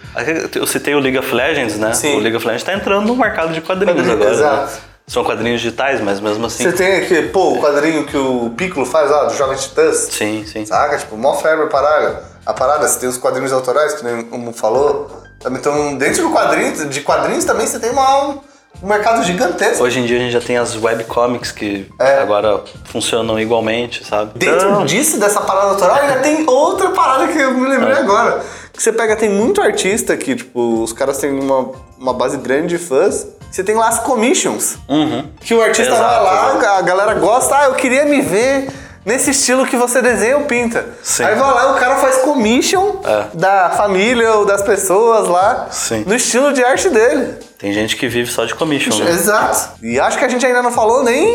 Eu 0.55 0.67
citei 0.67 0.95
o 0.95 0.99
League 0.99 1.19
of 1.19 1.35
Legends, 1.35 1.77
né? 1.79 1.93
Sim. 1.95 2.17
O 2.17 2.21
League 2.21 2.37
of 2.37 2.47
Legends 2.47 2.65
tá 2.65 2.75
entrando 2.75 3.07
no 3.07 3.17
mercado 3.17 3.53
de 3.53 3.61
quadrinhos 3.61 3.97
Quadrinho, 3.97 4.17
agora. 4.17 4.35
exato. 4.35 4.73
Né? 4.73 4.81
São 5.07 5.25
quadrinhos 5.25 5.61
digitais, 5.61 6.01
mas 6.01 6.21
mesmo 6.21 6.47
assim. 6.47 6.65
Você 6.65 6.73
tem 6.73 7.03
aqui, 7.03 7.23
pô, 7.29 7.55
o 7.55 7.61
quadrinho 7.61 8.05
que 8.07 8.17
o 8.17 8.51
Piccolo 8.57 8.87
faz 8.87 9.11
lá, 9.11 9.25
do 9.25 9.35
Jovem 9.35 9.57
Titãs. 9.57 9.97
Sim, 10.11 10.45
sim. 10.47 10.65
Saca? 10.65 10.97
Tipo, 10.97 11.17
mó 11.17 11.35
febre 11.35 11.65
a 11.65 11.69
parada. 11.69 12.23
A 12.47 12.53
parada, 12.53 12.87
você 12.87 13.01
tem 13.01 13.09
os 13.09 13.19
quadrinhos 13.19 13.53
autorais, 13.53 13.95
que 13.95 14.05
nem 14.05 14.29
o 14.31 14.39
Mu 14.39 14.53
falou. 14.53 15.23
Também 15.41 15.59
estão 15.59 15.97
dentro 15.97 16.23
do 16.23 16.31
quadrinho, 16.33 16.89
de 16.89 17.01
quadrinhos 17.01 17.45
também 17.45 17.67
você 17.67 17.79
tem 17.81 17.91
uma, 17.91 18.39
um 18.83 18.87
mercado 18.89 19.23
gigantesco. 19.23 19.85
Hoje 19.85 20.01
em 20.01 20.07
dia 20.07 20.17
a 20.17 20.21
gente 20.21 20.33
já 20.33 20.41
tem 20.41 20.57
as 20.57 20.75
webcomics 20.77 21.53
que 21.53 21.87
É. 21.99 22.19
agora 22.19 22.63
funcionam 22.87 23.39
igualmente, 23.39 24.05
sabe? 24.05 24.33
Dentro 24.39 24.69
Então, 24.69 24.85
disso, 24.85 25.19
dessa 25.21 25.41
parada 25.41 25.69
autoral, 25.69 25.97
ainda 25.97 26.17
tem 26.21 26.45
outra 26.49 26.91
parada 26.91 27.29
que 27.29 27.39
eu 27.39 27.53
me 27.53 27.69
lembrei 27.69 27.95
agora. 27.97 28.43
Que 28.73 28.83
você 28.83 28.93
pega, 28.93 29.15
tem 29.15 29.29
muito 29.31 29.61
artista 29.63 30.17
que, 30.17 30.35
tipo, 30.35 30.83
os 30.83 30.93
caras 30.93 31.19
têm 31.19 31.31
uma, 31.39 31.71
uma 31.99 32.13
base 32.15 32.37
grande 32.39 32.77
de 32.77 32.79
fãs. 32.79 33.27
Você 33.51 33.63
tem 33.63 33.75
lá 33.75 33.87
as 33.89 33.99
commissions. 34.01 34.79
Uhum. 34.89 35.29
Que 35.41 35.55
o 35.55 35.63
artista 35.63 35.93
Exato, 35.93 36.03
vai 36.03 36.23
lá, 36.25 36.49
exato. 36.57 36.67
a 36.79 36.83
galera 36.83 37.15
gosta, 37.15 37.55
ah, 37.57 37.65
eu 37.67 37.75
queria 37.75 38.05
me 38.07 38.21
ver 38.23 38.69
nesse 39.05 39.31
estilo 39.31 39.67
que 39.67 39.77
você 39.77 40.01
desenha 40.01 40.37
ou 40.39 40.45
pinta. 40.45 40.87
Sim. 41.03 41.25
Aí 41.25 41.35
vai 41.35 41.55
lá 41.55 41.65
e 41.65 41.73
o 41.73 41.75
cara 41.79 41.97
faz 41.97 42.19
commission 42.19 43.01
É. 43.05 43.25
da 43.35 43.71
família 43.71 44.33
ou 44.35 44.45
das 44.47 44.63
pessoas 44.63 45.29
lá 45.29 45.69
Sim. 45.71 46.05
no 46.07 46.15
estilo 46.15 46.53
de 46.53 46.63
arte 46.65 46.89
dele. 46.89 47.35
Tem 47.59 47.73
gente 47.73 47.97
que 47.97 48.09
vive 48.09 48.31
só 48.31 48.45
de 48.45 48.55
commission, 48.55 48.97
né? 48.99 49.11
Exato. 49.11 49.71
E 49.83 49.99
acho 50.01 50.19
que 50.19 50.25
a 50.25 50.29
gente 50.29 50.45
ainda 50.45 50.63
não 50.63 50.73
falou 50.73 51.03
nem 51.03 51.29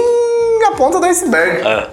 a 0.68 0.72
ponta 0.72 1.00
do 1.00 1.06
iceberg. 1.06 1.66
É. 1.66 1.88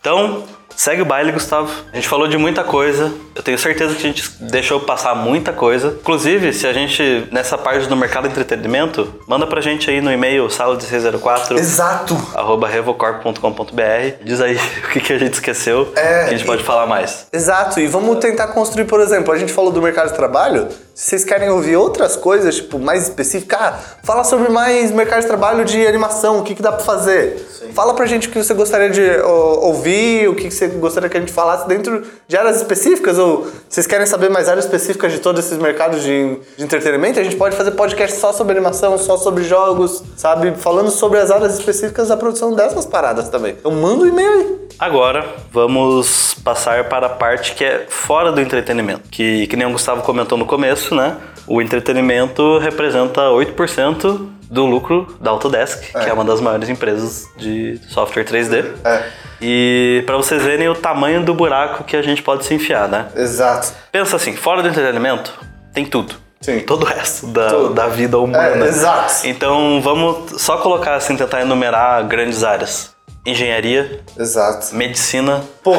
Então, 0.00 0.44
segue 0.78 1.02
o 1.02 1.04
baile, 1.04 1.32
Gustavo. 1.32 1.68
A 1.92 1.96
gente 1.96 2.08
falou 2.08 2.28
de 2.28 2.38
muita 2.38 2.62
coisa. 2.62 3.12
Eu 3.34 3.42
tenho 3.42 3.58
certeza 3.58 3.94
que 3.94 4.04
a 4.04 4.06
gente 4.06 4.30
deixou 4.40 4.78
passar 4.80 5.14
muita 5.14 5.52
coisa. 5.52 5.88
Inclusive, 6.00 6.52
se 6.52 6.66
a 6.68 6.72
gente, 6.72 7.26
nessa 7.32 7.58
parte 7.58 7.86
do 7.88 7.96
mercado 7.96 8.24
de 8.24 8.30
entretenimento, 8.30 9.12
manda 9.26 9.44
pra 9.46 9.60
gente 9.60 9.90
aí 9.90 10.00
no 10.00 10.10
e-mail 10.12 10.48
sala 10.48 10.76
de 10.76 10.84
604 10.84 11.58
Exato. 11.58 12.16
arroba 12.34 12.68
revocorp.com.br. 12.68 14.24
Diz 14.24 14.40
aí 14.40 14.54
o 14.86 14.90
que, 14.92 15.00
que 15.00 15.12
a 15.12 15.18
gente 15.18 15.34
esqueceu, 15.34 15.92
É, 15.96 16.24
que 16.24 16.26
a 16.26 16.30
gente 16.36 16.42
e- 16.42 16.46
pode 16.46 16.62
falar 16.62 16.86
mais. 16.86 17.26
Exato, 17.32 17.80
e 17.80 17.86
vamos 17.88 18.18
tentar 18.18 18.48
construir, 18.48 18.84
por 18.84 19.00
exemplo, 19.00 19.32
a 19.32 19.38
gente 19.38 19.52
falou 19.52 19.72
do 19.72 19.82
mercado 19.82 20.08
de 20.10 20.14
trabalho. 20.14 20.68
Se 20.94 21.10
vocês 21.10 21.24
querem 21.24 21.48
ouvir 21.48 21.76
outras 21.76 22.16
coisas, 22.16 22.56
tipo, 22.56 22.78
mais 22.78 23.04
específicas, 23.04 23.58
ah, 23.60 23.78
fala 24.02 24.24
sobre 24.24 24.48
mais 24.48 24.90
mercado 24.90 25.20
de 25.20 25.28
trabalho 25.28 25.64
de 25.64 25.86
animação, 25.86 26.40
o 26.40 26.42
que, 26.42 26.54
que 26.56 26.62
dá 26.62 26.72
pra 26.72 26.84
fazer. 26.84 27.36
Fala 27.72 27.94
pra 27.94 28.04
gente 28.06 28.26
o 28.26 28.30
que 28.32 28.42
você 28.42 28.52
gostaria 28.54 28.90
de 28.90 29.20
ouvir, 29.60 30.28
o 30.28 30.34
que, 30.34 30.48
que 30.48 30.54
você 30.54 30.67
gostaria 30.76 31.08
que 31.08 31.16
a 31.16 31.20
gente 31.20 31.32
falasse 31.32 31.66
dentro 31.66 32.02
de 32.26 32.36
áreas 32.36 32.56
específicas, 32.56 33.18
ou 33.18 33.46
vocês 33.68 33.86
querem 33.86 34.06
saber 34.06 34.28
mais 34.30 34.48
áreas 34.48 34.64
específicas 34.64 35.12
de 35.12 35.20
todos 35.20 35.44
esses 35.44 35.58
mercados 35.58 36.02
de, 36.02 36.38
de 36.56 36.64
entretenimento, 36.64 37.18
a 37.18 37.22
gente 37.24 37.36
pode 37.36 37.56
fazer 37.56 37.72
podcast 37.72 38.18
só 38.18 38.32
sobre 38.32 38.52
animação, 38.52 38.96
só 38.98 39.16
sobre 39.16 39.44
jogos, 39.44 40.02
sabe? 40.16 40.52
Falando 40.56 40.90
sobre 40.90 41.18
as 41.18 41.30
áreas 41.30 41.58
específicas 41.58 42.08
da 42.08 42.16
produção 42.16 42.54
dessas 42.54 42.84
paradas 42.84 43.28
também. 43.28 43.56
Então 43.58 43.72
manda 43.72 44.04
um 44.04 44.06
e-mail 44.06 44.30
aí. 44.30 44.58
Agora, 44.78 45.26
vamos 45.52 46.34
passar 46.44 46.88
para 46.88 47.06
a 47.06 47.10
parte 47.10 47.54
que 47.54 47.64
é 47.64 47.86
fora 47.88 48.30
do 48.30 48.40
entretenimento. 48.40 49.08
Que, 49.10 49.46
que 49.48 49.56
nem 49.56 49.66
o 49.66 49.72
Gustavo 49.72 50.02
comentou 50.02 50.38
no 50.38 50.46
começo, 50.46 50.94
né? 50.94 51.16
O 51.46 51.60
entretenimento 51.60 52.58
representa 52.58 53.22
8% 53.22 54.37
do 54.50 54.64
lucro 54.66 55.16
da 55.20 55.30
Autodesk, 55.30 55.92
que 55.92 56.08
é 56.08 56.12
uma 56.12 56.24
das 56.24 56.40
maiores 56.40 56.68
empresas 56.68 57.26
de 57.36 57.78
software 57.88 58.24
3D. 58.24 58.64
É. 58.84 59.02
E 59.40 60.02
para 60.06 60.16
vocês 60.16 60.42
verem 60.42 60.68
o 60.68 60.74
tamanho 60.74 61.22
do 61.24 61.34
buraco 61.34 61.84
que 61.84 61.96
a 61.96 62.02
gente 62.02 62.22
pode 62.22 62.44
se 62.44 62.54
enfiar, 62.54 62.88
né? 62.88 63.06
Exato. 63.14 63.72
Pensa 63.92 64.16
assim, 64.16 64.34
fora 64.34 64.62
do 64.62 64.68
entretenimento, 64.68 65.32
tem 65.72 65.84
tudo. 65.84 66.14
Sim. 66.40 66.60
Todo 66.60 66.84
o 66.84 66.86
resto 66.86 67.26
da, 67.26 67.48
Tudo. 67.48 67.74
da 67.74 67.88
vida 67.88 68.16
humana. 68.18 68.64
É, 68.64 68.68
exato. 68.68 69.26
Então 69.26 69.80
vamos 69.82 70.40
só 70.40 70.58
colocar 70.58 70.94
assim, 70.94 71.16
tentar 71.16 71.40
enumerar 71.40 72.06
grandes 72.06 72.44
áreas. 72.44 72.96
Engenharia, 73.26 74.00
Exato. 74.18 74.74
medicina, 74.74 75.42
Pô, 75.62 75.74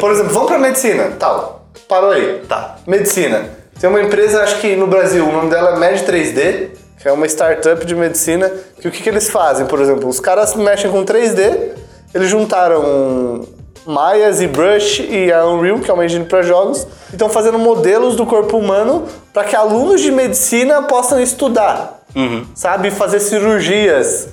por 0.00 0.12
exemplo, 0.12 0.32
vamos 0.32 0.48
pra 0.48 0.58
medicina, 0.58 1.12
tal. 1.18 1.66
Parou 1.88 2.10
aí. 2.10 2.40
Tá. 2.48 2.76
Medicina. 2.86 3.50
Tem 3.78 3.90
uma 3.90 4.00
empresa, 4.00 4.42
acho 4.42 4.60
que 4.60 4.74
no 4.76 4.86
Brasil, 4.86 5.28
o 5.28 5.32
nome 5.32 5.50
dela 5.50 5.76
é 5.76 5.78
Med 5.78 6.02
3D, 6.04 6.70
que 7.06 7.10
é 7.10 7.12
uma 7.12 7.26
startup 7.26 7.86
de 7.86 7.94
medicina, 7.94 8.50
que 8.80 8.88
o 8.88 8.90
que, 8.90 9.00
que 9.00 9.08
eles 9.08 9.30
fazem, 9.30 9.64
por 9.64 9.80
exemplo? 9.80 10.08
Os 10.08 10.18
caras 10.18 10.56
mexem 10.56 10.90
com 10.90 11.04
3D, 11.04 11.70
eles 12.12 12.28
juntaram 12.28 13.46
Maya, 13.86 14.32
ZBrush 14.32 15.06
e 15.08 15.32
a 15.32 15.46
Unreal, 15.46 15.78
que 15.78 15.88
é 15.88 15.94
uma 15.94 16.04
engine 16.04 16.24
para 16.24 16.42
jogos, 16.42 16.84
e 17.08 17.12
estão 17.12 17.28
fazendo 17.28 17.60
modelos 17.60 18.16
do 18.16 18.26
corpo 18.26 18.58
humano 18.58 19.04
para 19.32 19.44
que 19.44 19.54
alunos 19.54 20.00
de 20.00 20.10
medicina 20.10 20.82
possam 20.82 21.20
estudar. 21.20 21.95
Sabe? 22.54 22.90
Fazer 22.90 23.20
cirurgias 23.20 24.28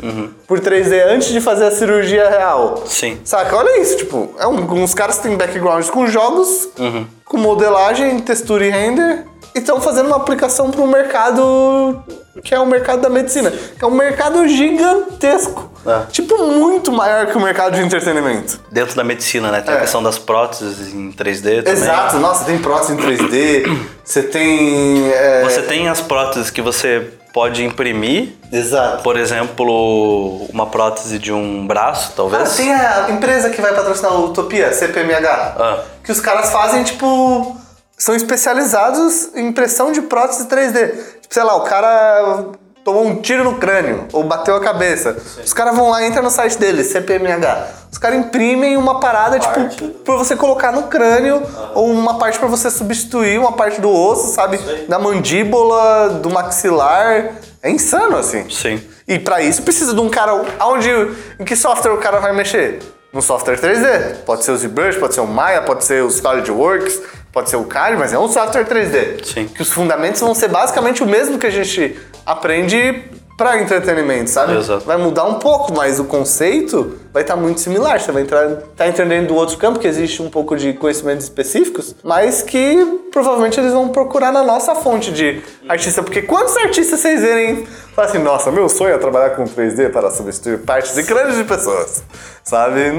por 0.48 0.60
3D 0.60 1.04
antes 1.08 1.30
de 1.30 1.42
fazer 1.42 1.66
a 1.66 1.72
cirurgia 1.72 2.30
real. 2.30 2.84
Sim. 2.86 3.20
Saca? 3.26 3.56
Olha 3.56 3.80
isso, 3.82 3.98
tipo, 3.98 4.34
é 4.40 4.48
um, 4.48 4.84
uns 4.84 4.94
caras 4.94 5.18
que 5.18 5.24
têm 5.24 5.36
backgrounds 5.38 5.90
com 5.90 6.08
jogos, 6.08 6.70
com 7.26 7.38
modelagem, 7.38 8.20
textura 8.20 8.66
e 8.66 8.70
render, 8.70 9.26
e 9.56 9.60
estão 9.60 9.80
fazendo 9.82 10.08
uma 10.08 10.16
aplicação 10.18 10.72
para 10.72 10.82
um 10.82 10.88
mercado 10.88 12.02
que 12.44 12.54
é 12.56 12.60
o 12.60 12.66
mercado 12.66 13.02
da 13.02 13.10
medicina, 13.10 13.52
que 13.52 13.84
é 13.84 13.88
um 13.88 13.92
mercado 13.92 14.48
gigantesco. 14.48 15.72
É. 15.86 16.06
Tipo, 16.12 16.38
muito 16.48 16.92
maior 16.92 17.28
que 17.28 17.38
o 17.38 17.42
mercado 17.42 17.76
de 17.76 17.82
entretenimento. 17.82 18.60
Dentro 18.72 18.96
da 18.96 19.04
medicina, 19.04 19.52
né? 19.52 19.62
Tem 19.62 19.74
a 19.74 19.78
É. 19.78 19.82
questão 19.82 20.02
das 20.02 20.18
próteses 20.18 20.94
em 20.94 21.12
3D 21.12 21.62
também. 21.62 21.74
Exato, 21.74 22.18
nossa, 22.18 22.46
tem 22.46 22.58
prótese 22.58 22.94
em 22.94 22.98
3D, 22.98 23.78
você 24.04 24.24
tem. 24.24 25.12
é, 25.12 25.44
Você 25.44 25.62
tem 25.62 25.88
as 25.90 26.02
próteses 26.02 26.50
que 26.50 26.62
você 26.62 27.08
pode 27.34 27.66
imprimir. 27.66 28.36
Exato. 28.52 29.04
Por 29.04 29.18
exemplo, 29.18 30.46
uma 30.54 30.68
prótese 30.68 31.18
de 31.18 31.34
um 31.34 31.66
braço, 31.66 32.10
Ah, 32.12 32.16
talvez. 32.16 32.56
tem 32.56 32.72
a 32.74 33.08
empresa 33.10 33.50
que 33.50 33.60
vai 33.62 33.74
patrocinar 33.74 34.14
o 34.14 34.26
Utopia, 34.28 34.72
CPMH. 34.72 35.56
Ah. 35.60 35.84
Que 36.04 36.12
os 36.12 36.20
caras 36.22 36.52
fazem, 36.52 36.84
tipo. 36.84 37.58
São 37.98 38.16
especializados 38.16 39.30
em 39.36 39.48
impressão 39.48 39.92
de 39.92 40.02
prótese 40.02 40.48
3D. 40.48 40.88
Tipo, 41.22 41.34
sei 41.34 41.44
lá, 41.44 41.56
o 41.56 41.62
cara 41.62 42.46
tomou 42.84 43.06
um 43.06 43.22
tiro 43.22 43.44
no 43.44 43.56
crânio 43.56 44.06
ou 44.12 44.24
bateu 44.24 44.56
a 44.56 44.60
cabeça. 44.60 45.16
Os 45.44 45.54
caras 45.54 45.76
vão 45.76 45.90
lá 45.90 46.04
e 46.04 46.08
entram 46.08 46.24
no 46.24 46.30
site 46.30 46.58
deles, 46.58 46.88
CPMH. 46.88 47.68
Os 47.92 47.98
caras 47.98 48.18
imprimem 48.18 48.76
uma 48.76 49.00
parada, 49.00 49.40
Parte. 49.40 49.76
tipo, 49.78 49.88
pra 50.00 50.16
você 50.16 50.36
colocar 50.36 50.72
no 50.72 50.84
crânio 50.84 51.42
ou 51.74 51.90
uma 51.92 52.18
parte 52.18 52.38
pra 52.40 52.48
você 52.48 52.70
substituir 52.70 53.40
uma 53.40 53.54
parte 53.54 53.80
do 53.80 53.90
osso, 53.90 54.34
sabe? 54.34 54.58
Da 54.88 55.00
mandíbula, 55.00 56.10
do 56.22 56.30
maxilar. 56.30 57.36
É 57.62 57.70
insano, 57.70 58.18
assim. 58.18 58.50
Sim. 58.50 58.82
E 59.08 59.20
pra 59.20 59.42
isso 59.42 59.62
precisa 59.62 59.94
de 59.94 60.00
um 60.02 60.10
cara. 60.10 60.32
Aonde, 60.60 60.90
em 61.40 61.46
que 61.46 61.56
software 61.56 61.92
o 61.94 61.98
cara 61.98 62.20
vai 62.20 62.34
mexer? 62.34 62.80
No 63.14 63.22
software 63.22 63.58
3D. 63.60 64.16
Pode 64.26 64.44
ser 64.44 64.52
o 64.52 64.58
ZBrush, 64.58 64.98
pode 64.98 65.14
ser 65.14 65.22
o 65.22 65.28
Maya, 65.28 65.62
pode 65.62 65.86
ser 65.86 66.04
o 66.04 66.10
SolidWorks, 66.10 67.00
pode 67.34 67.50
ser 67.50 67.58
o 67.58 67.66
CAD, 67.66 67.98
mas 67.98 68.14
é 68.14 68.20
um 68.20 68.28
software 68.30 68.64
3D. 68.64 69.26
Sim. 69.26 69.48
Que 69.48 69.64
os 69.64 69.72
fundamentos 69.72 70.22
vão 70.22 70.36
ser 70.36 70.48
basicamente 70.48 71.02
o 71.04 71.08
mesmo 71.08 71.40
que 71.40 71.48
a 71.48 71.52
gente 71.52 72.00
aprende 72.24 73.04
pra 73.36 73.60
entretenimento, 73.60 74.30
sabe? 74.30 74.56
Exato. 74.56 74.86
Vai 74.86 74.98
mudar 74.98 75.26
um 75.26 75.40
pouco, 75.40 75.74
mas 75.76 76.00
o 76.00 76.06
conceito 76.06 77.00
vai 77.12 77.24
estar 77.24 77.36
muito 77.36 77.60
similar. 77.60 78.00
Você 78.00 78.12
vai 78.12 78.22
entrar, 78.22 78.48
tá 78.76 78.88
entendendo 78.88 79.30
do 79.30 79.36
outro 79.36 79.58
campo, 79.58 79.80
que 79.80 79.88
existe 79.88 80.22
um 80.22 80.30
pouco 80.30 80.56
de 80.56 80.74
conhecimentos 80.74 81.24
específicos, 81.24 81.96
mas 82.04 82.44
que 82.44 83.02
provavelmente 83.12 83.60
eles 83.60 83.74
vão 83.74 83.90
procurar 83.90 84.32
na 84.32 84.44
nossa 84.44 84.76
fonte 84.76 85.12
de 85.12 85.42
artista. 85.68 86.04
Porque 86.04 86.22
quantos 86.22 86.56
artistas 86.58 87.00
vocês 87.00 87.22
verem 87.22 87.66
falam 87.96 88.10
assim, 88.10 88.20
nossa, 88.20 88.52
meu 88.52 88.68
sonho 88.68 88.96
é 88.96 88.98
trabalhar 88.98 89.32
com 89.32 89.44
3D 89.46 89.92
para 89.92 90.10
substituir 90.12 90.60
partes 90.60 90.96
de 90.96 91.04
grandes 91.04 91.38
de 91.38 91.44
pessoas, 91.44 92.04
sabe? 92.44 92.92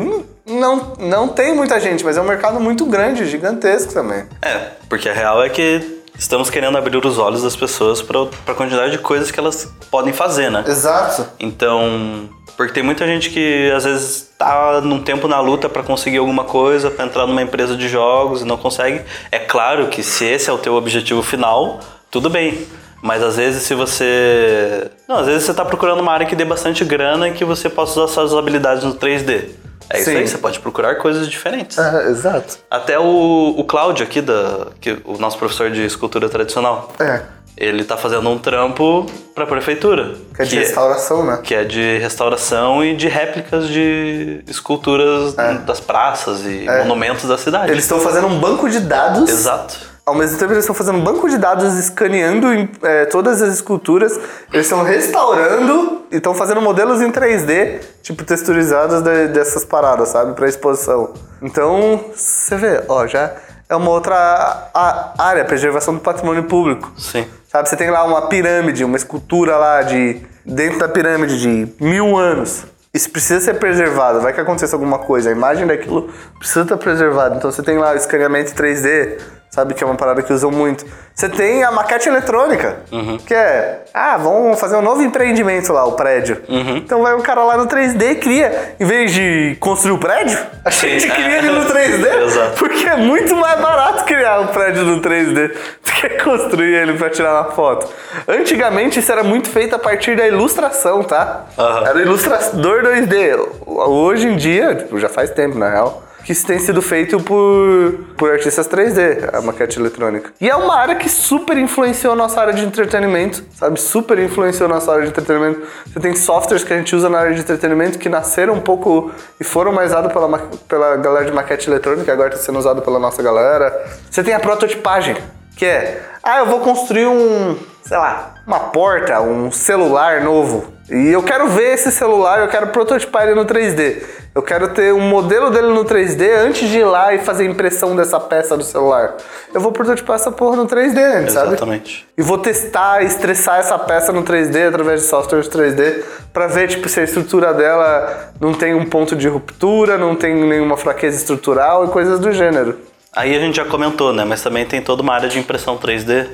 Não, 0.47 0.93
não 0.99 1.29
tem 1.29 1.55
muita 1.55 1.81
gente, 1.81 2.05
mas 2.05 2.17
é 2.17 2.21
um 2.21 2.25
mercado 2.25 2.61
muito 2.61 2.85
grande, 2.87 3.27
gigantesco 3.27 3.93
também. 3.93 4.25
É, 4.43 4.71
porque 4.89 5.09
a 5.09 5.13
real 5.13 5.43
é 5.43 5.49
que 5.49 6.03
estamos 6.19 6.49
querendo 6.49 6.79
abrir 6.79 7.05
os 7.05 7.19
olhos 7.19 7.43
das 7.43 7.57
pessoas 7.57 8.01
para 8.01 8.21
a 8.47 8.55
quantidade 8.55 8.93
de 8.93 8.99
coisas 8.99 9.31
que 9.31 9.41
elas 9.41 9.69
podem 9.91 10.13
fazer, 10.13 10.51
né? 10.51 10.65
Exato. 10.67 11.27
Então, 11.41 12.29
porque 12.57 12.73
tem 12.73 12.83
muita 12.83 13.07
gente 13.07 13.31
que 13.31 13.71
às 13.75 13.85
vezes 13.85 14.31
tá 14.39 14.81
num 14.81 15.03
tempo 15.03 15.27
na 15.27 15.41
luta 15.41 15.69
para 15.69 15.83
conseguir 15.83 16.19
alguma 16.19 16.45
coisa, 16.45 16.91
para 16.91 17.05
entrar 17.05 17.27
numa 17.27 17.43
empresa 17.43 17.77
de 17.77 17.89
jogos 17.89 18.43
e 18.43 18.45
não 18.45 18.57
consegue. 18.57 19.03
É 19.33 19.39
claro 19.39 19.89
que 19.89 20.03
se 20.03 20.25
esse 20.25 20.49
é 20.49 20.53
o 20.53 20.59
teu 20.59 20.75
objetivo 20.75 21.23
final, 21.23 21.81
tudo 22.11 22.31
bem. 22.31 22.67
Mas 23.05 23.23
às 23.23 23.37
vezes 23.37 23.63
se 23.65 23.75
você. 23.75 24.91
Não, 25.07 25.19
às 25.19 25.27
vezes 25.27 25.43
você 25.45 25.53
tá 25.53 25.63
procurando 25.63 26.01
uma 26.01 26.11
área 26.11 26.25
que 26.25 26.35
dê 26.35 26.43
bastante 26.43 26.83
grana 26.87 27.29
e 27.29 27.33
que 27.33 27.45
você 27.45 27.69
possa 27.69 28.01
usar 28.01 28.11
suas 28.15 28.33
habilidades 28.33 28.83
no 28.83 28.95
3D. 28.95 29.51
É 29.91 29.99
isso 30.01 30.11
Sim. 30.11 30.17
aí, 30.17 30.27
você 30.27 30.39
pode 30.39 30.59
procurar 30.59 30.95
coisas 30.95 31.29
diferentes. 31.29 31.77
É, 31.77 32.09
exato. 32.09 32.57
Até 32.71 32.99
o, 32.99 33.55
o 33.59 33.65
Cláudio 33.65 34.07
aqui, 34.07 34.23
da, 34.23 34.69
que, 34.81 34.99
o 35.05 35.19
nosso 35.19 35.37
professor 35.37 35.71
de 35.71 35.85
escultura 35.85 36.31
tradicional. 36.31 36.95
É. 36.99 37.21
ele 37.59 37.85
tá 37.85 37.95
fazendo 37.99 38.27
um 38.31 38.39
trampo 38.39 39.05
pra 39.35 39.47
prefeitura. 39.47 40.15
Que 40.35 40.41
é 40.41 40.45
de 40.47 40.57
restauração, 40.57 41.27
né? 41.27 41.41
que 41.43 41.55
é 41.55 41.63
de 41.63 41.99
restauração 41.99 42.83
e 42.83 42.97
de 42.97 43.07
réplicas 43.07 43.69
de 43.69 44.43
esculturas 44.49 45.35
das 45.67 45.79
praças 45.79 46.41
e 46.47 46.65
monumentos 46.79 47.29
da 47.29 47.37
cidade. 47.37 47.71
Eles 47.71 47.85
estão 47.85 48.01
fazendo 48.01 48.29
um 48.29 48.41
banco 48.41 48.67
de 48.71 48.81
dados. 48.81 49.29
Exato. 49.29 49.94
Ao 50.07 50.15
mesmo 50.15 50.37
tempo, 50.39 50.53
eles 50.53 50.65
estão 50.65 50.75
fazendo 50.75 50.99
um 50.99 51.03
banco 51.05 51.29
de 51.31 51.39
dados, 51.39 51.79
escaneando 51.79 52.47
é, 52.83 53.07
todas 53.07 53.41
as 53.41 53.55
esculturas. 53.55 54.13
Eles 54.53 54.67
estão 54.67 54.83
restaurando 54.83 56.03
e 56.11 56.17
estão 56.17 56.35
fazendo 56.35 56.61
modelos 56.61 57.01
em 57.01 57.11
3D, 57.11 57.81
tipo, 58.03 58.23
texturizados 58.23 59.01
de- 59.03 59.29
dessas 59.29 59.65
paradas, 59.65 60.09
sabe? 60.11 60.35
Pra 60.35 60.47
exposição. 60.47 61.15
Então, 61.41 62.05
você 62.15 62.55
vê, 62.57 62.83
ó, 62.87 63.07
já 63.07 63.33
é 63.69 63.75
uma 63.75 63.91
outra 63.91 64.71
área, 65.19 65.45
preservação 65.45 65.95
do 65.95 66.01
patrimônio 66.01 66.45
público. 66.45 66.93
Sim. 66.99 67.27
Sabe, 67.49 67.69
você 67.69 67.77
tem 67.77 67.91
lá 67.91 68.05
uma 68.05 68.29
pirâmide, 68.29 68.85
uma 68.85 68.97
escultura 68.99 69.57
lá 69.57 69.83
de. 69.83 70.21
dentro 70.45 70.81
da 70.81 70.89
pirâmide 70.89 71.41
de 71.41 71.73
mil 71.83 72.17
anos. 72.17 72.65
Isso 72.93 73.11
precisa 73.11 73.41
ser 73.41 73.55
preservado. 73.55 74.21
Vai 74.21 74.33
que 74.33 74.41
aconteça 74.41 74.77
alguma 74.77 74.99
coisa. 74.99 75.31
A 75.31 75.33
imagem 75.33 75.67
daquilo 75.67 76.11
precisa 76.39 76.61
estar 76.63 76.77
preservada. 76.77 77.37
Então 77.37 77.51
você 77.51 77.63
tem 77.63 77.79
lá 77.79 77.93
o 77.93 77.97
escaneamento 77.97 78.53
3D, 78.55 79.19
sabe? 79.55 79.73
Que 79.73 79.85
é 79.85 79.87
uma 79.87 79.95
parada 79.95 80.21
que 80.23 80.33
usam 80.33 80.51
muito. 80.51 80.85
Você 81.15 81.29
tem 81.29 81.63
a 81.63 81.71
maquete 81.71 82.09
eletrônica, 82.09 82.79
que 83.25 83.33
é. 83.33 83.85
Ah, 83.95 84.17
vamos 84.17 84.59
fazer 84.59 84.77
um 84.77 84.83
novo 84.83 85.01
empreendimento 85.01 85.73
lá, 85.73 85.85
o 85.85 85.93
prédio. 85.93 86.43
Então 86.49 87.03
vai 87.03 87.15
um 87.15 87.21
cara 87.21 87.45
lá 87.45 87.57
no 87.57 87.67
3D 87.67 88.03
e 88.03 88.15
cria. 88.17 88.75
Em 88.81 88.85
vez 88.85 89.13
de 89.13 89.57
construir 89.61 89.93
o 89.93 89.99
prédio, 89.99 90.37
a 90.65 90.71
gente 90.71 91.03
Sim. 91.03 91.11
cria 91.11 91.39
ele 91.39 91.51
no 91.51 91.65
3D. 91.67 92.05
Exato. 92.27 92.59
Porque 92.59 92.89
é 92.89 92.97
muito 92.97 93.37
mais 93.37 93.61
barato 93.61 94.05
criar 94.05 94.41
um 94.41 94.49
prédio 94.49 94.83
no 94.85 95.01
3D 95.01 95.53
do 95.85 95.93
que 95.93 96.09
construir 96.25 96.75
ele 96.75 96.95
pra 96.95 97.09
tirar 97.09 97.43
uma 97.43 97.53
foto. 97.53 97.89
Antigamente 98.27 98.99
isso 98.99 99.13
era 99.13 99.23
muito 99.23 99.49
feito 99.49 99.77
a 99.77 99.79
partir 99.79 100.17
da 100.17 100.27
ilustração, 100.27 101.05
tá? 101.05 101.45
Aham. 101.57 101.87
Era 101.87 102.01
ilustrador 102.03 102.83
2D. 102.83 103.49
Hoje 103.67 104.27
em 104.27 104.37
dia, 104.37 104.75
tipo, 104.75 104.99
já 104.99 105.09
faz 105.09 105.31
tempo 105.31 105.57
na 105.57 105.69
real, 105.71 106.03
que 106.25 106.35
tem 106.35 106.59
sido 106.59 106.81
feito 106.81 107.21
por, 107.21 107.93
por 108.17 108.33
artistas 108.33 108.67
3D, 108.67 109.29
a 109.33 109.43
maquete 109.43 109.79
eletrônica. 109.79 110.33
E 110.41 110.49
é 110.49 110.57
uma 110.57 110.75
área 110.75 110.95
que 110.95 111.09
super 111.09 111.57
influenciou 111.59 112.15
a 112.15 112.17
nossa 112.17 112.41
área 112.41 112.55
de 112.55 112.65
entretenimento, 112.65 113.45
sabe? 113.55 113.79
Super 113.79 114.19
influenciou 114.19 114.69
nossa 114.69 114.91
área 114.91 115.05
de 115.05 115.11
entretenimento. 115.11 115.63
Você 115.87 116.01
tem 116.01 116.17
softwares 116.17 116.65
que 116.65 116.73
a 116.73 116.79
gente 116.79 116.97
usa 116.97 117.11
na 117.11 117.19
área 117.19 117.35
de 117.35 117.41
entretenimento 117.41 117.99
que 117.99 118.09
nasceram 118.09 118.55
um 118.55 118.61
pouco 118.61 119.11
e 119.39 119.45
foram 119.45 119.73
mais 119.73 119.91
usados 119.91 120.13
pela, 120.13 120.39
pela 120.67 120.97
galera 120.97 121.27
de 121.27 121.33
maquete 121.33 121.69
eletrônica, 121.69 122.11
agora 122.11 122.31
está 122.31 122.41
sendo 122.41 122.59
usado 122.59 122.81
pela 122.81 122.99
nossa 122.99 123.23
galera. 123.23 123.73
Você 124.11 124.23
tem 124.25 124.33
a 124.33 124.41
prototipagem, 124.41 125.17
que 125.57 125.67
é, 125.67 126.03
ah, 126.23 126.39
eu 126.39 126.47
vou 126.47 126.61
construir 126.61 127.07
um, 127.07 127.57
sei 127.85 127.99
lá, 127.99 128.35
uma 128.47 128.61
porta, 128.61 129.21
um 129.21 129.51
celular 129.51 130.23
novo. 130.23 130.73
E 130.91 131.09
eu 131.09 131.23
quero 131.23 131.49
ver 131.49 131.75
esse 131.75 131.91
celular, 131.91 132.41
eu 132.41 132.49
quero 132.49 132.69
prototipar 132.69 133.25
ele 133.25 133.35
no 133.35 133.45
3D. 133.45 134.03
Eu 134.35 134.43
quero 134.43 134.69
ter 134.69 134.93
um 134.93 135.01
modelo 135.01 135.49
dele 135.51 135.69
no 135.69 135.85
3D 135.85 136.29
antes 136.45 136.69
de 136.69 136.79
ir 136.79 136.85
lá 136.85 137.15
e 137.15 137.19
fazer 137.19 137.45
a 137.45 137.47
impressão 137.47 137.95
dessa 137.95 138.19
peça 138.19 138.57
do 138.57 138.65
celular. 138.65 139.15
Eu 139.53 139.61
vou 139.61 139.71
prototipar 139.71 140.17
essa 140.17 140.33
porra 140.33 140.57
no 140.57 140.67
3D 140.67 140.99
antes, 140.99 141.35
sabe? 141.35 141.49
Exatamente. 141.49 142.07
E 142.19 142.23
vou 142.23 142.37
testar, 142.37 143.03
estressar 143.03 143.61
essa 143.61 143.79
peça 143.79 144.13
no 144.13 144.25
3D 144.25 144.69
através 144.69 145.03
de 145.03 145.07
softwares 145.07 145.49
3D 145.49 146.03
pra 146.33 146.49
ver 146.49 146.69
tipo 146.69 146.89
se 146.89 147.01
a 147.01 147.05
estrutura 147.05 147.55
dela 147.55 148.33
não 148.41 148.53
tem 148.53 148.75
um 148.75 148.85
ponto 148.85 149.15
de 149.15 149.29
ruptura, 149.29 149.97
não 149.97 150.17
tem 150.17 150.35
nenhuma 150.35 150.77
fraqueza 150.77 151.17
estrutural 151.17 151.85
e 151.85 151.89
coisas 151.89 152.19
do 152.19 152.33
gênero. 152.33 152.77
Aí 153.15 153.37
a 153.37 153.39
gente 153.39 153.57
já 153.57 153.65
comentou, 153.65 154.13
né? 154.13 154.25
Mas 154.25 154.43
também 154.43 154.67
tem 154.67 154.83
toda 154.83 155.01
uma 155.01 155.15
área 155.15 155.29
de 155.29 155.39
impressão 155.39 155.79
3D. 155.79 156.27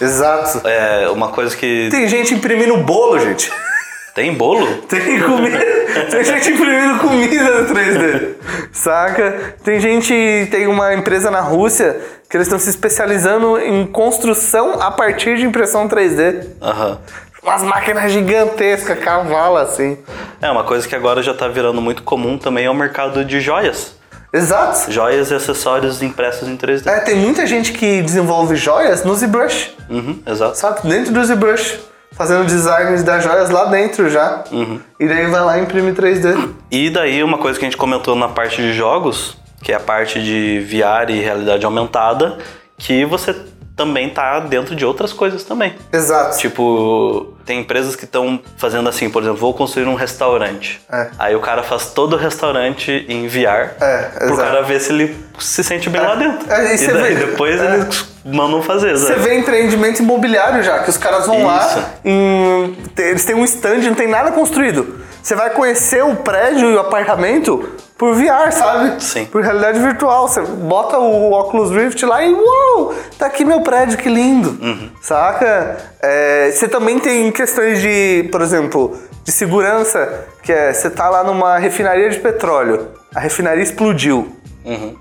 Exato. 0.00 0.66
É 0.66 1.08
uma 1.08 1.28
coisa 1.28 1.56
que. 1.56 1.88
Tem 1.90 2.06
gente 2.08 2.34
imprimindo 2.34 2.76
bolo, 2.78 3.18
gente. 3.18 3.50
Tem 4.14 4.32
bolo? 4.32 4.66
Tem 4.88 5.20
comida. 5.20 5.58
tem 6.10 6.24
gente 6.24 6.50
imprimindo 6.50 6.98
comida 6.98 7.62
no 7.62 7.74
3D. 7.74 8.34
Saca? 8.72 9.54
Tem 9.62 9.78
gente. 9.78 10.48
Tem 10.50 10.66
uma 10.66 10.94
empresa 10.94 11.30
na 11.30 11.40
Rússia 11.40 12.00
que 12.28 12.36
eles 12.36 12.46
estão 12.46 12.58
se 12.58 12.70
especializando 12.70 13.58
em 13.58 13.86
construção 13.86 14.80
a 14.80 14.90
partir 14.90 15.36
de 15.36 15.44
impressão 15.44 15.88
3D. 15.88 16.46
Aham. 16.62 16.98
Umas 17.42 17.62
máquinas 17.62 18.10
gigantescas, 18.10 18.98
cavalo 18.98 19.56
assim. 19.56 19.98
É, 20.42 20.50
uma 20.50 20.64
coisa 20.64 20.88
que 20.88 20.96
agora 20.96 21.22
já 21.22 21.32
tá 21.32 21.46
virando 21.46 21.80
muito 21.80 22.02
comum 22.02 22.36
também 22.36 22.64
é 22.64 22.70
o 22.70 22.74
mercado 22.74 23.24
de 23.24 23.40
joias. 23.40 23.95
Exato. 24.36 24.92
Joias 24.92 25.30
e 25.30 25.34
acessórios 25.34 26.02
impressos 26.02 26.46
em 26.48 26.56
3D. 26.56 26.86
É, 26.86 27.00
tem 27.00 27.16
muita 27.16 27.46
gente 27.46 27.72
que 27.72 28.02
desenvolve 28.02 28.54
joias 28.54 29.02
no 29.02 29.14
ZBrush. 29.14 29.74
Uhum, 29.88 30.20
exato. 30.26 30.58
Sabe? 30.58 30.88
Dentro 30.88 31.12
do 31.12 31.24
ZBrush. 31.24 31.78
Fazendo 32.12 32.46
designs 32.46 33.02
das 33.02 33.22
joias 33.24 33.50
lá 33.50 33.66
dentro 33.66 34.08
já. 34.08 34.44
E 34.98 35.06
daí 35.06 35.26
vai 35.26 35.44
lá 35.44 35.58
e 35.58 35.62
imprime 35.62 35.92
3D. 35.92 36.54
E 36.70 36.88
daí 36.90 37.22
uma 37.22 37.38
coisa 37.38 37.58
que 37.58 37.64
a 37.64 37.68
gente 37.68 37.76
comentou 37.76 38.14
na 38.14 38.28
parte 38.28 38.56
de 38.56 38.72
jogos, 38.72 39.36
que 39.62 39.72
é 39.72 39.74
a 39.74 39.80
parte 39.80 40.22
de 40.22 40.60
VR 40.60 41.10
e 41.10 41.20
realidade 41.20 41.66
aumentada, 41.66 42.38
que 42.78 43.04
você 43.04 43.34
também 43.76 44.08
tá 44.08 44.40
dentro 44.40 44.74
de 44.74 44.84
outras 44.84 45.12
coisas 45.12 45.44
também. 45.44 45.74
Exato. 45.92 46.38
Tipo, 46.38 47.35
tem 47.46 47.60
empresas 47.60 47.94
que 47.96 48.04
estão 48.04 48.40
fazendo 48.58 48.88
assim, 48.88 49.08
por 49.08 49.22
exemplo, 49.22 49.38
vou 49.38 49.54
construir 49.54 49.86
um 49.86 49.94
restaurante. 49.94 50.80
É. 50.92 51.06
Aí 51.18 51.34
o 51.36 51.40
cara 51.40 51.62
faz 51.62 51.86
todo 51.92 52.14
o 52.14 52.16
restaurante 52.18 53.06
em 53.08 53.28
VR 53.28 53.70
É, 53.80 54.10
pro 54.18 54.24
exato. 54.34 54.40
cara 54.42 54.62
ver 54.62 54.80
se 54.80 54.92
ele 54.92 55.16
se 55.38 55.62
sente 55.62 55.88
bem 55.88 56.00
lá 56.02 56.14
dentro. 56.16 56.50
É, 56.52 56.74
e 56.74 56.82
e 56.82 56.86
daí 56.92 57.14
vê- 57.14 57.26
depois 57.26 57.60
é. 57.60 57.74
eles 57.74 58.04
mandam 58.24 58.60
fazer, 58.62 58.96
Você 58.98 59.12
sabe? 59.14 59.20
vê 59.20 59.38
empreendimento 59.38 60.00
imobiliário 60.02 60.62
já, 60.62 60.80
que 60.80 60.90
os 60.90 60.96
caras 60.98 61.26
vão 61.26 61.36
Isso. 61.38 61.46
lá, 61.46 61.90
em- 62.04 62.76
eles 62.98 63.24
têm 63.24 63.36
um 63.36 63.44
stand, 63.44 63.78
não 63.82 63.94
tem 63.94 64.08
nada 64.08 64.32
construído. 64.32 65.00
Você 65.22 65.34
vai 65.34 65.50
conhecer 65.50 66.02
o 66.04 66.16
prédio 66.16 66.70
e 66.70 66.74
o 66.74 66.80
apartamento 66.80 67.72
por 67.98 68.14
VR, 68.14 68.52
sabe? 68.52 69.02
Sim. 69.02 69.24
Por 69.26 69.42
realidade 69.42 69.78
virtual. 69.78 70.28
Você 70.28 70.40
bota 70.42 70.98
o 70.98 71.32
Oculus 71.32 71.70
Rift 71.70 72.04
lá 72.04 72.24
e 72.24 72.32
uau! 72.32 72.94
Tá 73.18 73.26
aqui 73.26 73.44
meu 73.44 73.62
prédio, 73.62 73.98
que 73.98 74.08
lindo! 74.08 74.50
Uhum. 74.62 74.90
Saca? 75.00 75.76
É, 76.02 76.50
você 76.50 76.68
também 76.68 76.98
tem 76.98 77.30
questões 77.32 77.80
de, 77.80 78.28
por 78.30 78.42
exemplo, 78.42 78.96
de 79.24 79.32
segurança, 79.32 80.26
que 80.42 80.52
é 80.52 80.72
você 80.72 80.90
tá 80.90 81.08
lá 81.08 81.24
numa 81.24 81.58
refinaria 81.58 82.10
de 82.10 82.18
petróleo, 82.18 82.88
a 83.14 83.20
refinaria 83.20 83.62
explodiu 83.62 84.36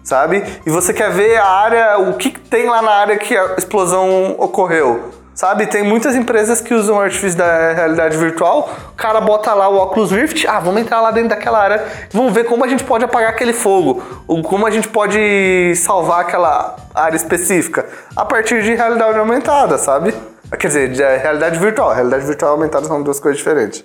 sabe? 0.04 0.44
E 0.66 0.70
você 0.70 0.94
quer 0.94 1.12
ver 1.12 1.38
a 1.38 1.46
área, 1.46 1.98
o 1.98 2.14
que 2.14 2.30
que 2.30 2.40
tem 2.40 2.70
lá 2.70 2.82
na 2.82 2.92
área 2.92 3.18
que 3.18 3.36
a 3.36 3.56
explosão 3.58 4.36
ocorreu. 4.38 5.10
Sabe, 5.36 5.68
tem 5.68 5.84
muitas 5.84 6.16
empresas 6.16 6.62
que 6.62 6.74
usam 6.74 6.96
o 6.96 7.02
artifício 7.02 7.38
da 7.38 7.74
realidade 7.74 8.16
virtual. 8.16 8.70
O 8.94 8.96
cara 8.96 9.20
bota 9.20 9.54
lá 9.54 9.68
o 9.68 9.76
Oculus 9.76 10.10
Rift, 10.10 10.48
ah, 10.48 10.62
vamos 10.62 10.82
entrar 10.82 11.02
lá 11.02 11.12
dentro 11.12 11.28
daquela 11.28 11.62
área, 11.62 11.84
vamos 12.14 12.34
ver 12.34 12.46
como 12.46 12.64
a 12.64 12.68
gente 12.70 12.86
pode 12.86 13.04
apagar 13.04 13.32
aquele 13.32 13.52
fogo, 13.52 14.02
ou 14.26 14.42
como 14.42 14.66
a 14.66 14.72
gente 14.72 14.88
pode 14.88 15.74
salvar 15.76 16.22
aquela 16.22 16.78
área 16.94 17.18
específica 17.18 17.86
a 18.16 18.24
partir 18.24 18.64
de 18.64 18.76
realidade 18.76 19.20
aumentada, 19.20 19.78
sabe? 19.78 20.16
Quer 20.58 20.68
dizer, 20.68 20.92
de 20.94 21.04
realidade 21.04 21.60
virtual. 21.60 21.94
Realidade 21.94 22.26
virtual 22.26 22.52
e 22.52 22.54
aumentada 22.54 22.86
são 22.86 23.04
duas 23.04 23.20
coisas 23.20 23.38
diferentes. 23.38 23.84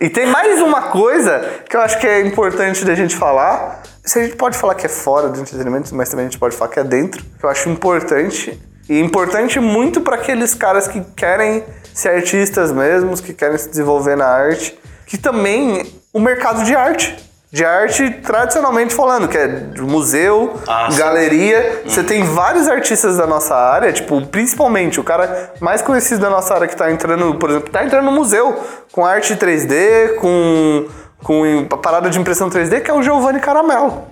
E 0.00 0.10
tem 0.10 0.26
mais 0.26 0.60
uma 0.60 0.82
coisa 0.82 1.48
que 1.70 1.76
eu 1.76 1.80
acho 1.80 2.00
que 2.00 2.08
é 2.08 2.26
importante 2.26 2.84
da 2.84 2.96
gente 2.96 3.14
falar. 3.14 3.82
Se 4.04 4.18
a 4.18 4.24
gente 4.24 4.36
pode 4.36 4.56
falar 4.56 4.74
que 4.74 4.86
é 4.86 4.88
fora 4.88 5.28
do 5.28 5.40
entretenimento, 5.40 5.94
mas 5.94 6.08
também 6.08 6.26
a 6.26 6.28
gente 6.28 6.38
pode 6.38 6.56
falar 6.56 6.70
que 6.70 6.80
é 6.80 6.84
dentro, 6.84 7.22
que 7.38 7.44
eu 7.44 7.48
acho 7.48 7.68
importante. 7.68 8.60
E 8.88 8.98
importante 9.00 9.60
muito 9.60 10.00
para 10.00 10.16
aqueles 10.16 10.54
caras 10.54 10.88
que 10.88 11.00
querem 11.16 11.64
ser 11.94 12.08
artistas 12.10 12.72
mesmos, 12.72 13.20
que 13.20 13.32
querem 13.32 13.56
se 13.56 13.68
desenvolver 13.68 14.16
na 14.16 14.26
arte, 14.26 14.76
que 15.06 15.16
também 15.16 15.86
o 16.12 16.18
mercado 16.18 16.64
de 16.64 16.74
arte. 16.74 17.16
De 17.52 17.64
arte 17.66 18.08
tradicionalmente 18.24 18.94
falando, 18.94 19.28
que 19.28 19.36
é 19.36 19.46
de 19.46 19.82
museu, 19.82 20.54
Ah, 20.66 20.88
sim. 20.90 20.96
galeria. 20.98 21.82
Você 21.86 22.02
tem 22.02 22.24
vários 22.24 22.66
artistas 22.66 23.18
da 23.18 23.26
nossa 23.26 23.54
área, 23.54 23.92
tipo, 23.92 24.26
principalmente 24.26 24.98
o 24.98 25.04
cara 25.04 25.52
mais 25.60 25.82
conhecido 25.82 26.22
da 26.22 26.30
nossa 26.30 26.54
área 26.54 26.66
que 26.66 26.74
tá 26.74 26.90
entrando, 26.90 27.34
por 27.34 27.50
exemplo, 27.50 27.70
tá 27.70 27.84
entrando 27.84 28.06
no 28.06 28.12
museu 28.12 28.58
com 28.90 29.04
arte 29.04 29.36
3D, 29.36 30.14
com, 30.16 30.86
com 31.22 31.66
a 31.70 31.76
parada 31.76 32.10
de 32.10 32.18
impressão 32.18 32.50
3D, 32.50 32.82
que 32.82 32.90
é 32.90 32.94
o 32.94 33.02
Giovanni 33.02 33.40
Caramelo. 33.40 34.04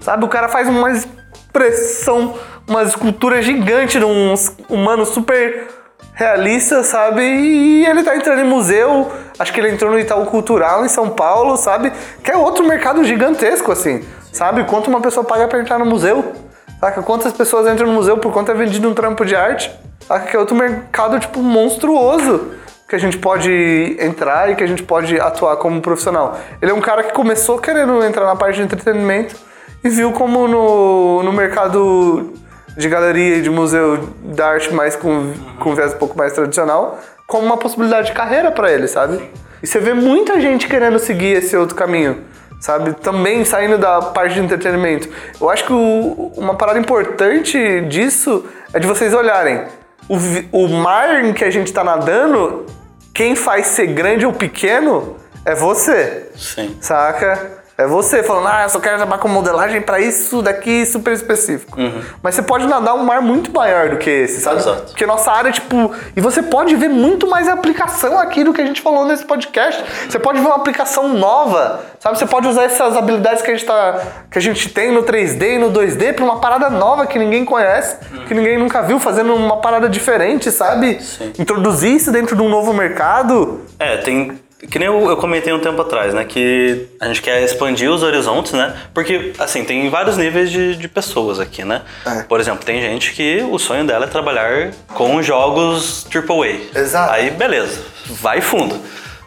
Sabe? 0.00 0.24
O 0.24 0.28
cara 0.28 0.48
faz 0.48 0.68
uma 0.68 0.90
expressão, 0.90 2.34
uma 2.66 2.82
escultura 2.82 3.40
gigante 3.42 3.98
de 3.98 4.04
um 4.04 4.34
humano 4.68 5.04
super 5.06 5.68
realista, 6.14 6.82
sabe? 6.82 7.22
E 7.22 7.86
ele 7.86 8.02
tá 8.02 8.16
entrando 8.16 8.40
em 8.40 8.44
museu, 8.44 9.10
acho 9.38 9.52
que 9.52 9.60
ele 9.60 9.70
entrou 9.70 9.90
no 9.90 9.98
Itaú 9.98 10.26
Cultural 10.26 10.84
em 10.84 10.88
São 10.88 11.10
Paulo, 11.10 11.56
sabe? 11.56 11.92
Que 12.22 12.32
é 12.32 12.36
outro 12.36 12.66
mercado 12.66 13.04
gigantesco, 13.04 13.70
assim, 13.70 14.04
sabe? 14.32 14.64
Quanto 14.64 14.88
uma 14.88 15.00
pessoa 15.00 15.24
paga 15.24 15.46
pra 15.46 15.60
entrar 15.60 15.78
no 15.78 15.86
museu? 15.86 16.32
Saca? 16.80 17.02
Quantas 17.02 17.32
pessoas 17.32 17.72
entram 17.72 17.86
no 17.88 17.92
museu 17.92 18.18
por 18.18 18.32
conta 18.32 18.52
é 18.52 18.54
vendido 18.54 18.88
um 18.88 18.94
trampo 18.94 19.24
de 19.24 19.34
arte? 19.34 19.70
Saca? 20.06 20.26
Que 20.26 20.36
é 20.36 20.38
outro 20.38 20.56
mercado, 20.56 21.18
tipo, 21.18 21.40
monstruoso 21.40 22.57
que 22.88 22.96
a 22.96 22.98
gente 22.98 23.18
pode 23.18 23.96
entrar 24.00 24.50
e 24.50 24.56
que 24.56 24.64
a 24.64 24.66
gente 24.66 24.82
pode 24.82 25.20
atuar 25.20 25.56
como 25.56 25.80
profissional. 25.82 26.38
Ele 26.62 26.70
é 26.70 26.74
um 26.74 26.80
cara 26.80 27.02
que 27.02 27.12
começou 27.12 27.58
querendo 27.58 28.02
entrar 28.02 28.24
na 28.24 28.34
parte 28.34 28.56
de 28.56 28.62
entretenimento 28.62 29.36
e 29.84 29.88
viu 29.90 30.10
como 30.12 30.48
no, 30.48 31.22
no 31.22 31.32
mercado 31.32 32.32
de 32.76 32.88
galeria 32.88 33.36
e 33.36 33.42
de 33.42 33.50
museu 33.50 34.08
da 34.22 34.48
arte 34.48 34.72
mais 34.72 34.96
com, 34.96 35.32
com 35.60 35.74
viés 35.74 35.92
um 35.94 35.98
pouco 35.98 36.16
mais 36.16 36.32
tradicional, 36.32 36.98
como 37.26 37.44
uma 37.44 37.58
possibilidade 37.58 38.06
de 38.08 38.12
carreira 38.14 38.50
para 38.50 38.72
ele, 38.72 38.88
sabe? 38.88 39.20
E 39.62 39.66
você 39.66 39.80
vê 39.80 39.92
muita 39.92 40.40
gente 40.40 40.66
querendo 40.66 40.98
seguir 40.98 41.36
esse 41.38 41.56
outro 41.56 41.74
caminho, 41.76 42.22
sabe? 42.60 42.94
Também 42.94 43.44
saindo 43.44 43.76
da 43.76 44.00
parte 44.00 44.34
de 44.34 44.40
entretenimento. 44.40 45.08
Eu 45.40 45.50
acho 45.50 45.64
que 45.66 45.72
o- 45.72 46.32
uma 46.36 46.54
parada 46.54 46.78
importante 46.78 47.82
disso 47.82 48.46
é 48.72 48.78
de 48.78 48.86
vocês 48.86 49.12
olharem. 49.12 49.64
O, 50.08 50.16
o 50.64 50.68
mar 50.68 51.24
em 51.24 51.32
que 51.32 51.44
a 51.44 51.50
gente 51.50 51.72
tá 51.72 51.84
nadando, 51.84 52.66
quem 53.12 53.36
faz 53.36 53.66
ser 53.68 53.88
grande 53.88 54.24
ou 54.24 54.32
pequeno 54.32 55.16
é 55.44 55.54
você. 55.54 56.30
Sim. 56.36 56.76
Saca? 56.80 57.58
É 57.80 57.86
você 57.86 58.24
falando, 58.24 58.48
ah, 58.48 58.64
eu 58.64 58.68
só 58.68 58.80
quero 58.80 58.96
trabalhar 58.96 59.22
com 59.22 59.28
modelagem 59.28 59.80
pra 59.80 60.00
isso 60.00 60.42
daqui 60.42 60.84
super 60.84 61.12
específico. 61.12 61.78
Mas 62.20 62.34
você 62.34 62.42
pode 62.42 62.66
nadar 62.66 62.94
um 62.94 63.04
mar 63.04 63.22
muito 63.22 63.52
maior 63.52 63.90
do 63.90 63.98
que 63.98 64.10
esse, 64.10 64.40
sabe? 64.40 64.56
Exato. 64.56 64.82
Porque 64.88 65.06
nossa 65.06 65.30
área, 65.30 65.52
tipo. 65.52 65.94
E 66.16 66.20
você 66.20 66.42
pode 66.42 66.74
ver 66.74 66.88
muito 66.88 67.28
mais 67.28 67.46
aplicação 67.46 68.18
aqui 68.18 68.42
do 68.42 68.52
que 68.52 68.60
a 68.60 68.66
gente 68.66 68.82
falou 68.82 69.06
nesse 69.06 69.24
podcast. 69.24 69.84
Você 70.10 70.18
pode 70.18 70.40
ver 70.40 70.46
uma 70.46 70.56
aplicação 70.56 71.06
nova, 71.06 71.80
sabe? 72.00 72.18
Você 72.18 72.26
pode 72.26 72.48
usar 72.48 72.64
essas 72.64 72.96
habilidades 72.96 73.42
que 73.42 73.50
a 73.52 73.54
gente, 73.54 73.64
tá, 73.64 74.00
que 74.28 74.38
a 74.38 74.42
gente 74.42 74.70
tem 74.70 74.90
no 74.90 75.04
3D 75.04 75.54
e 75.54 75.58
no 75.58 75.70
2D 75.70 76.14
pra 76.14 76.24
uma 76.24 76.40
parada 76.40 76.68
nova 76.68 77.06
que 77.06 77.16
ninguém 77.16 77.44
conhece, 77.44 77.96
que 78.26 78.34
ninguém 78.34 78.58
nunca 78.58 78.82
viu, 78.82 78.98
fazendo 78.98 79.32
uma 79.36 79.58
parada 79.58 79.88
diferente, 79.88 80.50
sabe? 80.50 81.00
Sim. 81.00 81.32
Introduzir 81.38 81.94
isso 81.94 82.10
dentro 82.10 82.34
de 82.34 82.42
um 82.42 82.48
novo 82.48 82.74
mercado. 82.74 83.60
É, 83.78 83.98
tem. 83.98 84.36
Que 84.68 84.76
nem 84.78 84.88
eu, 84.88 85.08
eu 85.08 85.16
comentei 85.16 85.52
um 85.52 85.60
tempo 85.60 85.80
atrás, 85.80 86.12
né? 86.12 86.24
Que 86.24 86.88
a 87.00 87.06
gente 87.06 87.22
quer 87.22 87.42
expandir 87.44 87.88
os 87.90 88.02
horizontes, 88.02 88.52
né? 88.52 88.74
Porque, 88.92 89.32
assim, 89.38 89.64
tem 89.64 89.88
vários 89.88 90.16
níveis 90.16 90.50
de, 90.50 90.74
de 90.74 90.88
pessoas 90.88 91.38
aqui, 91.38 91.64
né? 91.64 91.82
É. 92.04 92.22
Por 92.24 92.40
exemplo, 92.40 92.64
tem 92.64 92.80
gente 92.80 93.12
que 93.12 93.40
o 93.48 93.56
sonho 93.58 93.84
dela 93.86 94.06
é 94.06 94.08
trabalhar 94.08 94.72
com 94.94 95.22
jogos 95.22 96.04
AAA. 96.12 96.80
Exato. 96.80 97.12
Aí, 97.12 97.30
beleza, 97.30 97.80
vai 98.08 98.40
fundo. 98.40 98.76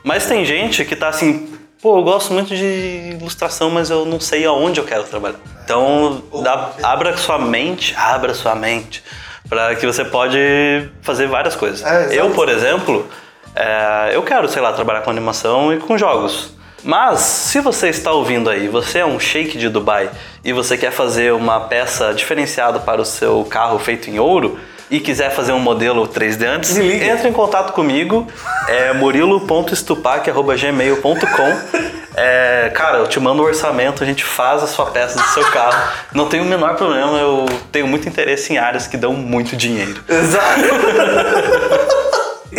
Mas 0.03 0.25
tem 0.25 0.43
gente 0.43 0.83
que 0.83 0.97
tá 0.97 1.07
assim, 1.07 1.49
pô, 1.81 1.99
eu 1.99 2.03
gosto 2.03 2.33
muito 2.33 2.53
de 2.53 3.15
ilustração, 3.17 3.69
mas 3.69 3.89
eu 3.89 4.05
não 4.05 4.19
sei 4.19 4.45
aonde 4.45 4.81
eu 4.81 4.85
quero 4.85 5.03
trabalhar. 5.03 5.37
Então, 5.63 6.21
dá- 6.43 6.71
abra 6.83 7.15
sua 7.15 7.37
mente, 7.39 7.95
abra 7.95 8.33
sua 8.33 8.53
mente, 8.53 9.01
para 9.47 9.75
que 9.75 9.85
você 9.85 10.03
pode 10.03 10.37
fazer 11.01 11.27
várias 11.27 11.55
coisas. 11.55 11.85
É, 11.85 12.19
eu, 12.19 12.31
por 12.31 12.49
exemplo, 12.49 13.07
é, 13.55 14.11
eu 14.13 14.21
quero, 14.23 14.47
sei 14.47 14.61
lá, 14.61 14.73
trabalhar 14.73 15.01
com 15.01 15.09
animação 15.09 15.73
e 15.73 15.77
com 15.77 15.97
jogos. 15.97 16.53
Mas, 16.83 17.19
se 17.19 17.59
você 17.59 17.89
está 17.89 18.11
ouvindo 18.11 18.49
aí, 18.49 18.67
você 18.67 18.99
é 18.99 19.05
um 19.05 19.19
shake 19.19 19.57
de 19.57 19.69
Dubai 19.69 20.09
e 20.43 20.51
você 20.51 20.75
quer 20.77 20.91
fazer 20.91 21.31
uma 21.33 21.61
peça 21.61 22.13
diferenciada 22.13 22.79
para 22.79 23.01
o 23.01 23.05
seu 23.05 23.45
carro 23.45 23.77
feito 23.77 24.09
em 24.09 24.17
ouro 24.17 24.57
e 24.89 24.99
quiser 24.99 25.29
fazer 25.31 25.51
um 25.53 25.59
modelo 25.59 26.07
3D 26.07 26.43
antes, 26.45 26.75
entre 26.77 27.29
em 27.29 27.33
contato 27.33 27.71
comigo, 27.71 28.27
é 28.67 28.91
murilo.estupac.gmail.com 28.93 31.91
é, 32.15 32.71
Cara, 32.73 32.97
eu 32.97 33.07
te 33.07 33.19
mando 33.19 33.41
o 33.41 33.45
orçamento, 33.45 34.03
a 34.03 34.05
gente 34.05 34.23
faz 34.23 34.61
a 34.61 34.67
sua 34.67 34.87
peça 34.87 35.17
do 35.17 35.27
seu 35.29 35.43
carro. 35.45 35.81
Não 36.13 36.27
tem 36.27 36.41
o 36.41 36.45
menor 36.45 36.75
problema, 36.75 37.17
eu 37.17 37.45
tenho 37.71 37.87
muito 37.87 38.09
interesse 38.09 38.51
em 38.51 38.57
áreas 38.57 38.85
que 38.85 38.97
dão 38.97 39.13
muito 39.13 39.55
dinheiro. 39.55 40.03
Exato. 40.09 40.61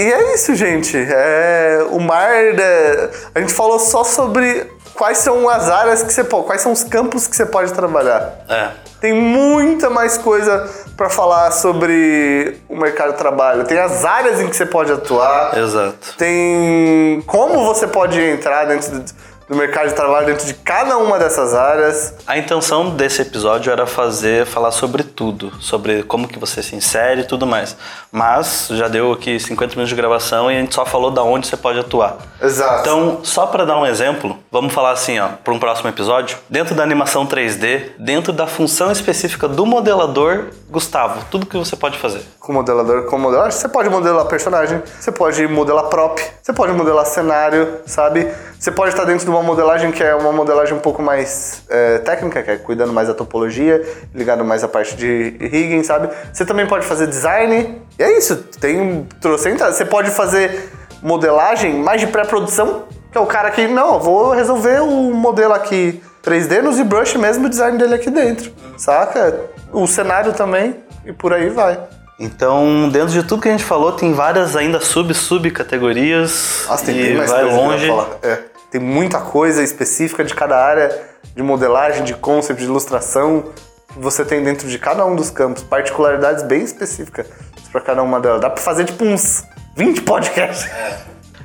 e 0.03 0.13
é 0.13 0.35
isso, 0.35 0.55
gente. 0.55 0.97
É, 0.97 1.85
o 1.91 2.01
mar. 2.01 2.31
né, 2.55 3.11
a 3.35 3.41
gente 3.41 3.53
falou 3.53 3.79
só 3.79 4.05
sobre 4.05 4.67
quais 4.95 5.19
são 5.19 5.49
as 5.49 5.69
áreas 5.69 6.03
que 6.03 6.13
você 6.13 6.25
pode. 6.25 6.47
Quais 6.47 6.61
são 6.61 6.73
os 6.73 6.85
campos 6.85 7.27
que 7.27 7.37
você 7.37 7.47
pode 7.47 7.73
trabalhar. 7.73 8.45
É, 8.49 8.69
Tem 9.01 9.13
muita 9.13 9.91
mais 9.91 10.17
coisa 10.19 10.69
pra 10.97 11.09
falar 11.09 11.51
sobre 11.51 12.59
o 12.69 12.77
mercado 12.77 13.13
de 13.13 13.19
trabalho. 13.19 13.65
Tem 13.65 13.79
as 13.79 14.05
áreas 14.05 14.41
em 14.41 14.49
que 14.49 14.57
você 14.57 14.67
pode 14.67 14.93
atuar. 14.93 15.57
exato. 15.59 16.15
Tem 16.19 17.23
como 17.27 17.65
você 17.65 17.87
pode 17.87 18.21
entrar 18.21 18.67
dentro 18.67 18.91
do 18.99 19.13
do 19.49 19.57
mercado 19.57 19.89
de 19.89 19.95
trabalho, 19.95 20.27
dentro 20.27 20.47
de 20.47 20.55
cada 20.55 20.97
uma 20.99 21.19
dessas 21.19 21.55
áreas. 21.55 22.15
A 22.27 22.39
intenção 22.39 22.91
desse 22.91 23.23
episódio 23.23 23.73
era 23.73 23.87
fazer, 23.87 24.47
falar 24.47 24.71
sobre 24.71 25.03
tudo, 25.03 25.53
sobre 25.61 26.03
como 26.03 26.29
que 26.29 26.39
você 26.39 26.63
se 26.63 26.75
insere 26.75 27.23
e 27.23 27.25
tudo 27.25 27.47
mais. 27.47 27.77
Mas 28.11 28.69
já 28.71 28.89
deu 28.89 29.13
aqui 29.13 29.39
50 29.39 29.75
minutos 29.75 29.91
de 29.91 29.95
gravação 29.95 30.51
e 30.51 30.57
a 30.57 30.61
gente 30.61 30.75
só 30.75 30.85
falou 30.85 31.11
da 31.11 31.23
onde 31.23 31.47
você 31.47 31.57
pode 31.57 31.79
atuar. 31.79 32.17
Exato. 32.41 32.81
Então, 32.81 33.21
só 33.23 33.47
para 33.47 33.65
dar 33.65 33.79
um 33.79 33.87
exemplo, 33.87 34.39
vamos 34.51 34.73
falar 34.73 34.93
assim, 34.93 35.19
ó, 35.19 35.29
para 35.43 35.53
um 35.53 35.59
próximo 35.59 35.89
episódio, 35.89 36.39
dentro 36.49 36.75
da 36.75 36.83
animação 36.83 37.27
3D, 37.27 37.93
dentro 37.99 38.33
da 38.33 38.47
função 38.47 38.91
específica 38.91 39.49
do 39.49 39.65
modelador, 39.67 40.47
Gustavo, 40.71 41.25
tudo 41.31 41.47
que 41.47 41.57
você 41.57 41.77
pode 41.77 41.99
fazer. 41.99 42.23
com 42.41 42.53
modelador, 42.53 43.05
com 43.05 43.19
modelador, 43.19 43.53
você 43.53 43.69
pode 43.69 43.89
modelar 43.89 44.27
personagem, 44.27 44.83
você 44.99 45.13
pode 45.13 45.47
modelar 45.47 45.85
prop, 45.85 46.21
você 46.43 46.53
pode 46.53 46.73
modelar 46.73 47.05
cenário, 47.07 47.81
sabe? 47.87 48.29
Você 48.59 48.71
pode 48.71 48.91
estar 48.91 49.05
dentro 49.05 49.25
de 49.25 49.31
uma 49.33 49.43
modelagem 49.43 49.91
que 49.91 50.03
é 50.03 50.15
uma 50.15 50.33
modelagem 50.33 50.75
um 50.75 50.81
pouco 50.81 51.03
mais 51.03 51.63
é, 51.69 51.99
técnica, 51.99 52.43
que 52.43 52.51
é 52.51 52.57
cuidando 52.57 52.93
mais 52.93 53.09
da 53.09 53.15
topologia, 53.15 53.83
ligado 54.15 54.45
mais 54.45 54.63
à 54.63 54.69
parte 54.69 54.95
de 54.95 55.37
rigging, 55.41 55.83
sabe? 55.83 56.09
Você 56.33 56.45
também 56.45 56.67
pode 56.67 56.87
fazer 56.87 57.07
design, 57.07 57.81
e 57.99 58.03
é 58.03 58.19
isso, 58.19 58.37
tem 58.61 59.07
trocentas. 59.21 59.77
Você 59.77 59.85
pode 59.85 60.11
fazer 60.11 60.71
modelagem 61.03 61.75
mais 61.75 62.01
de 62.01 62.07
pré-produção, 62.07 62.85
que 63.11 63.19
é 63.19 63.21
o 63.21 63.27
cara 63.27 63.51
que, 63.51 63.67
não, 63.67 63.95
eu 63.95 64.01
vou 64.01 64.33
resolver 64.33 64.81
o 64.83 65.13
modelo 65.13 65.53
aqui 65.53 66.03
3D 66.25 66.63
no 66.63 66.73
ZBrush 66.73 67.17
mesmo, 67.17 67.47
o 67.47 67.49
design 67.49 67.77
dele 67.77 67.95
aqui 67.95 68.11
dentro, 68.11 68.53
saca? 68.77 69.41
O 69.73 69.87
cenário 69.87 70.33
também, 70.33 70.77
e 71.05 71.13
por 71.13 71.33
aí 71.33 71.49
vai. 71.49 71.79
Então, 72.19 72.89
dentro 72.89 73.09
de 73.09 73.23
tudo 73.25 73.43
que 73.43 73.49
a 73.49 73.51
gente 73.51 73.65
falou, 73.65 73.93
tem 73.93 74.13
várias 74.13 74.55
ainda 74.55 74.81
sub-sub-categorias 74.81 76.67
Nossa, 76.69 76.85
tem 76.85 76.97
e 76.97 77.15
mais 77.15 77.31
vai 77.31 77.45
longe. 77.45 77.91
É, 78.23 78.39
tem 78.73 78.81
muita 78.81 79.21
coisa 79.21 79.63
específica 79.63 80.25
de 80.25 80.35
cada 80.35 80.57
área 80.57 80.99
de 81.37 81.43
modelagem, 81.43 82.05
de 82.05 82.15
concept, 82.15 82.59
de 82.59 82.65
ilustração 82.67 83.53
que 83.93 83.99
você 83.99 84.25
tem 84.25 84.43
dentro 84.43 84.67
de 84.67 84.79
cada 84.79 85.05
um 85.05 85.15
dos 85.15 85.29
campos, 85.29 85.63
particularidades 85.63 86.43
bem 86.43 86.63
específicas 86.63 87.27
para 87.71 87.83
cada 87.83 88.03
uma 88.03 88.19
delas. 88.19 88.41
Dá 88.41 88.49
para 88.49 88.63
fazer 88.63 88.87
tipo 88.87 89.05
uns 89.05 89.45
20 89.77 90.01
podcasts. 90.03 90.71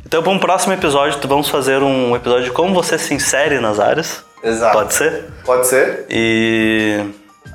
Então, 0.06 0.24
para 0.24 0.32
um 0.32 0.40
próximo 0.40 0.74
episódio, 0.74 1.20
vamos 1.28 1.50
fazer 1.50 1.84
um 1.84 2.16
episódio 2.16 2.46
de 2.46 2.52
como 2.52 2.74
você 2.74 2.98
se 2.98 3.14
insere 3.14 3.60
nas 3.60 3.78
áreas. 3.78 4.24
Exato. 4.42 4.78
Pode 4.78 4.94
ser? 4.94 5.26
Pode 5.44 5.68
ser. 5.68 6.06
E 6.10 7.04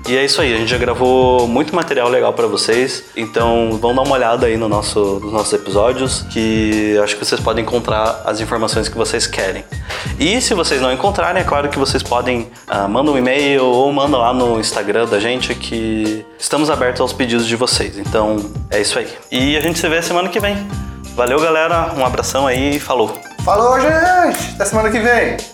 E 0.05 0.17
é 0.17 0.25
isso 0.25 0.41
aí, 0.41 0.53
a 0.53 0.57
gente 0.57 0.69
já 0.69 0.77
gravou 0.77 1.47
muito 1.47 1.73
material 1.73 2.09
legal 2.09 2.33
para 2.33 2.45
vocês, 2.45 3.05
então 3.15 3.77
vão 3.79 3.95
dar 3.95 4.01
uma 4.01 4.13
olhada 4.13 4.47
aí 4.47 4.57
no 4.57 4.67
nosso, 4.67 5.21
nos 5.23 5.31
nossos 5.31 5.53
episódios, 5.53 6.23
que 6.29 6.99
acho 7.01 7.15
que 7.15 7.23
vocês 7.23 7.39
podem 7.39 7.63
encontrar 7.63 8.21
as 8.25 8.41
informações 8.41 8.89
que 8.89 8.97
vocês 8.97 9.25
querem. 9.25 9.63
E 10.19 10.41
se 10.41 10.53
vocês 10.53 10.81
não 10.81 10.91
encontrarem, 10.91 11.41
é 11.41 11.45
claro 11.45 11.69
que 11.69 11.79
vocês 11.79 12.03
podem 12.03 12.51
uh, 12.67 12.89
mandar 12.89 13.13
um 13.13 13.17
e-mail 13.17 13.63
ou 13.63 13.93
mandar 13.93 14.17
lá 14.17 14.33
no 14.33 14.59
Instagram 14.59 15.05
da 15.05 15.21
gente 15.21 15.55
que 15.55 16.25
estamos 16.37 16.69
abertos 16.69 16.99
aos 16.99 17.13
pedidos 17.13 17.47
de 17.47 17.55
vocês. 17.55 17.97
Então 17.97 18.35
é 18.69 18.81
isso 18.81 18.99
aí. 18.99 19.07
E 19.31 19.55
a 19.55 19.61
gente 19.61 19.79
se 19.79 19.87
vê 19.87 20.01
semana 20.01 20.27
que 20.27 20.39
vem. 20.41 20.67
Valeu, 21.15 21.39
galera, 21.39 21.93
um 21.95 22.05
abração 22.05 22.45
aí 22.45 22.75
e 22.75 22.79
falou. 22.79 23.17
Falou, 23.45 23.79
gente! 23.79 24.55
Até 24.55 24.65
semana 24.65 24.91
que 24.91 24.99
vem! 24.99 25.52